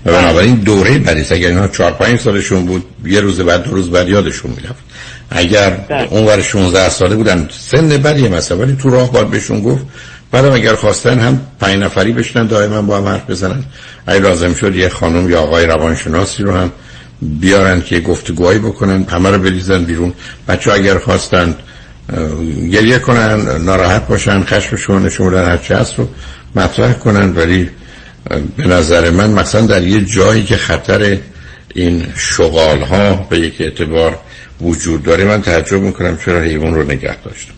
[0.07, 1.33] و بنابراین دوره بدی است.
[1.33, 4.92] اگر اینا 4 5 سالشون بود یه روز بعد دو روز بعد یادشون می‌رفت.
[5.35, 5.79] اگر
[6.11, 7.49] اونور 16 ساله بودن.
[7.71, 9.83] سن بدیه مثلا ولی تو راه باید بهشون گفت
[10.31, 13.65] بعدم اگر خواستن هم پنج نفری بشنن دائما با هم حرف بزنن.
[14.07, 16.73] اگه لازم شد یه خانم یا آقای روانشناسی رو هم
[17.23, 20.13] بیارن که گفتگوهایی بکنن همه رو بریزن بیرون.
[20.49, 21.55] بچه اگر خواستن
[22.73, 26.09] گریه کنن ناراحت باشن خشمشون نشون بدن هر چه هست رو
[26.55, 27.33] مطرح کنن.
[27.37, 27.71] ولی
[28.57, 31.19] به نظر من مثلا در یه جایی که خطر
[31.75, 34.19] این شغال ها به یک اعتبار
[34.61, 35.25] وجود داره.
[35.25, 37.53] من تعجب می‌کنم چرا حیوان رو نگه داشتم.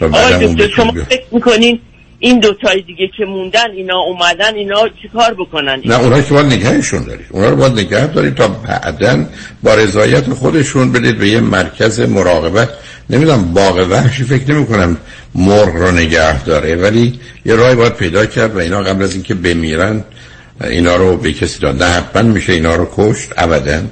[0.00, 1.80] آقای شما فکر می‌کنین
[2.18, 6.46] این دو تای دیگه که موندن اینا اومدن اینا چیکار بکنن؟ نه اونا که باید
[6.46, 7.26] نگهشون دارید.
[7.30, 9.24] اونا رو باید نگه دارید تا بعدا
[9.62, 12.68] با رضایت خودشون بدید به یه مرکز مراقبت.
[13.10, 14.96] نمی‌دونم باغ وحشی فکر نمی کنم
[15.34, 19.34] مرغ رو نگه داره ولی یه راهی باید پیدا کرد و اینا قبل از اینکه
[19.34, 20.04] بمیرن
[20.60, 21.82] اینا رو به کسی داد.
[21.82, 23.82] نه حتما میشه اینا رو کشت ابدا.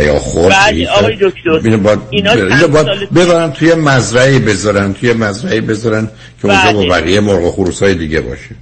[0.00, 1.16] و یا خورد بله، هیچ آقای.
[1.16, 1.50] دکتر.
[1.50, 6.10] اینو باید, اینا اینو باید ببرن توی مزرعه بذارن توی مزرعه بذارن
[6.42, 6.88] که اونجا با بله.
[6.88, 8.54] بقیه مرغ و خروس های دیگه باشه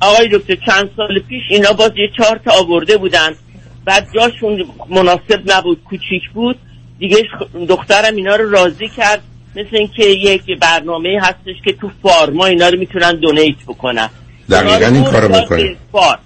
[0.00, 3.30] آقای دکتر چند سال پیش اینا باز یه چهار تا آورده بودن
[3.84, 6.56] بعد جاشون مناسب نبود کوچیک بود
[6.98, 7.16] دیگه
[7.68, 9.22] دخترم اینا رو راضی کرد
[9.56, 14.08] مثل اینکه یک برنامه هستش که تو فارما اینا رو می‌تونن دونیت بکنن
[14.50, 15.28] دقیقاً این کارو
[15.92, 16.18] فارم.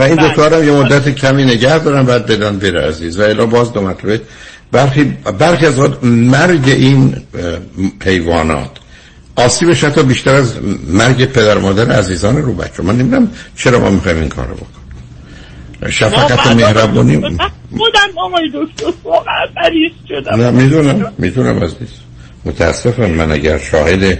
[0.00, 0.28] و این بله.
[0.28, 3.18] دو تا هم یه مدت کمی نگه دارن بعد بدن بره عزیز.
[3.18, 4.20] و الا باز دو مرتبه
[4.72, 5.04] برخی
[5.38, 7.16] برخی از وقت مرگ این
[8.04, 8.70] حیوانات.
[9.36, 10.54] آسیبش حتی بیشتر از
[10.88, 12.82] مرگ پدر مادر عزیزان رو بچه.
[12.82, 15.90] من نمی‌دونم چرا ما می‌خوایم این کار رو بکنیم.
[15.90, 17.36] شفقت و مهربانی من
[17.78, 19.46] خودم آقای دکتر واقعا
[20.08, 20.40] شدم.
[20.40, 21.12] نه می‌دونم.
[21.18, 21.88] می‌دونم عزیز.
[22.44, 24.18] متاسفم من اگر شاهد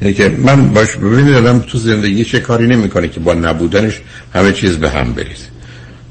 [0.00, 4.00] اینه که من باش ببینید آدم تو زندگی چه کاری نمی‌کنه که با نبودنش
[4.34, 5.44] همه چیز به هم بریزه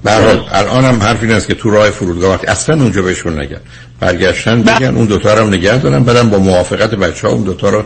[0.03, 3.01] به هر حال الان هم حرف این است که تو راه فرودگاه وقتی اصلا اونجا
[3.01, 3.59] بهشون نگن
[3.99, 7.69] برگشتن بگن اون دوتا رو هم نگه دارن بعدم با موافقت بچه ها اون دوتا
[7.69, 7.83] رو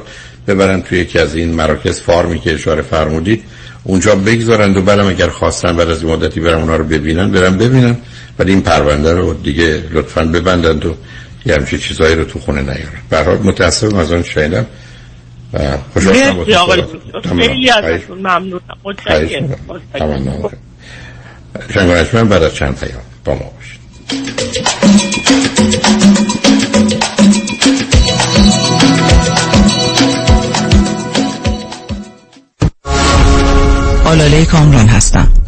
[0.48, 3.44] ببرن توی یکی از این مراکز فارمی که اشاره فرمودید.
[3.84, 7.58] اونجا بگذارند و بعدم اگر خواستن بعد از این مدتی برن اونا رو ببینن برن
[7.58, 7.98] ببینن.
[8.40, 10.96] ولی این پرونده رو دیگه لطفا ببندند و
[11.46, 13.02] یه همچین چیزایی رو تو خونه نیارن.
[13.10, 14.52] به هر حال متاسفم از آن شنیدم.
[14.52, 14.66] شدم
[15.54, 16.84] مرسی آقای.
[17.30, 17.70] خیلی.
[17.70, 19.82] ازتون ممنونم متشکرم می‌کنم.
[19.94, 20.24] متشکرم.
[20.24, 20.52] تمام.
[21.74, 23.82] شنگانش من بعد از چند پیام با ما باشید
[34.06, 35.41] آلاله کامران هستم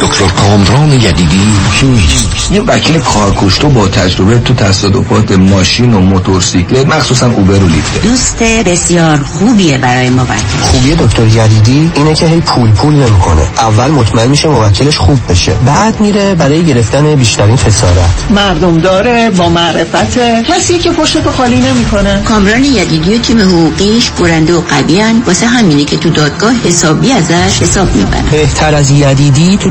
[0.00, 1.40] دکتر کامران یدیدی
[1.80, 8.02] کیست؟ یه وکیل کارکشته با تجربه تو تصادفات ماشین و موتورسیکلت مخصوصا اوبر و لیفت.
[8.02, 10.34] دوست بسیار خوبیه برای موکل.
[10.62, 13.42] خوبی دکتر یدیدی اینه که هی پول پول نمی‌کنه.
[13.58, 15.52] اول مطمئن میشه موکلش خوب بشه.
[15.66, 18.24] بعد میره برای گرفتن بیشترین خسارت.
[18.30, 20.18] مردم داره با معرفت
[20.48, 22.22] کسی که پشت خالی نمی‌کنه.
[22.24, 27.62] کامران یدیدی و تیم حقوقیش برنده و قویان واسه همینه که تو دادگاه حسابی ازش
[27.62, 29.70] حساب می‌برن بهتر از یدیدی تو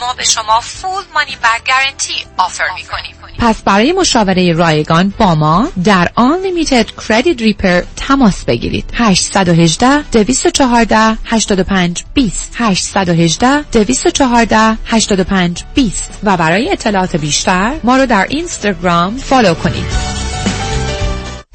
[0.00, 3.16] ما به شما فول مانی بک گارانتی آفر می کنیم.
[3.38, 8.84] پس برای مشاوره رایگان با ما در Unlimited Credit Repair تماس بگیرید.
[8.94, 18.26] 818 214 85 20 818 214 85 20 و برای اطلاعات بیشتر ما رو در
[18.30, 20.25] اینستاگرام follow کنید.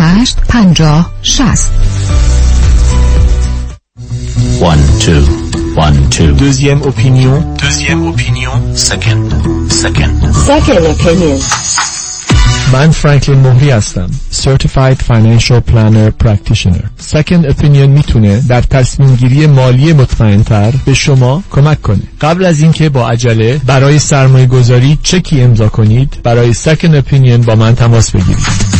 [0.00, 1.72] هشت پنجاه شست.
[6.18, 7.54] دوزیم opinion.
[7.54, 8.74] دوزیم opinion.
[8.74, 9.28] second
[9.68, 11.40] second second opinion
[12.72, 14.10] من فرانکلین مهری هستم.
[14.30, 21.42] Certified Financial Planner Practitioner second opinion می‌تونه در تصمیم گیری مالی مطمئن تر به شما
[21.50, 22.02] کمک کنه.
[22.20, 27.54] قبل از اینکه با عجله برای سرمایه گذاری چکی امضا کنید برای second opinion با
[27.54, 28.79] من تماس بگیرید.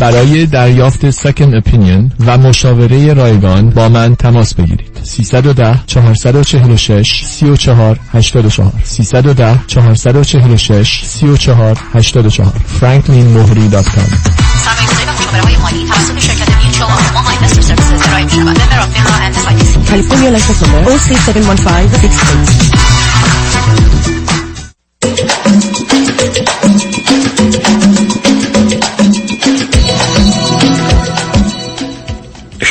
[0.00, 5.00] برای دریافت سکن اپینین و مشاوره رایگان با من تماس بگیرید.
[5.02, 14.44] 310 446 34 84 310 446 34 84 franklinmohri.com
[19.86, 20.30] California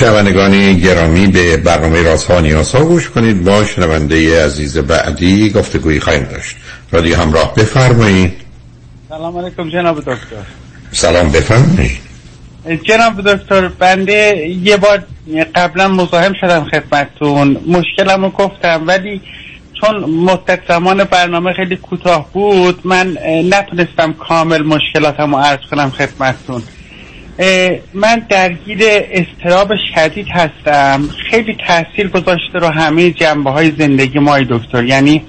[0.03, 3.43] شنوندگان گرامی به برنامه رازها نیازها گوش کنید.
[3.43, 6.55] با شنونده عزیز بعدی گفتگویی خواهیم داشت.
[6.91, 8.34] رادیو همراه بفرمایید.
[9.09, 10.45] سلام علیکم جناب دکتر.
[10.91, 11.99] سلام بفرمایید.
[12.84, 15.03] جناب دکتر بنده یه بار
[15.55, 17.57] قبلا مزاحم شدم خدمتتون.
[17.67, 19.21] مشکلمو گفتم ولی
[19.81, 23.17] چون مدت زمان برنامه خیلی کوتاه بود من
[23.49, 26.63] نتونستم کامل مشکلاتم رو عرض کنم خدمتتون.
[27.93, 28.80] من درگیر
[29.11, 31.10] استراب شدید هستم.
[31.30, 34.84] خیلی تاثیر گذاشته رو همه جنبه های زندگی ما دکتر.
[34.84, 35.23] یعنی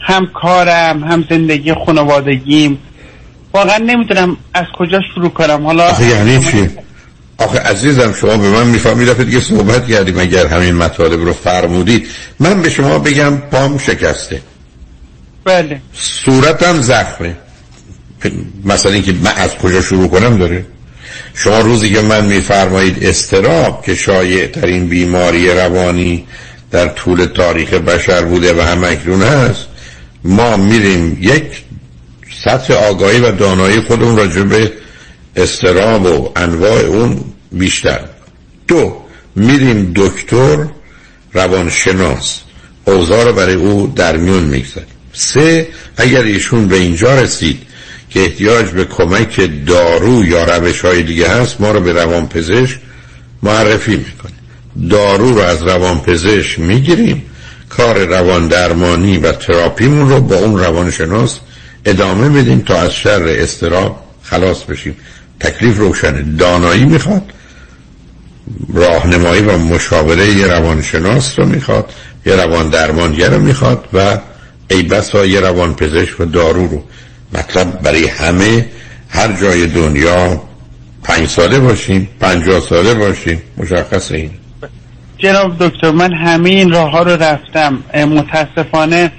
[0.00, 2.78] هم کارم هم زندگی خانوادگیم.
[3.52, 5.66] واقعا نمی‌دونم از کجا شروع کنم.
[5.66, 6.70] حالا آخه یعنی چی؟
[7.38, 10.18] آخه عزیزم شما به من می‌فهمید دفعه دیگه صحبت کردیم.
[10.18, 12.08] اگر همین مطالب رو فرمودید
[12.40, 14.42] من به شما بگم پام شکسته.
[15.44, 15.80] بله.
[15.94, 17.36] صورتم زخمه.
[18.64, 20.64] مثلا اینکه من از کجا شروع کنم داره؟
[21.34, 26.24] شما روزی که من میفرمایید استراب که شایع ترین بیماری روانی
[26.70, 29.66] در طول تاریخ بشر بوده و هم اکنون هست
[30.24, 31.62] ما میریم یک
[32.44, 34.72] سطح آگاهی و دانایی خودمون راجع به
[35.36, 38.00] استراب و انواع اون بیشتر.
[38.68, 38.96] دو
[39.36, 40.66] میریم دکتر
[41.32, 42.40] روانشناس.
[42.84, 44.88] اوضاع رو برای او در میون می‌گذاریم.
[45.12, 47.62] سه اگر ایشون به اینجا رسید
[48.10, 52.78] که احتیاج به کمک دارو یا روش های دیگه هست ما رو به روانپزشک
[53.42, 54.32] معرفی می‌کنه.
[54.90, 57.22] دارو رو از روانپزشک می‌گیریم
[57.68, 61.38] کار روان درمانی و تراپیمون رو با اون روانشناس
[61.84, 64.96] ادامه بدیم تا از شر استراب خلاص بشیم.
[65.40, 67.22] تکلیف روشنه دانایی می‌خواد
[68.74, 71.92] راهنمایی و مشاوره یه روانشناس رو می‌خواد
[72.26, 74.18] یه روان درمانگر رو می‌خواد و
[74.70, 76.82] ای بسا یه روان پزشک و دارو رو
[77.32, 78.66] مطلب برای همه
[79.08, 80.42] هر جای دنیا
[81.02, 84.30] پنج ساله باشیم پنجاه ساله باشیم مشخص این
[85.18, 87.78] جناب دکتر من همه این راه ها رو رفتم.
[87.94, 89.12] متاسفانه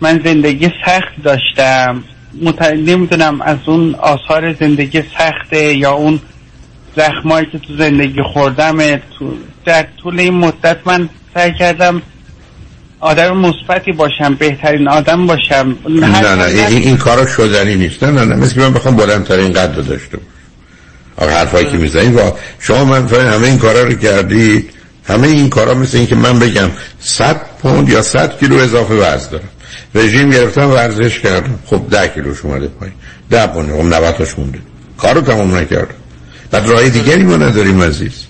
[0.00, 2.04] من زندگی سخت داشتم.
[2.42, 2.62] مت...
[2.62, 6.20] نمی‌دونم از اون آثار زندگی سخته یا اون
[6.96, 9.36] زخمایی که تو زندگی خوردم تو...
[9.64, 12.02] در طول این مدت من سعی کردم
[13.00, 15.76] آدم مثبتی باشم بهترین آدم باشم.
[15.88, 18.04] نه نه این, این, این کارا شدنی نیست.
[18.04, 18.34] نه نه نه.
[18.34, 20.28] مثل که من بخوام بلندترین قد رو داشته باشم.
[21.16, 24.70] آقا حرفایی که می‌زنید و شما من همه این کارا رو کردید.
[25.08, 29.30] همه این کارا مثل این که من بگم 100 پوند یا 100 کیلو اضافه وزن
[29.30, 29.48] دارم.
[29.94, 31.58] رژیم گرفتم ورزش کردم.
[31.66, 32.94] خب 10 کیلوش اومده پایین.
[33.30, 34.58] 10 پوند خب 90 تاش مونده.
[34.98, 35.94] کارو تمام نکردم.
[36.50, 38.24] بعد راه دیگری ما نداریم عزیز.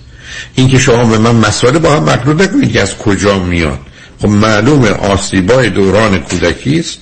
[0.55, 3.79] این که شما به من مسئله با هم مقلوب نکنید که از کجا میاد.
[4.21, 6.97] خب معلومه آسیبای دوران کودکی است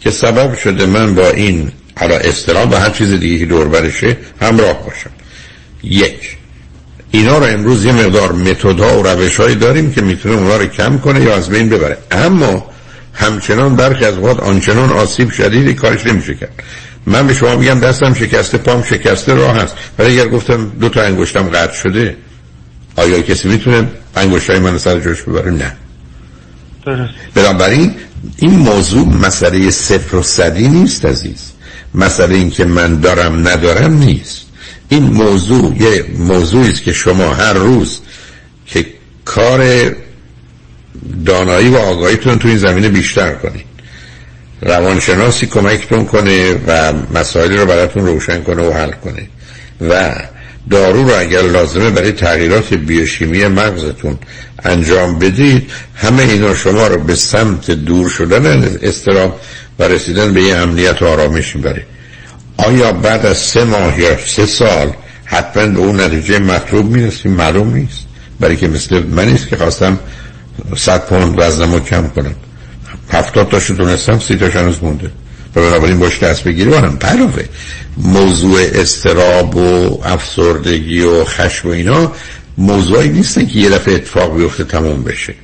[0.00, 4.16] که سبب شده من با این حالا استرام و هر چیز دیگه که دور برشه
[4.40, 5.10] همراه باشم.
[5.82, 6.36] یک
[7.10, 11.20] اینا رو امروز یه مقدار متدها و روشهایی داریم که می‌تونه اونا رو کم کنه
[11.20, 11.98] یا از بین ببره.
[12.10, 12.66] اما
[13.14, 16.62] همچنان برخی از اوقات آنچنان آسیب شدیدی کارش نمیشه کرد.
[17.06, 19.74] من به شما میگم دستم شکسته پام شکسته راه هست.
[19.98, 22.16] ولی اگر گفتم دو تا انگشتم قطع شده
[22.96, 25.76] آیا کسی می‌تونه انگشتای من سر جوش ببره؟ نه.
[27.34, 27.94] بنابراین
[28.36, 31.52] این موضوع مسئله صفر و صدی نیست عزیز.
[31.94, 34.46] مسئله این که من دارم ندارم نیست.
[34.88, 38.00] این موضوع یه موضوعی است که شما هر روز
[38.66, 38.86] که
[39.24, 39.90] کار
[41.26, 43.64] دانایی و آگاهیتون تو این زمینه بیشتر کنید.
[44.62, 49.28] روانشناسی کمکتون کنه و مسائلی رو براتون روشن کنه و حل کنه.
[49.80, 50.14] و
[50.70, 54.18] دارو رو اگر لازمه برای تغییرات بیوشیمی مغزتون
[54.64, 59.40] انجام بدید همه اینا شما رو به سمت دور شدن استراب
[59.78, 61.86] و رسیدن به یه امنیت و آرامش می‌بره.
[62.56, 64.92] آیا بعد از سه ماه یا سه سال
[65.24, 68.04] حتما به اون نتیجه مطلوب می‌رسیم معلوم نیست.
[68.40, 69.98] برای که مثل من نیست که خواستم
[70.76, 72.34] صد پوند وزنم رو کم کنم.
[73.12, 75.10] هفتاد تاشو تونستم سی تاش هنوز مونده.
[75.60, 76.70] بنابراین باش دست بگیری.
[76.70, 77.44] و هم علاوه
[77.96, 82.12] موضوع استراب و افسردگی و خشم و اینا
[82.58, 85.34] موضوعی نیستن که یه دفعه اتفاق بیفته تموم بشه.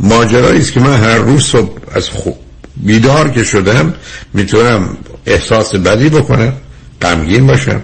[0.00, 2.36] ماجرایی است که من هر روز صبح از خوب
[2.76, 3.94] بیدار که شدم
[4.34, 6.52] می‌تونم احساس بدی بکنم
[7.02, 7.82] غمگین باشم.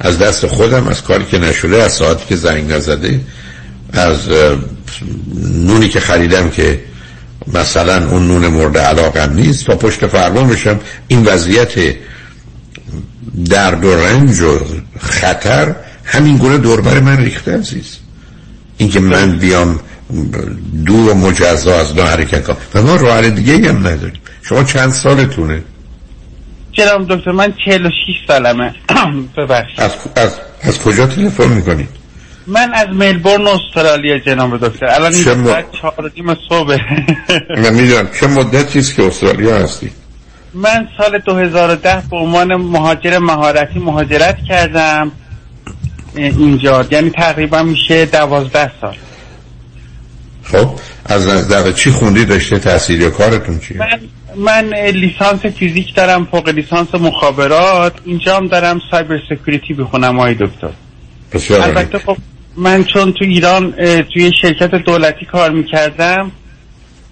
[0.00, 3.20] از دست خودم از کاری که نشده از ساعتی که زنگ نزده
[3.92, 4.18] از
[5.54, 6.80] نونی که خریدم که
[7.54, 11.96] مثلا اون نون مورد علاقم نیست تا پشت فرمان بشم این وضعیت
[13.50, 14.58] درد و رنج و
[15.00, 17.98] خطر همین گونه دوربر من ریخته عزیز.
[18.76, 19.80] اینکه من بیام
[20.86, 22.56] دور و مجزا از نه حرکت کنم.
[22.74, 24.20] و ما راه دیگه هم نداریم.
[24.42, 25.62] شما چند سالتونه؟
[26.72, 27.92] جناب دکتر؟ من 46
[28.28, 28.74] سالمه.
[29.36, 29.80] ببخشید.
[29.80, 31.97] از, از, از کجا تلفن می‌کنید؟
[32.48, 34.86] من از ملبورن استرالیا جناب دکتر.
[34.86, 36.76] الان مو- ساعت چهار نیم صبح.
[37.62, 38.08] من می‌دونم.
[38.20, 39.90] چه مدتی است که استرالیا هستی؟
[40.54, 45.12] من سال 2010 به عنوان مهاجر مهارتی مهاجرت کردم.
[46.14, 46.86] اینجا.
[46.90, 48.96] یعنی تقریبا میشه دوازده سال.
[50.44, 50.70] خب
[51.06, 54.00] از نظر چی خوندی داشته تحصیل یا کارتون چیه؟ من
[54.36, 57.92] من لیسانس فیزیک دارم فوق لیسانس مخابرات.
[58.04, 60.70] اینجا هم دارم سایبر سکیوریتی بخونم آقای دکتر.
[61.50, 62.16] البته خب
[62.58, 63.70] من چون تو ایران
[64.12, 66.32] توی شرکت دولتی کار می‌کردم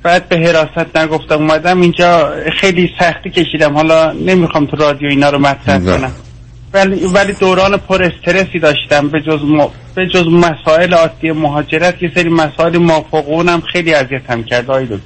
[0.03, 3.75] بعد به حراست نگفتم اومدم اینجا خیلی سختی کشیدم.
[3.75, 5.79] حالا نمی‌خوام تو رادیو اینا رو مطرح.
[5.79, 6.13] کنم.
[6.75, 9.09] ولی ولی دوران پر استرسی داشتم.
[9.09, 9.69] به جز م...
[9.95, 14.67] به جز مسائل عادی مهاجرت یه سری مسائل موافقونم خیلی اذیتم کرد.
[14.67, 14.99] دکتر.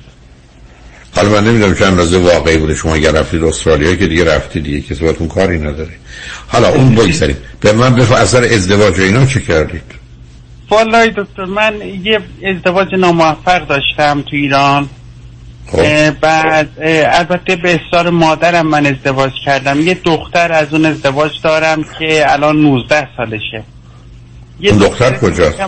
[1.17, 2.75] حالا من نمی‌دونم چه اندازه واقعی بوده.
[2.75, 5.93] شما اگر رفتید استرالیا که دیگه رفتید دیگه کسی باهاتون کاری نداره.
[6.49, 7.37] حالا اون بگذاریم.
[7.61, 10.00] به من بفرم اثر ازدواج و اینا چه کردید؟
[10.71, 14.89] والله دکتر من یه ازدواج ناموفق داشتم تو ایران.
[15.67, 15.79] خب.
[15.79, 19.81] اه، بعد اه، البته به اصرار مادرم من ازدواج کردم.
[19.81, 23.63] یه دختر از اون ازدواج دارم که الان 19 سالشه.
[24.61, 25.61] یه دختر کجاست؟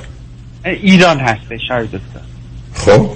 [0.65, 2.21] ایران هستش آقای دکتر.
[2.75, 3.11] خب.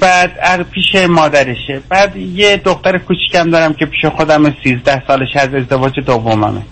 [0.00, 1.80] بعد از پیش مادرشه.
[1.88, 6.62] بعد یه دختر کوچیکم دارم که پیش خودم 13 سالش از ازدواج دوممه.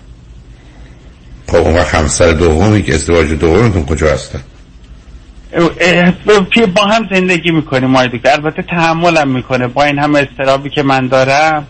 [1.53, 4.39] خب اون وقت همسر دومی که ازدواج دومتون کجا هستن؟
[5.79, 6.13] اه،
[6.65, 8.29] با هم زندگی می‌کنیم آقای دکتر.
[8.29, 9.67] البته تحملم می‌کنه.
[9.67, 11.67] با این همه استرابی که من دارم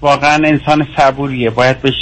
[0.00, 1.50] واقعا انسان صبوریه.
[1.50, 1.94] باید بهش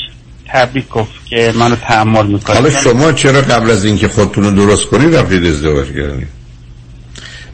[0.48, 2.56] تبریک گفت که منو تحمل می‌کنه.
[2.56, 6.28] حالا شما چرا قبل از اینکه خودتون رو درست کنید رفتید ازدواج کردید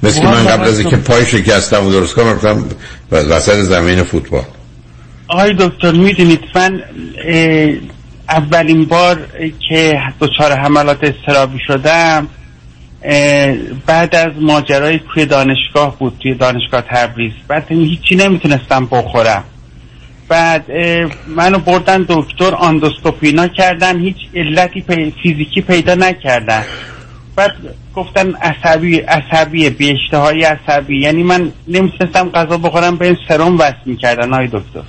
[0.03, 2.65] مثل که من قبل از اینکه پای شکستم و درست کنم رفتم
[3.13, 4.45] وسط زمین فوتبال.
[5.29, 6.81] آقای دکتر می‌دونید من
[8.31, 9.27] اولین بار
[9.69, 12.29] که دچار حملات استرابی شدم
[13.87, 17.33] بعد از ماجرای توی دانشگاه بود توی دانشگاه تبریز.
[17.49, 19.45] بعد هیچی نمی‌تونستم بخورم.
[20.29, 20.65] بعد
[21.27, 26.63] منو بردن دکتر آندوسکوپینا کردن هیچ علتی پی- فیزیکی پیدا نکردن.
[27.37, 27.53] بعد
[27.95, 31.01] گفتن عصبی عصبی بی اشتهایی عصبی.
[31.01, 34.83] یعنی من نمی‌تونستم غذا بخورم به این سرم وصل می‌کردن های دکتر.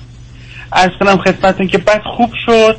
[0.72, 2.76] از کنم خدمتون که بعد خوب شد.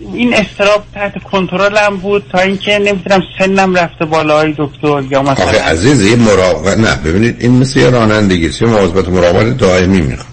[0.00, 5.64] این استراب تحت کنترلم بود تا اینکه نمی‌تونم سنم رفته بالای دکتر یا آخه مثلا
[5.64, 8.50] عزیز یه مراقبت نه ببینید این مثل یه رانندگی.
[8.60, 10.28] یه مواظبت مراقبت دائمی می‌خواد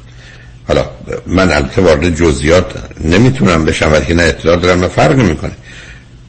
[0.68, 0.86] حالا
[1.28, 2.66] من البته وارد جزئیات
[3.04, 5.52] نمی‌تونم بشم ولی نه اطلاع دارم نه فرق می‌کنه.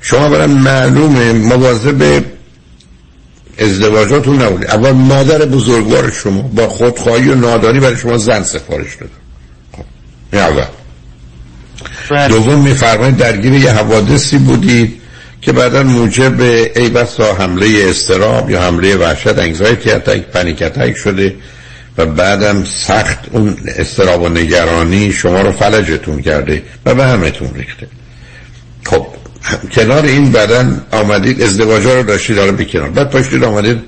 [0.01, 2.25] شما برای معلومه مواظب
[3.59, 9.11] ازدواجاتون نبودید اول مادر بزرگوار شما با خودخواهی و نادانی برای شما زن سفارش داد
[9.73, 9.85] خب
[10.33, 10.65] اول.
[12.29, 15.01] دوم میفرمایید درگیر یه حوادثی بودید
[15.43, 21.35] که بعدا موجب ای بسا حمله استراب یا حمله وحشت انگزایتی اتک پنیک اتک شده
[21.99, 27.87] و بعدم سخت اون استراب و نگرانی شما رو فلجتون کرده و به همتون ریخته.
[28.85, 29.07] خب
[29.73, 33.79] کنار این بعدا آمدید ازدواج رو داشتید حالا بکنار بعد پاشتید آمدید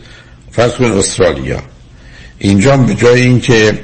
[0.53, 1.63] فرض کنید استرالیا.
[2.39, 3.79] اینجا به جای اینکه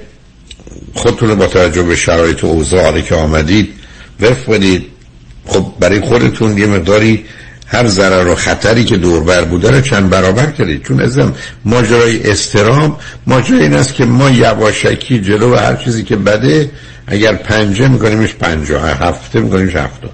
[0.95, 3.69] خودتون رو با توجه به شرایط و اوضاعی که آمدید
[4.21, 4.87] وفق بدید
[5.47, 7.25] خب برای خودتون یه مقداری
[7.67, 10.83] هر ضرر و خطری که دوربر بوده رو چند برابر کردید.
[10.83, 11.35] چون ازم
[11.65, 12.97] ماجرای استرام
[13.27, 16.71] ماجرای این است که ما یواشکی جلو و هر چیزی که بده
[17.07, 20.13] اگر پنجه میکنیمش پنجاه هفته میکنیمش هفتاد.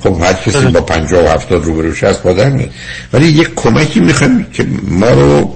[0.00, 2.70] خب هر کسی با پنجاه و هفتاد روبروش هست با در میاد
[3.12, 5.54] ولی یک کمکی می‌خوایم که ما رو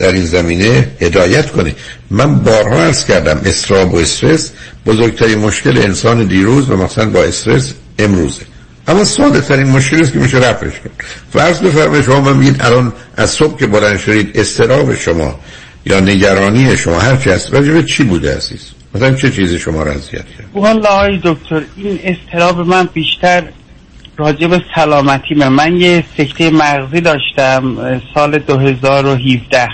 [0.00, 1.74] در این زمینه هدایت کنه
[2.10, 4.52] من بارها عرض کردم استراب و استرس
[4.86, 8.42] بزرگترین مشکل انسان دیروز و مثلا با استرس امروزه.
[8.88, 11.04] اما ساده ترین مشکلی است که میشه رفعش کرد.
[11.32, 15.40] فرض بفرمایید شما من میگید الان از صبح که بلند شدید استراب شما
[15.86, 18.60] یا نگرانی شما هر چی هست راجع چی بوده عزیز؟
[18.94, 23.42] مثلا چه چیزی شما را اذیت کرد؟ آقای دکتر این استراب من بیشتر
[24.16, 25.76] راجع به سلامتیمه من.
[25.76, 27.76] یه سکته مغزی داشتم
[28.14, 29.68] سال 2017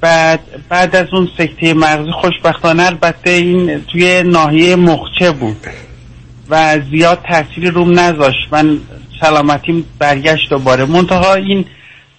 [0.00, 5.66] بعد بعد از اون سکته مغزی خوشبختانه البته این توی ناحیه مخچه بود.
[6.50, 8.48] و زیاد تاثیری روم نذاشت.
[8.52, 8.78] من
[9.20, 10.84] سلامتیم برگشت دوباره.
[10.84, 11.64] منتها این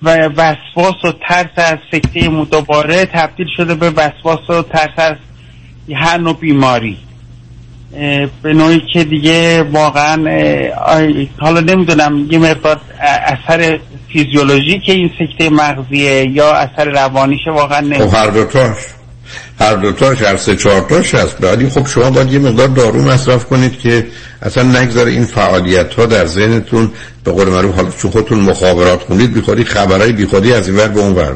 [0.04, 5.16] و وسواس و ترس از سکته دوباره تبدیل شده به وسواس و ترس از
[5.96, 6.98] هر نوع بیماری.
[8.42, 10.16] به نوعی که دیگه واقعا
[11.40, 13.80] حالا نمی‌دونم یه مقدار اثر
[14.14, 18.10] فیزیولوژیک این سکته مغزیه یا اثر روانیشه واقعا خب نمی‌دونم.
[18.10, 18.78] هر دوتاش
[19.60, 21.38] هر دوتاش هر سه چهار تاش هست.
[21.42, 24.08] ولی خب شما باید یه مقدار دارو مصرف کنید که
[24.42, 26.92] اصلا نگذاره این فعالیت ها در ذهنتون.
[27.24, 31.00] به قول معروف حالا چون خودتون مخابرات خونید بیخودی خبرهای بیخودی از این ور به
[31.00, 31.36] اون ور.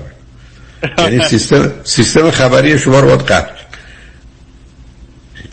[0.98, 3.52] یعنی سیستم سیستم خبری شما رو باید قطع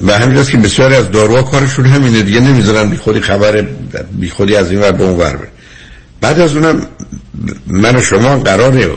[0.06, 2.40] و همینجاست که بسیاری از داروها کارشون همینه دیگه.
[2.40, 3.64] نمی‌ذارن بی خودی خبر
[4.12, 5.48] بی خودی از این ور به اون ور بره.
[6.22, 6.86] بعد از اونم
[7.66, 8.90] من و شما قراره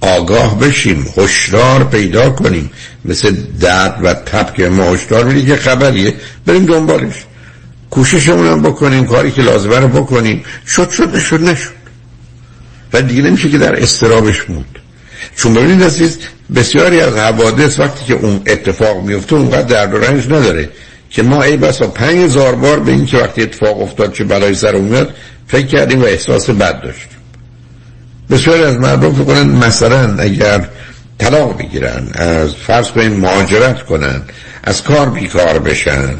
[0.00, 2.70] آگاه بشیم هشدار پیدا کنیم.
[3.04, 6.14] مثل درد و تب که ما هشدار میدیم که خبریه
[6.46, 7.14] بریم دنبالش.
[7.90, 10.44] کوششمون هم بکنیم کاری که لازمه رو بکنیم.
[10.66, 11.72] شد شد نشد نشد.
[12.92, 14.78] و دیگه نمیشه که در استرابش موند.
[15.36, 16.18] چون ببینید عزیز
[16.54, 20.68] بسیاری از حوادث وقتی که اون اتفاق میفته اونقدر درد و رنج نداره
[21.10, 24.54] که ما ای بسا پنج هزار بار به این که وقتی اتفاق افتاد چه بلای
[24.54, 25.14] سر میاد
[25.46, 27.18] فکر کردیم و احساس بد داشتیم.
[28.30, 30.68] بسیاری از مردم فکر کنن مثلا اگر
[31.18, 34.22] طلاق بگیرن از فرض کنین مهاجرت کنن
[34.64, 36.14] از کار بیکار بشن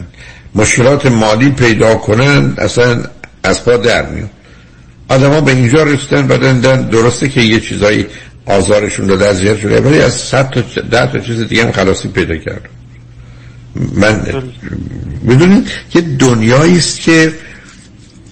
[0.55, 3.03] مشکلات مالی پیدا کنن اصلا
[3.43, 4.31] از پا در میون
[5.09, 8.07] آدم ها به اینجا رسیدن بدن درسته که یه چیزایی
[8.47, 12.37] آزارشون داده اذیت شده ولی از صد تا ده تا چیز دیگه هم خلاصی پیدا
[12.37, 12.69] کرد
[13.95, 14.43] من
[15.29, 17.33] بدونید یه دنیایی است که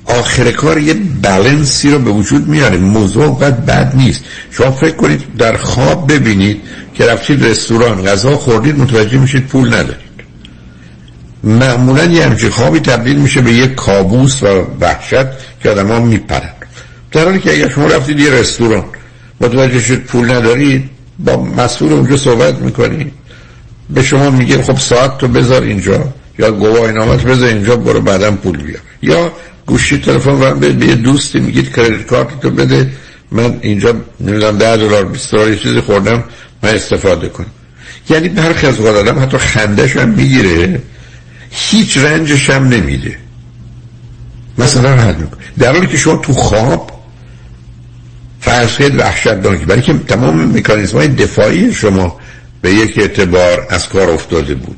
[0.05, 4.24] آخر کار یه بلنسی رو به وجود میاره موضوع اونقدر بد نیست.
[4.51, 6.60] شما فکر کنید در خواب ببینید
[6.94, 10.05] که رفتید رستوران غذا خوردید متوجه میشید پول ندارید.
[11.44, 14.47] معمولا یه همچین خوابی تبدیل میشه به یه کابوس و
[14.81, 15.26] وحشت
[15.62, 16.51] که آدم ها میپرن.
[17.12, 18.85] در حالی که اگر شما رفتید یه رستوران
[19.40, 23.12] متوجه شد پول ندارید با مسئول اونجا صحبت می‌کنید.
[23.90, 28.36] به شما میگه خب ساعت تو بذار اینجا یا گواهی نامت بذار اینجا برو بعدم
[28.36, 28.81] پول بیار.
[29.02, 29.32] یا
[29.66, 32.90] گوشی تلفن و به یه دوستی میگید کردیت کارت تو بده.
[33.30, 36.24] من اینجا نمی‌دونم 10 دلار 20 دلار یه چیزی خوردم
[36.62, 37.46] من استفاده کنم.
[38.10, 40.82] یعنی برخی از اوقات آدم حتی خندش هم می‌گیره
[41.50, 43.18] هیچ رنجش هم نمیده.
[44.58, 45.40] مثلا راحت می‌کنه.
[45.58, 46.90] در حالی که شما تو خواب
[48.40, 52.20] فرض کنید وحشتناک برای که تمام مکانیزم های دفاعی شما
[52.62, 54.76] به یک اعتبار از کار افتاده بود.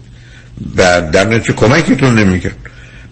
[0.77, 2.57] و در نتیجه کمکتون نمی‌کرد.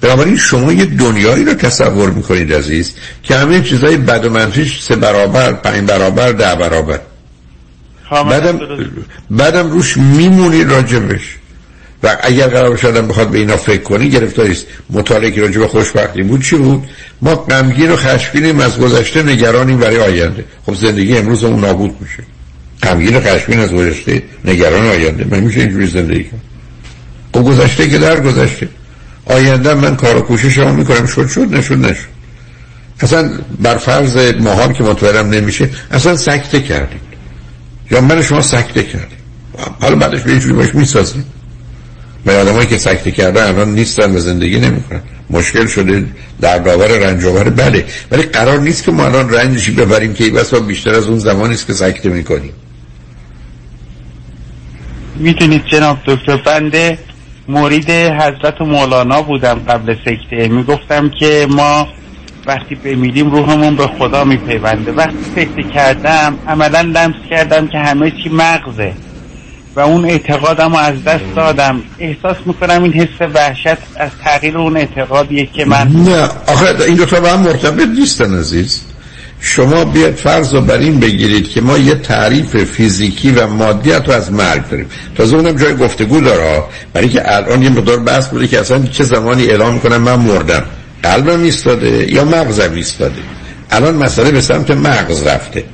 [0.05, 4.97] بنابراین شما یه دنیایی رو تصور می‌کنید عزیز که همه چیزای بد و منفیش سه
[4.97, 7.01] برابر پنج برابر ده برابر.
[8.11, 8.61] بعدم,
[9.31, 11.37] بعدم روش میمونی راجبش.
[12.03, 16.43] و اگر قرار شدن بخواد به اینا فکر کنی گرفتاریست مطالعه که راجب خوشبختی بود
[16.43, 16.85] چی بود؟
[17.23, 20.45] ما غمگین و خشمگینیم از گذشته نگرانیم برای آینده.
[20.67, 22.23] خب زندگی امروز اون نابود میشه.
[22.83, 25.27] غمگین و خشمگین از گذشته نگران آینده.
[25.31, 26.41] من میشه اینجوری زندگی کنم
[27.35, 28.69] خب گذشته که در گذشته.
[29.27, 31.07] آینده من کار و کوشش هم می‌کنم.
[31.07, 32.15] شد شد نشد نشد.
[33.01, 33.31] اصلا
[33.61, 37.01] بر فرض ماهار که متورم نمیشه اصلا سکته کردیم
[37.91, 39.19] یا من شما سکته کردیم
[39.81, 41.25] حالا بعدش به اینجوری باش می‌سازیم.
[42.25, 45.01] به آدمایی که سکته کرده الان نیستن و زندگی نمی‌کنن.
[45.31, 46.07] مشکل شده
[46.41, 47.85] در داور رنجاور بله.
[48.11, 51.67] ولی قرار نیست که ما الان رنجی ببریم که بس بیشتر از اون زمانی است
[51.67, 52.53] که سکته می‌کنیم.
[55.17, 56.99] می‌تونید جناب دکتر بنده
[57.49, 60.49] مرید حضرت مولانا بودم قبل سکته.
[60.49, 61.89] می‌گفتم که ما
[62.47, 64.93] وقتی بمیریم روحمون به خدا میپیونده.
[64.93, 68.93] وقتی سکته کردم عملا لمس کردم که همه چی مغزه.
[69.77, 71.83] و اون اعتقادم رو از دست دادم.
[71.99, 77.07] احساس می‌کنم این حس وحشت از تغییر اون اعتقادیه که من نه آخه این دو
[77.07, 78.94] تا با هم مرتبط نیستن عزیز.
[79.47, 84.15] شما بیاد فرض رو بر این بگیرید که ما یه تعریف فیزیکی و مادیت رو
[84.15, 84.87] از مرگ داریم.
[85.15, 86.63] تازه اونم جای گفتگو داره.
[86.93, 90.65] برای که الان یه مقدار بحث بوده که اصلا چه زمانی اعلام کنم من مردم.
[91.03, 93.23] قلبم ایستاده یا مغزم ایستاده؟
[93.71, 95.65] الان مسئله به سمت مغز رفته.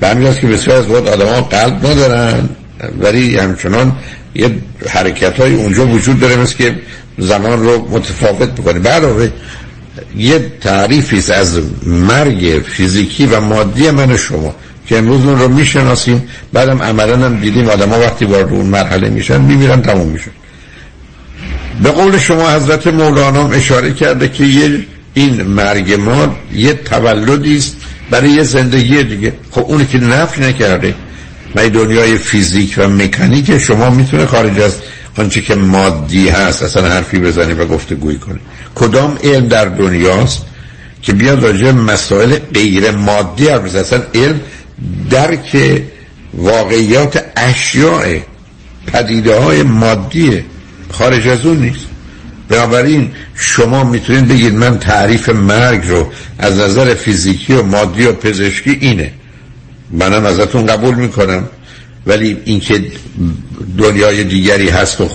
[0.00, 2.48] به همین که بسیار از وقت آدم قلب ندارن
[3.00, 3.92] ولی همچنان
[4.34, 4.50] یه
[4.88, 6.74] حرکت های اونجا وجود داره مثل که
[7.18, 9.04] زمان رو متفاوت بکنه بعد
[10.16, 14.54] یه تعریفی از مرگ فیزیکی و مادی من شما
[14.86, 16.28] که امروز اون رو می‌شناسیم.
[16.52, 20.30] بعدم عملا هم دیدیم آدم ها وقتی وارد اون مرحله میشن میمیرن تموم میشن.
[21.82, 27.76] به قول شما حضرت مولانا اشاره کرده که یه این مرگ ما یه تولدی است
[28.10, 29.32] برای یه زندگی دیگه.
[29.50, 30.94] خب اونی که نفی نکرده
[31.54, 34.76] و دنیای فیزیک و مکانیک شما می‌تونه خارج از
[35.18, 38.38] آنچه که مادی هست اصلا حرفی بزنی و گفته گویی کنی
[38.74, 40.42] کدام علم در دنیاست
[41.02, 44.40] که بیاد راجع مسائل غیر مادی حرف اصلا علم
[45.10, 45.82] درک
[46.34, 48.18] واقعیات اشیاء
[48.86, 50.44] پدیده های مادیه.
[50.92, 51.86] خارج از اون نیست.
[52.48, 58.78] بنابراین شما می‌تونید بگید من تعریف مرگ رو از نظر فیزیکی و مادی و پزشکی
[58.80, 59.12] اینه.
[59.90, 61.48] منم ازتون قبول می‌کنم.
[62.06, 62.84] ولی اینکه
[63.78, 65.10] دنیای دیگری هست و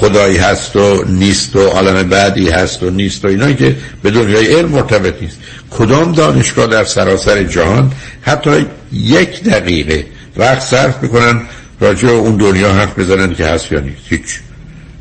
[0.00, 4.54] خدایی هست و نیست و عالم بعدی هست و نیست و اینا که به دنیای
[4.54, 5.38] علم مرتبط نیست.
[5.70, 7.92] کدام دانشگاه در سراسر جهان
[8.22, 10.06] حتی یک دقیقه
[10.36, 11.40] وقت صرف می‌کنن
[11.80, 14.38] راجع اون دنیا حرف بزنن که هست یا نیست؟ هیچ.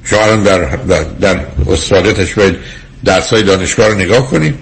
[0.03, 2.55] شما در, در, در استادتش باید
[3.05, 4.55] درس های دانشگاه رو نگاه کنید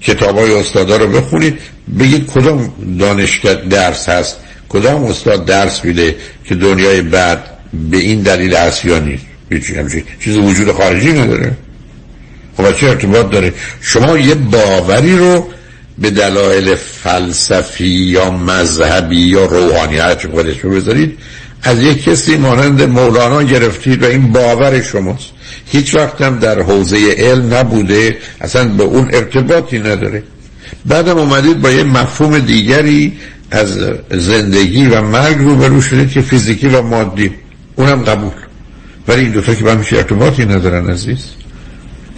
[0.00, 1.58] کتاب های استادا رو بخونید
[1.98, 4.36] بگید کدام دانشگاه درس هست
[4.68, 7.44] کدام استاد درس میده که دنیای بعد
[7.90, 9.33] به این دلیل هست یا نیست.
[10.20, 11.52] چیز وجود خارجی نداره.
[12.56, 15.48] خب چه ارتباط داره؟ شما یه باوری رو
[15.98, 21.18] به دلایل فلسفی یا مذهبی یا روحانی هر چه خودش رو بذارید
[21.62, 25.30] از یک کسی مانند مولانا گرفتید و این باور شماست.
[25.66, 30.22] هیچ وقت هم در حوزه علم نبوده اصلا به اون ارتباطی نداره.
[30.86, 33.12] بعدم اومدید با یه مفهوم دیگری
[33.50, 33.78] از
[34.10, 37.30] زندگی و مرگ رو برو شدید که فیزیکی و مادی.
[37.76, 38.32] اونم قبول.
[39.08, 41.24] ولی این دوتا که با هیچ ارتباطی ندارن عزیز.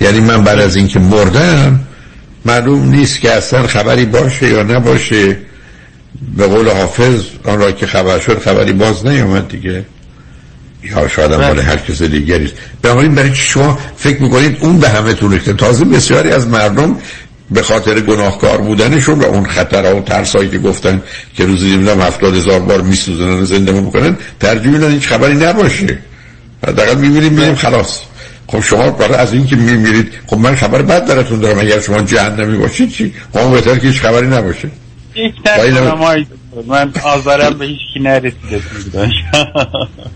[0.01, 1.81] یعنی من بعد از اینکه مردم
[2.45, 5.37] معلوم نیست که اصلا خبری باشه یا نباشه.
[6.37, 9.85] به قول حافظ آن را که خبر شد خبری باز نیامد دیگه.
[10.83, 12.55] یا شاید هم مال هر کس دیگری است.
[12.83, 16.97] بنابراین برای شما فکر می‌کنید اون به همه تون ریخته تازه بسیاری از مردم
[17.51, 21.03] به خاطر گناهکار بودنشون و اون خطرها و ترسایی که گفتن
[21.37, 25.99] که روزی نمی‌دونم هفتاد هزار بار میسوزنن و زنده می‌کنن ترجیح میدن هیچ خبری نباشه.
[26.67, 28.01] حداقل می‌بینیم میریم خلاص.
[28.47, 32.59] خب شما برای از اینکه میمیرید خب من خبر بد براتون دارم اگر شما جهنمی
[32.59, 34.71] باشید چی؟ خب بهتر که هیچ خبری نباشه.
[36.67, 38.63] من آزارم به هیچ کی نرسیده.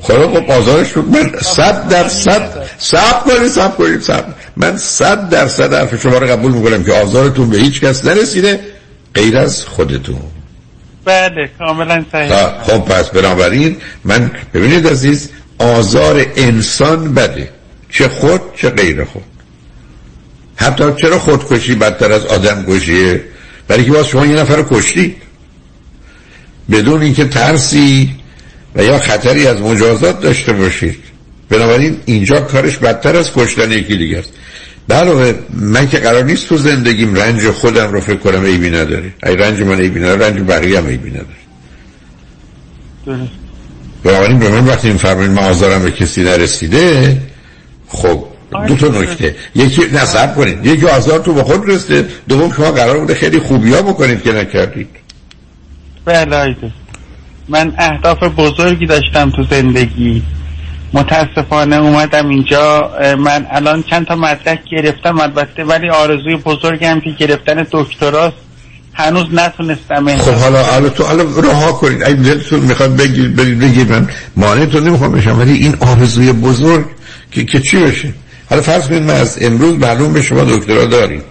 [0.02, 4.24] خب خب آزارش رو من صد در صد سب کنید سب کنید سب
[4.56, 8.60] من صد در صد حرف شما رو قبول می‌کنم که آزارتون به هیچ کس نرسیده
[9.14, 10.20] غیر از خودتون.
[11.04, 12.62] بله کاملا صحیح.
[12.62, 17.48] خب پس بنابراین من ببینید عزیز آزار انسان بده.
[17.90, 19.22] چه خود چه غیر خود.
[20.56, 23.24] حتی چرا خودکشی بدتر از آدم کشیه
[23.68, 24.80] برای که باز شما یه نفر رو
[26.70, 28.10] بدون اینکه ترسی
[28.74, 30.98] و یا خطری از مجازات داشته باشید.
[31.48, 34.32] بنابراین اینجا کارش بدتر از کشتن یکی دیگه است.
[34.90, 39.14] علاوه من که قرار نیست تو زندگیم رنج خودم رو فکر کنم ایبی نداره.
[39.26, 41.40] ای رنج من ایبی نداره رنج بقیه هم ایبی نداره.
[44.04, 47.16] بنابراین به من وقتی این فرمایید من آزارم به کسی نرسیده
[47.88, 48.24] خب
[48.68, 49.36] دو تا نکته.
[49.54, 50.66] یکی نصب کنید.
[50.66, 54.32] یکی آزار تو به خود رسته دوم شما قرار بوده خیلی خوبی ها بکنید که
[54.32, 54.88] نکردید.
[56.04, 56.56] بله
[57.48, 60.22] من اهداف بزرگی داشتم تو زندگی.
[60.92, 62.90] متاسفانه اومدم اینجا.
[63.18, 68.36] من الان چند تا مدرک گرفتم البته ولی آرزوی بزرگم که گرفتن دکتراست.
[69.00, 72.02] هنوز نتونستم خب حالا حالا تو حالا رها کنید.
[72.02, 76.86] اگه دلتون می‌خواد بگیر برید بگیر من مانعتون نمی‌خوام بشم ولی این آرزوی بزرگ
[77.30, 78.12] که, که چی بشه
[78.50, 81.22] حالا فرض کنید من از امروز معلوم به شما دکترا داریم.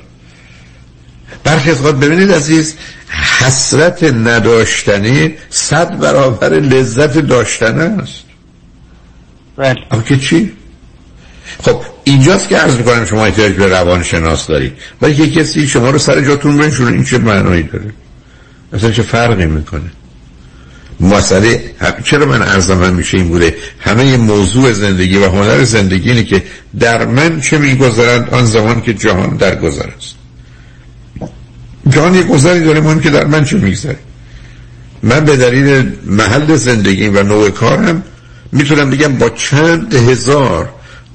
[1.44, 2.76] برخی از ببینید عزیز
[3.40, 8.24] حسرت نداشتنی صد برابر لذت داشتن است.
[9.58, 9.76] بله.
[10.08, 10.52] که چی؟
[11.64, 14.74] خب اینجاست که عرض می‌کنم شما احتیاج به روانشناس دارید.
[15.02, 17.94] ولی که کسی شما رو سر جاتون بنشونه این چه معنایی داره؟
[18.74, 19.92] اصلا چه فرقی می‌کنه؟
[21.00, 21.62] مسئله
[22.04, 26.44] چرا من ارزم میشه این بوده؟ همه موضوع زندگی و هنر زندگی اینه که
[26.80, 30.16] در من چه میگذرند آن زمان که جهان در گذر است.
[31.90, 34.00] جهان یک گذری داره مهم که در من چه میگذره.
[35.04, 38.04] من به دلیل محل زندگی و نوع کارم
[38.52, 40.70] می‌تونم بگم با چند هزار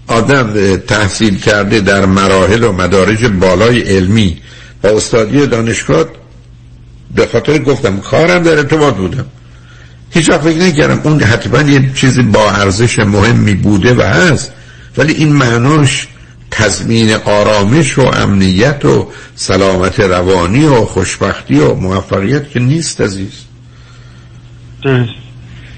[0.07, 4.37] آدم تحصیل کرده در مراحل و مدارج بالای علمی
[4.83, 6.05] و استادی دانشگاه
[7.15, 9.27] به خاطر گفتم کارم در ارتباط بودم.
[10.11, 14.53] هیچ وقت فکر نکردم اون حتما یه چیزی با ارزش مهمی بوده و هست
[14.97, 16.09] ولی این معناش
[16.51, 23.33] تضمین آرامش و امنیت و سلامت روانی و خوشبختی و موفقیت که نیست عزیز.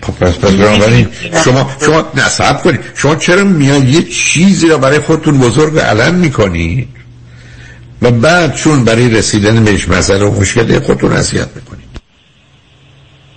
[0.07, 1.09] خب پس پس بنابراین
[1.45, 2.81] شما شما نصب کنید.
[2.95, 6.89] شما چرا میان یه چیزی رو برای خودتون بزرگ علم می‌کنید
[8.03, 11.87] و بعد چون برای رسیدن بهش مسئله و مشکل خودتون اذیت می‌کنید.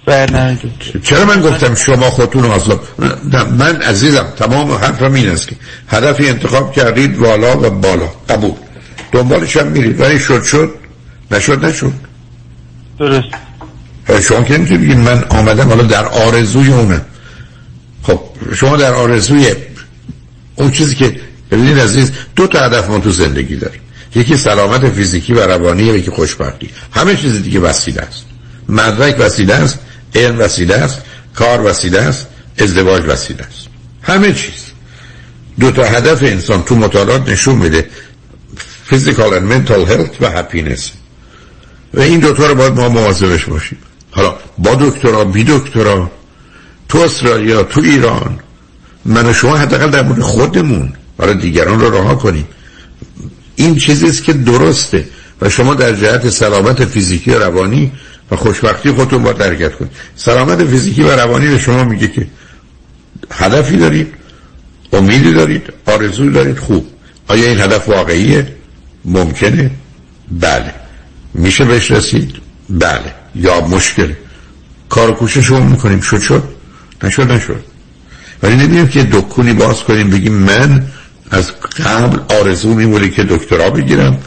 [0.06, 0.58] بله.
[1.04, 2.80] چرا من گفتم شما خودتون اصلا
[3.58, 5.56] من عزیزم تمام حرفم این است که
[5.88, 8.54] هدفی انتخاب کردید والا و بالا قبول.
[9.12, 10.00] دنبالش هم میرید.
[10.02, 10.76] ولی شد شد.
[11.32, 11.94] نشد نشد.
[13.00, 13.49] درست.
[14.22, 17.06] شما که نمی‌تونید بگید من آمدم حالا در آرزوی اونم
[18.04, 18.20] خب
[18.56, 19.54] شما در آرزوی
[20.56, 21.20] اون چیزی که
[21.52, 23.82] ببینید عزیز دو تا هدف ما تو زندگی داریم.
[24.16, 26.70] یکی سلامت فیزیکی و روانی و یکی خوشبختی.
[26.94, 28.26] همه چیز دیگه وسیله است.
[28.70, 29.80] مدرک وسیله است
[30.16, 31.02] علم وسیله است
[31.36, 32.28] کار وسیله است
[32.58, 33.68] ازدواج وسیله است.
[34.02, 34.66] همه چیز.
[35.60, 37.90] دو تا هدف انسان تو مطالعات نشون میده.
[38.90, 40.82] Physical and mental health و happiness.
[41.94, 43.78] و این دوتا رو باید ما مواظبش باشیم.
[44.20, 46.12] حالا با دکترا بی دکترا
[46.90, 48.40] تو استرالیا تو ایران
[49.06, 52.48] من و شما حداقل در مورد خودمون برای دیگران رو رها کنیم.
[53.56, 55.06] این چیزیست که درسته
[55.42, 57.92] و شما در جهت سلامت فیزیکی و روانی
[58.32, 59.92] و خوشبختی خودتون باید درکت کنید.
[60.16, 62.28] سلامت فیزیکی و روانی به شما میگه که
[63.32, 64.14] هدفی دارید
[64.94, 66.88] امیدی دارید آرزوی دارید خوب.
[67.28, 68.48] آیا این هدف واقعیه؟
[69.06, 69.72] ممکنه؟
[70.32, 70.74] بله.
[71.34, 73.14] میشه بهش رسید؟ بله.
[73.36, 74.14] یا مشکل.
[74.90, 76.02] کار کوشش رو می‌کنیم.
[76.02, 76.44] شد شد.
[77.04, 77.64] نشد نشد.
[78.44, 80.10] ولی نمی‌دونیم که دکونی باز کنیم.
[80.10, 80.88] بگیم من
[81.32, 84.18] از قبل آرزو میمونه که دکترا بگیرم.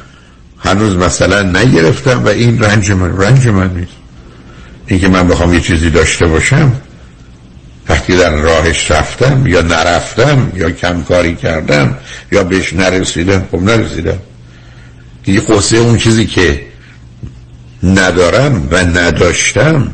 [0.58, 3.92] هنوز مثلا نگرفتم و این رنج من رنج من نیست.
[4.86, 6.72] اینکه من بخوام یه چیزی داشته باشم
[7.88, 11.98] وقتی در راهش رفتم یا نرفتم یا کمکاری کردم
[12.32, 14.18] یا بهش نرسیدم خب نرسیدم.
[15.24, 16.60] دیگه قصه اون چیزی که
[17.82, 19.88] ندارم و نداشتم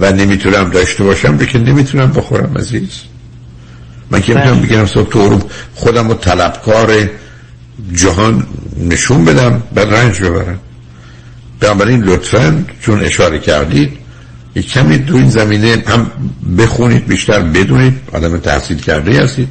[0.00, 2.90] و نمی‌تونم داشته باشم به که نمی‌تونم بخورم عزیز.
[4.10, 5.40] من که می‌تونم بگم صبح تو
[5.74, 7.10] خودم رو طلبکار
[7.94, 8.46] جهان
[8.80, 10.58] نشون بدم بعد رنج ببرم.
[11.60, 13.92] بنابراین لطفا چون اشاره کردید
[14.54, 16.10] یک کمی دو این زمینه هم
[16.58, 19.48] بخونید بیشتر بدونید آدم تحصیل کرده هستید.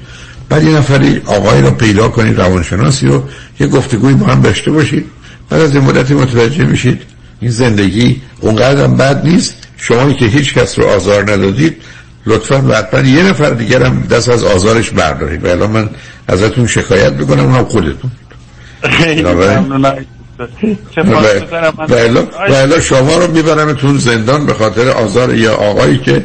[0.49, 3.23] بعد یه نفری آقای رو پیدا کنید روانشناسی رو
[3.59, 5.05] یه گفتگوی با هم داشته باشید.
[5.49, 7.01] بعد از این مدتی متوجه میشید
[7.43, 9.55] این زندگی اونقدر بد نیست.
[9.77, 11.77] شما که هیچ کس رو آزار ندادید
[12.25, 15.45] لطفا حتما یه نفر دیگر هم دست از آزارش بردارید.
[15.45, 15.89] و الان من
[16.27, 18.11] ازتون شکایت بکنم اونم خودتون.
[19.07, 19.95] ممنونم
[22.71, 26.23] و شما رو میبرمتون زندان به خاطر آزار یه آقایی که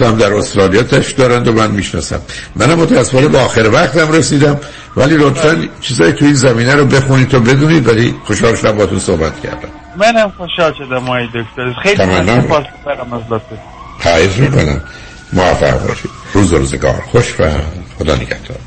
[0.00, 2.20] هم در استرالیا تشت دارند و من می‌شناسم.
[2.56, 4.60] منم متاسفانه به آخر وقتم رسیدم.
[4.96, 9.40] ولی لطفا چیزایی تو این زمینه رو بخونید تا بدونید ولی خوشحال شدم با صحبت
[9.40, 9.68] کردم.
[9.96, 11.74] منم خوشحال شدم مای دکتر.
[11.82, 13.58] خیلی سپاس دارم از لطفه
[14.00, 14.82] تعریف می‌کنم.
[15.32, 16.10] موفق باشید.
[16.32, 17.02] روز روزگار.
[17.12, 17.50] خوش و
[17.98, 18.58] خدا نگهدار.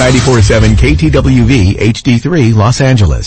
[0.00, 1.52] Ninety-four-seven KTWV
[1.94, 2.26] HD3
[2.62, 3.26] Los Angeles.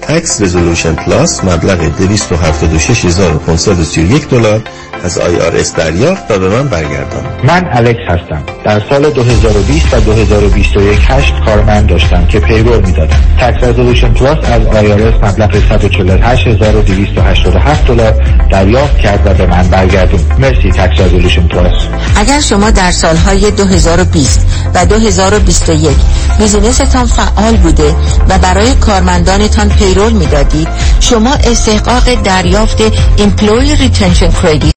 [0.01, 4.61] Tax Resolution Plus مبلغ 276531 دلار
[5.03, 7.23] از IRS دریافت و به من برگردوند.
[7.43, 8.43] من الکس هستم.
[8.65, 13.17] در سال 2020 و 2021 هشت کارمند داشتم که payroll می‌دادم.
[13.39, 18.13] Tax Resolution Plus از IRS مبلغ 148287 دلار
[18.51, 20.19] دریافت کرد و به من برگردون.
[20.39, 21.73] مرسی Tax Resolution Plus
[22.15, 25.97] اگر شما در سالهای 2020 و 2021
[26.39, 27.95] business تان فعال بوده
[28.29, 30.67] و برای کارمندانتان payroll می‌دادید.
[30.99, 32.81] شما استحقاق دریافت
[33.17, 34.61] Employee Retention Credit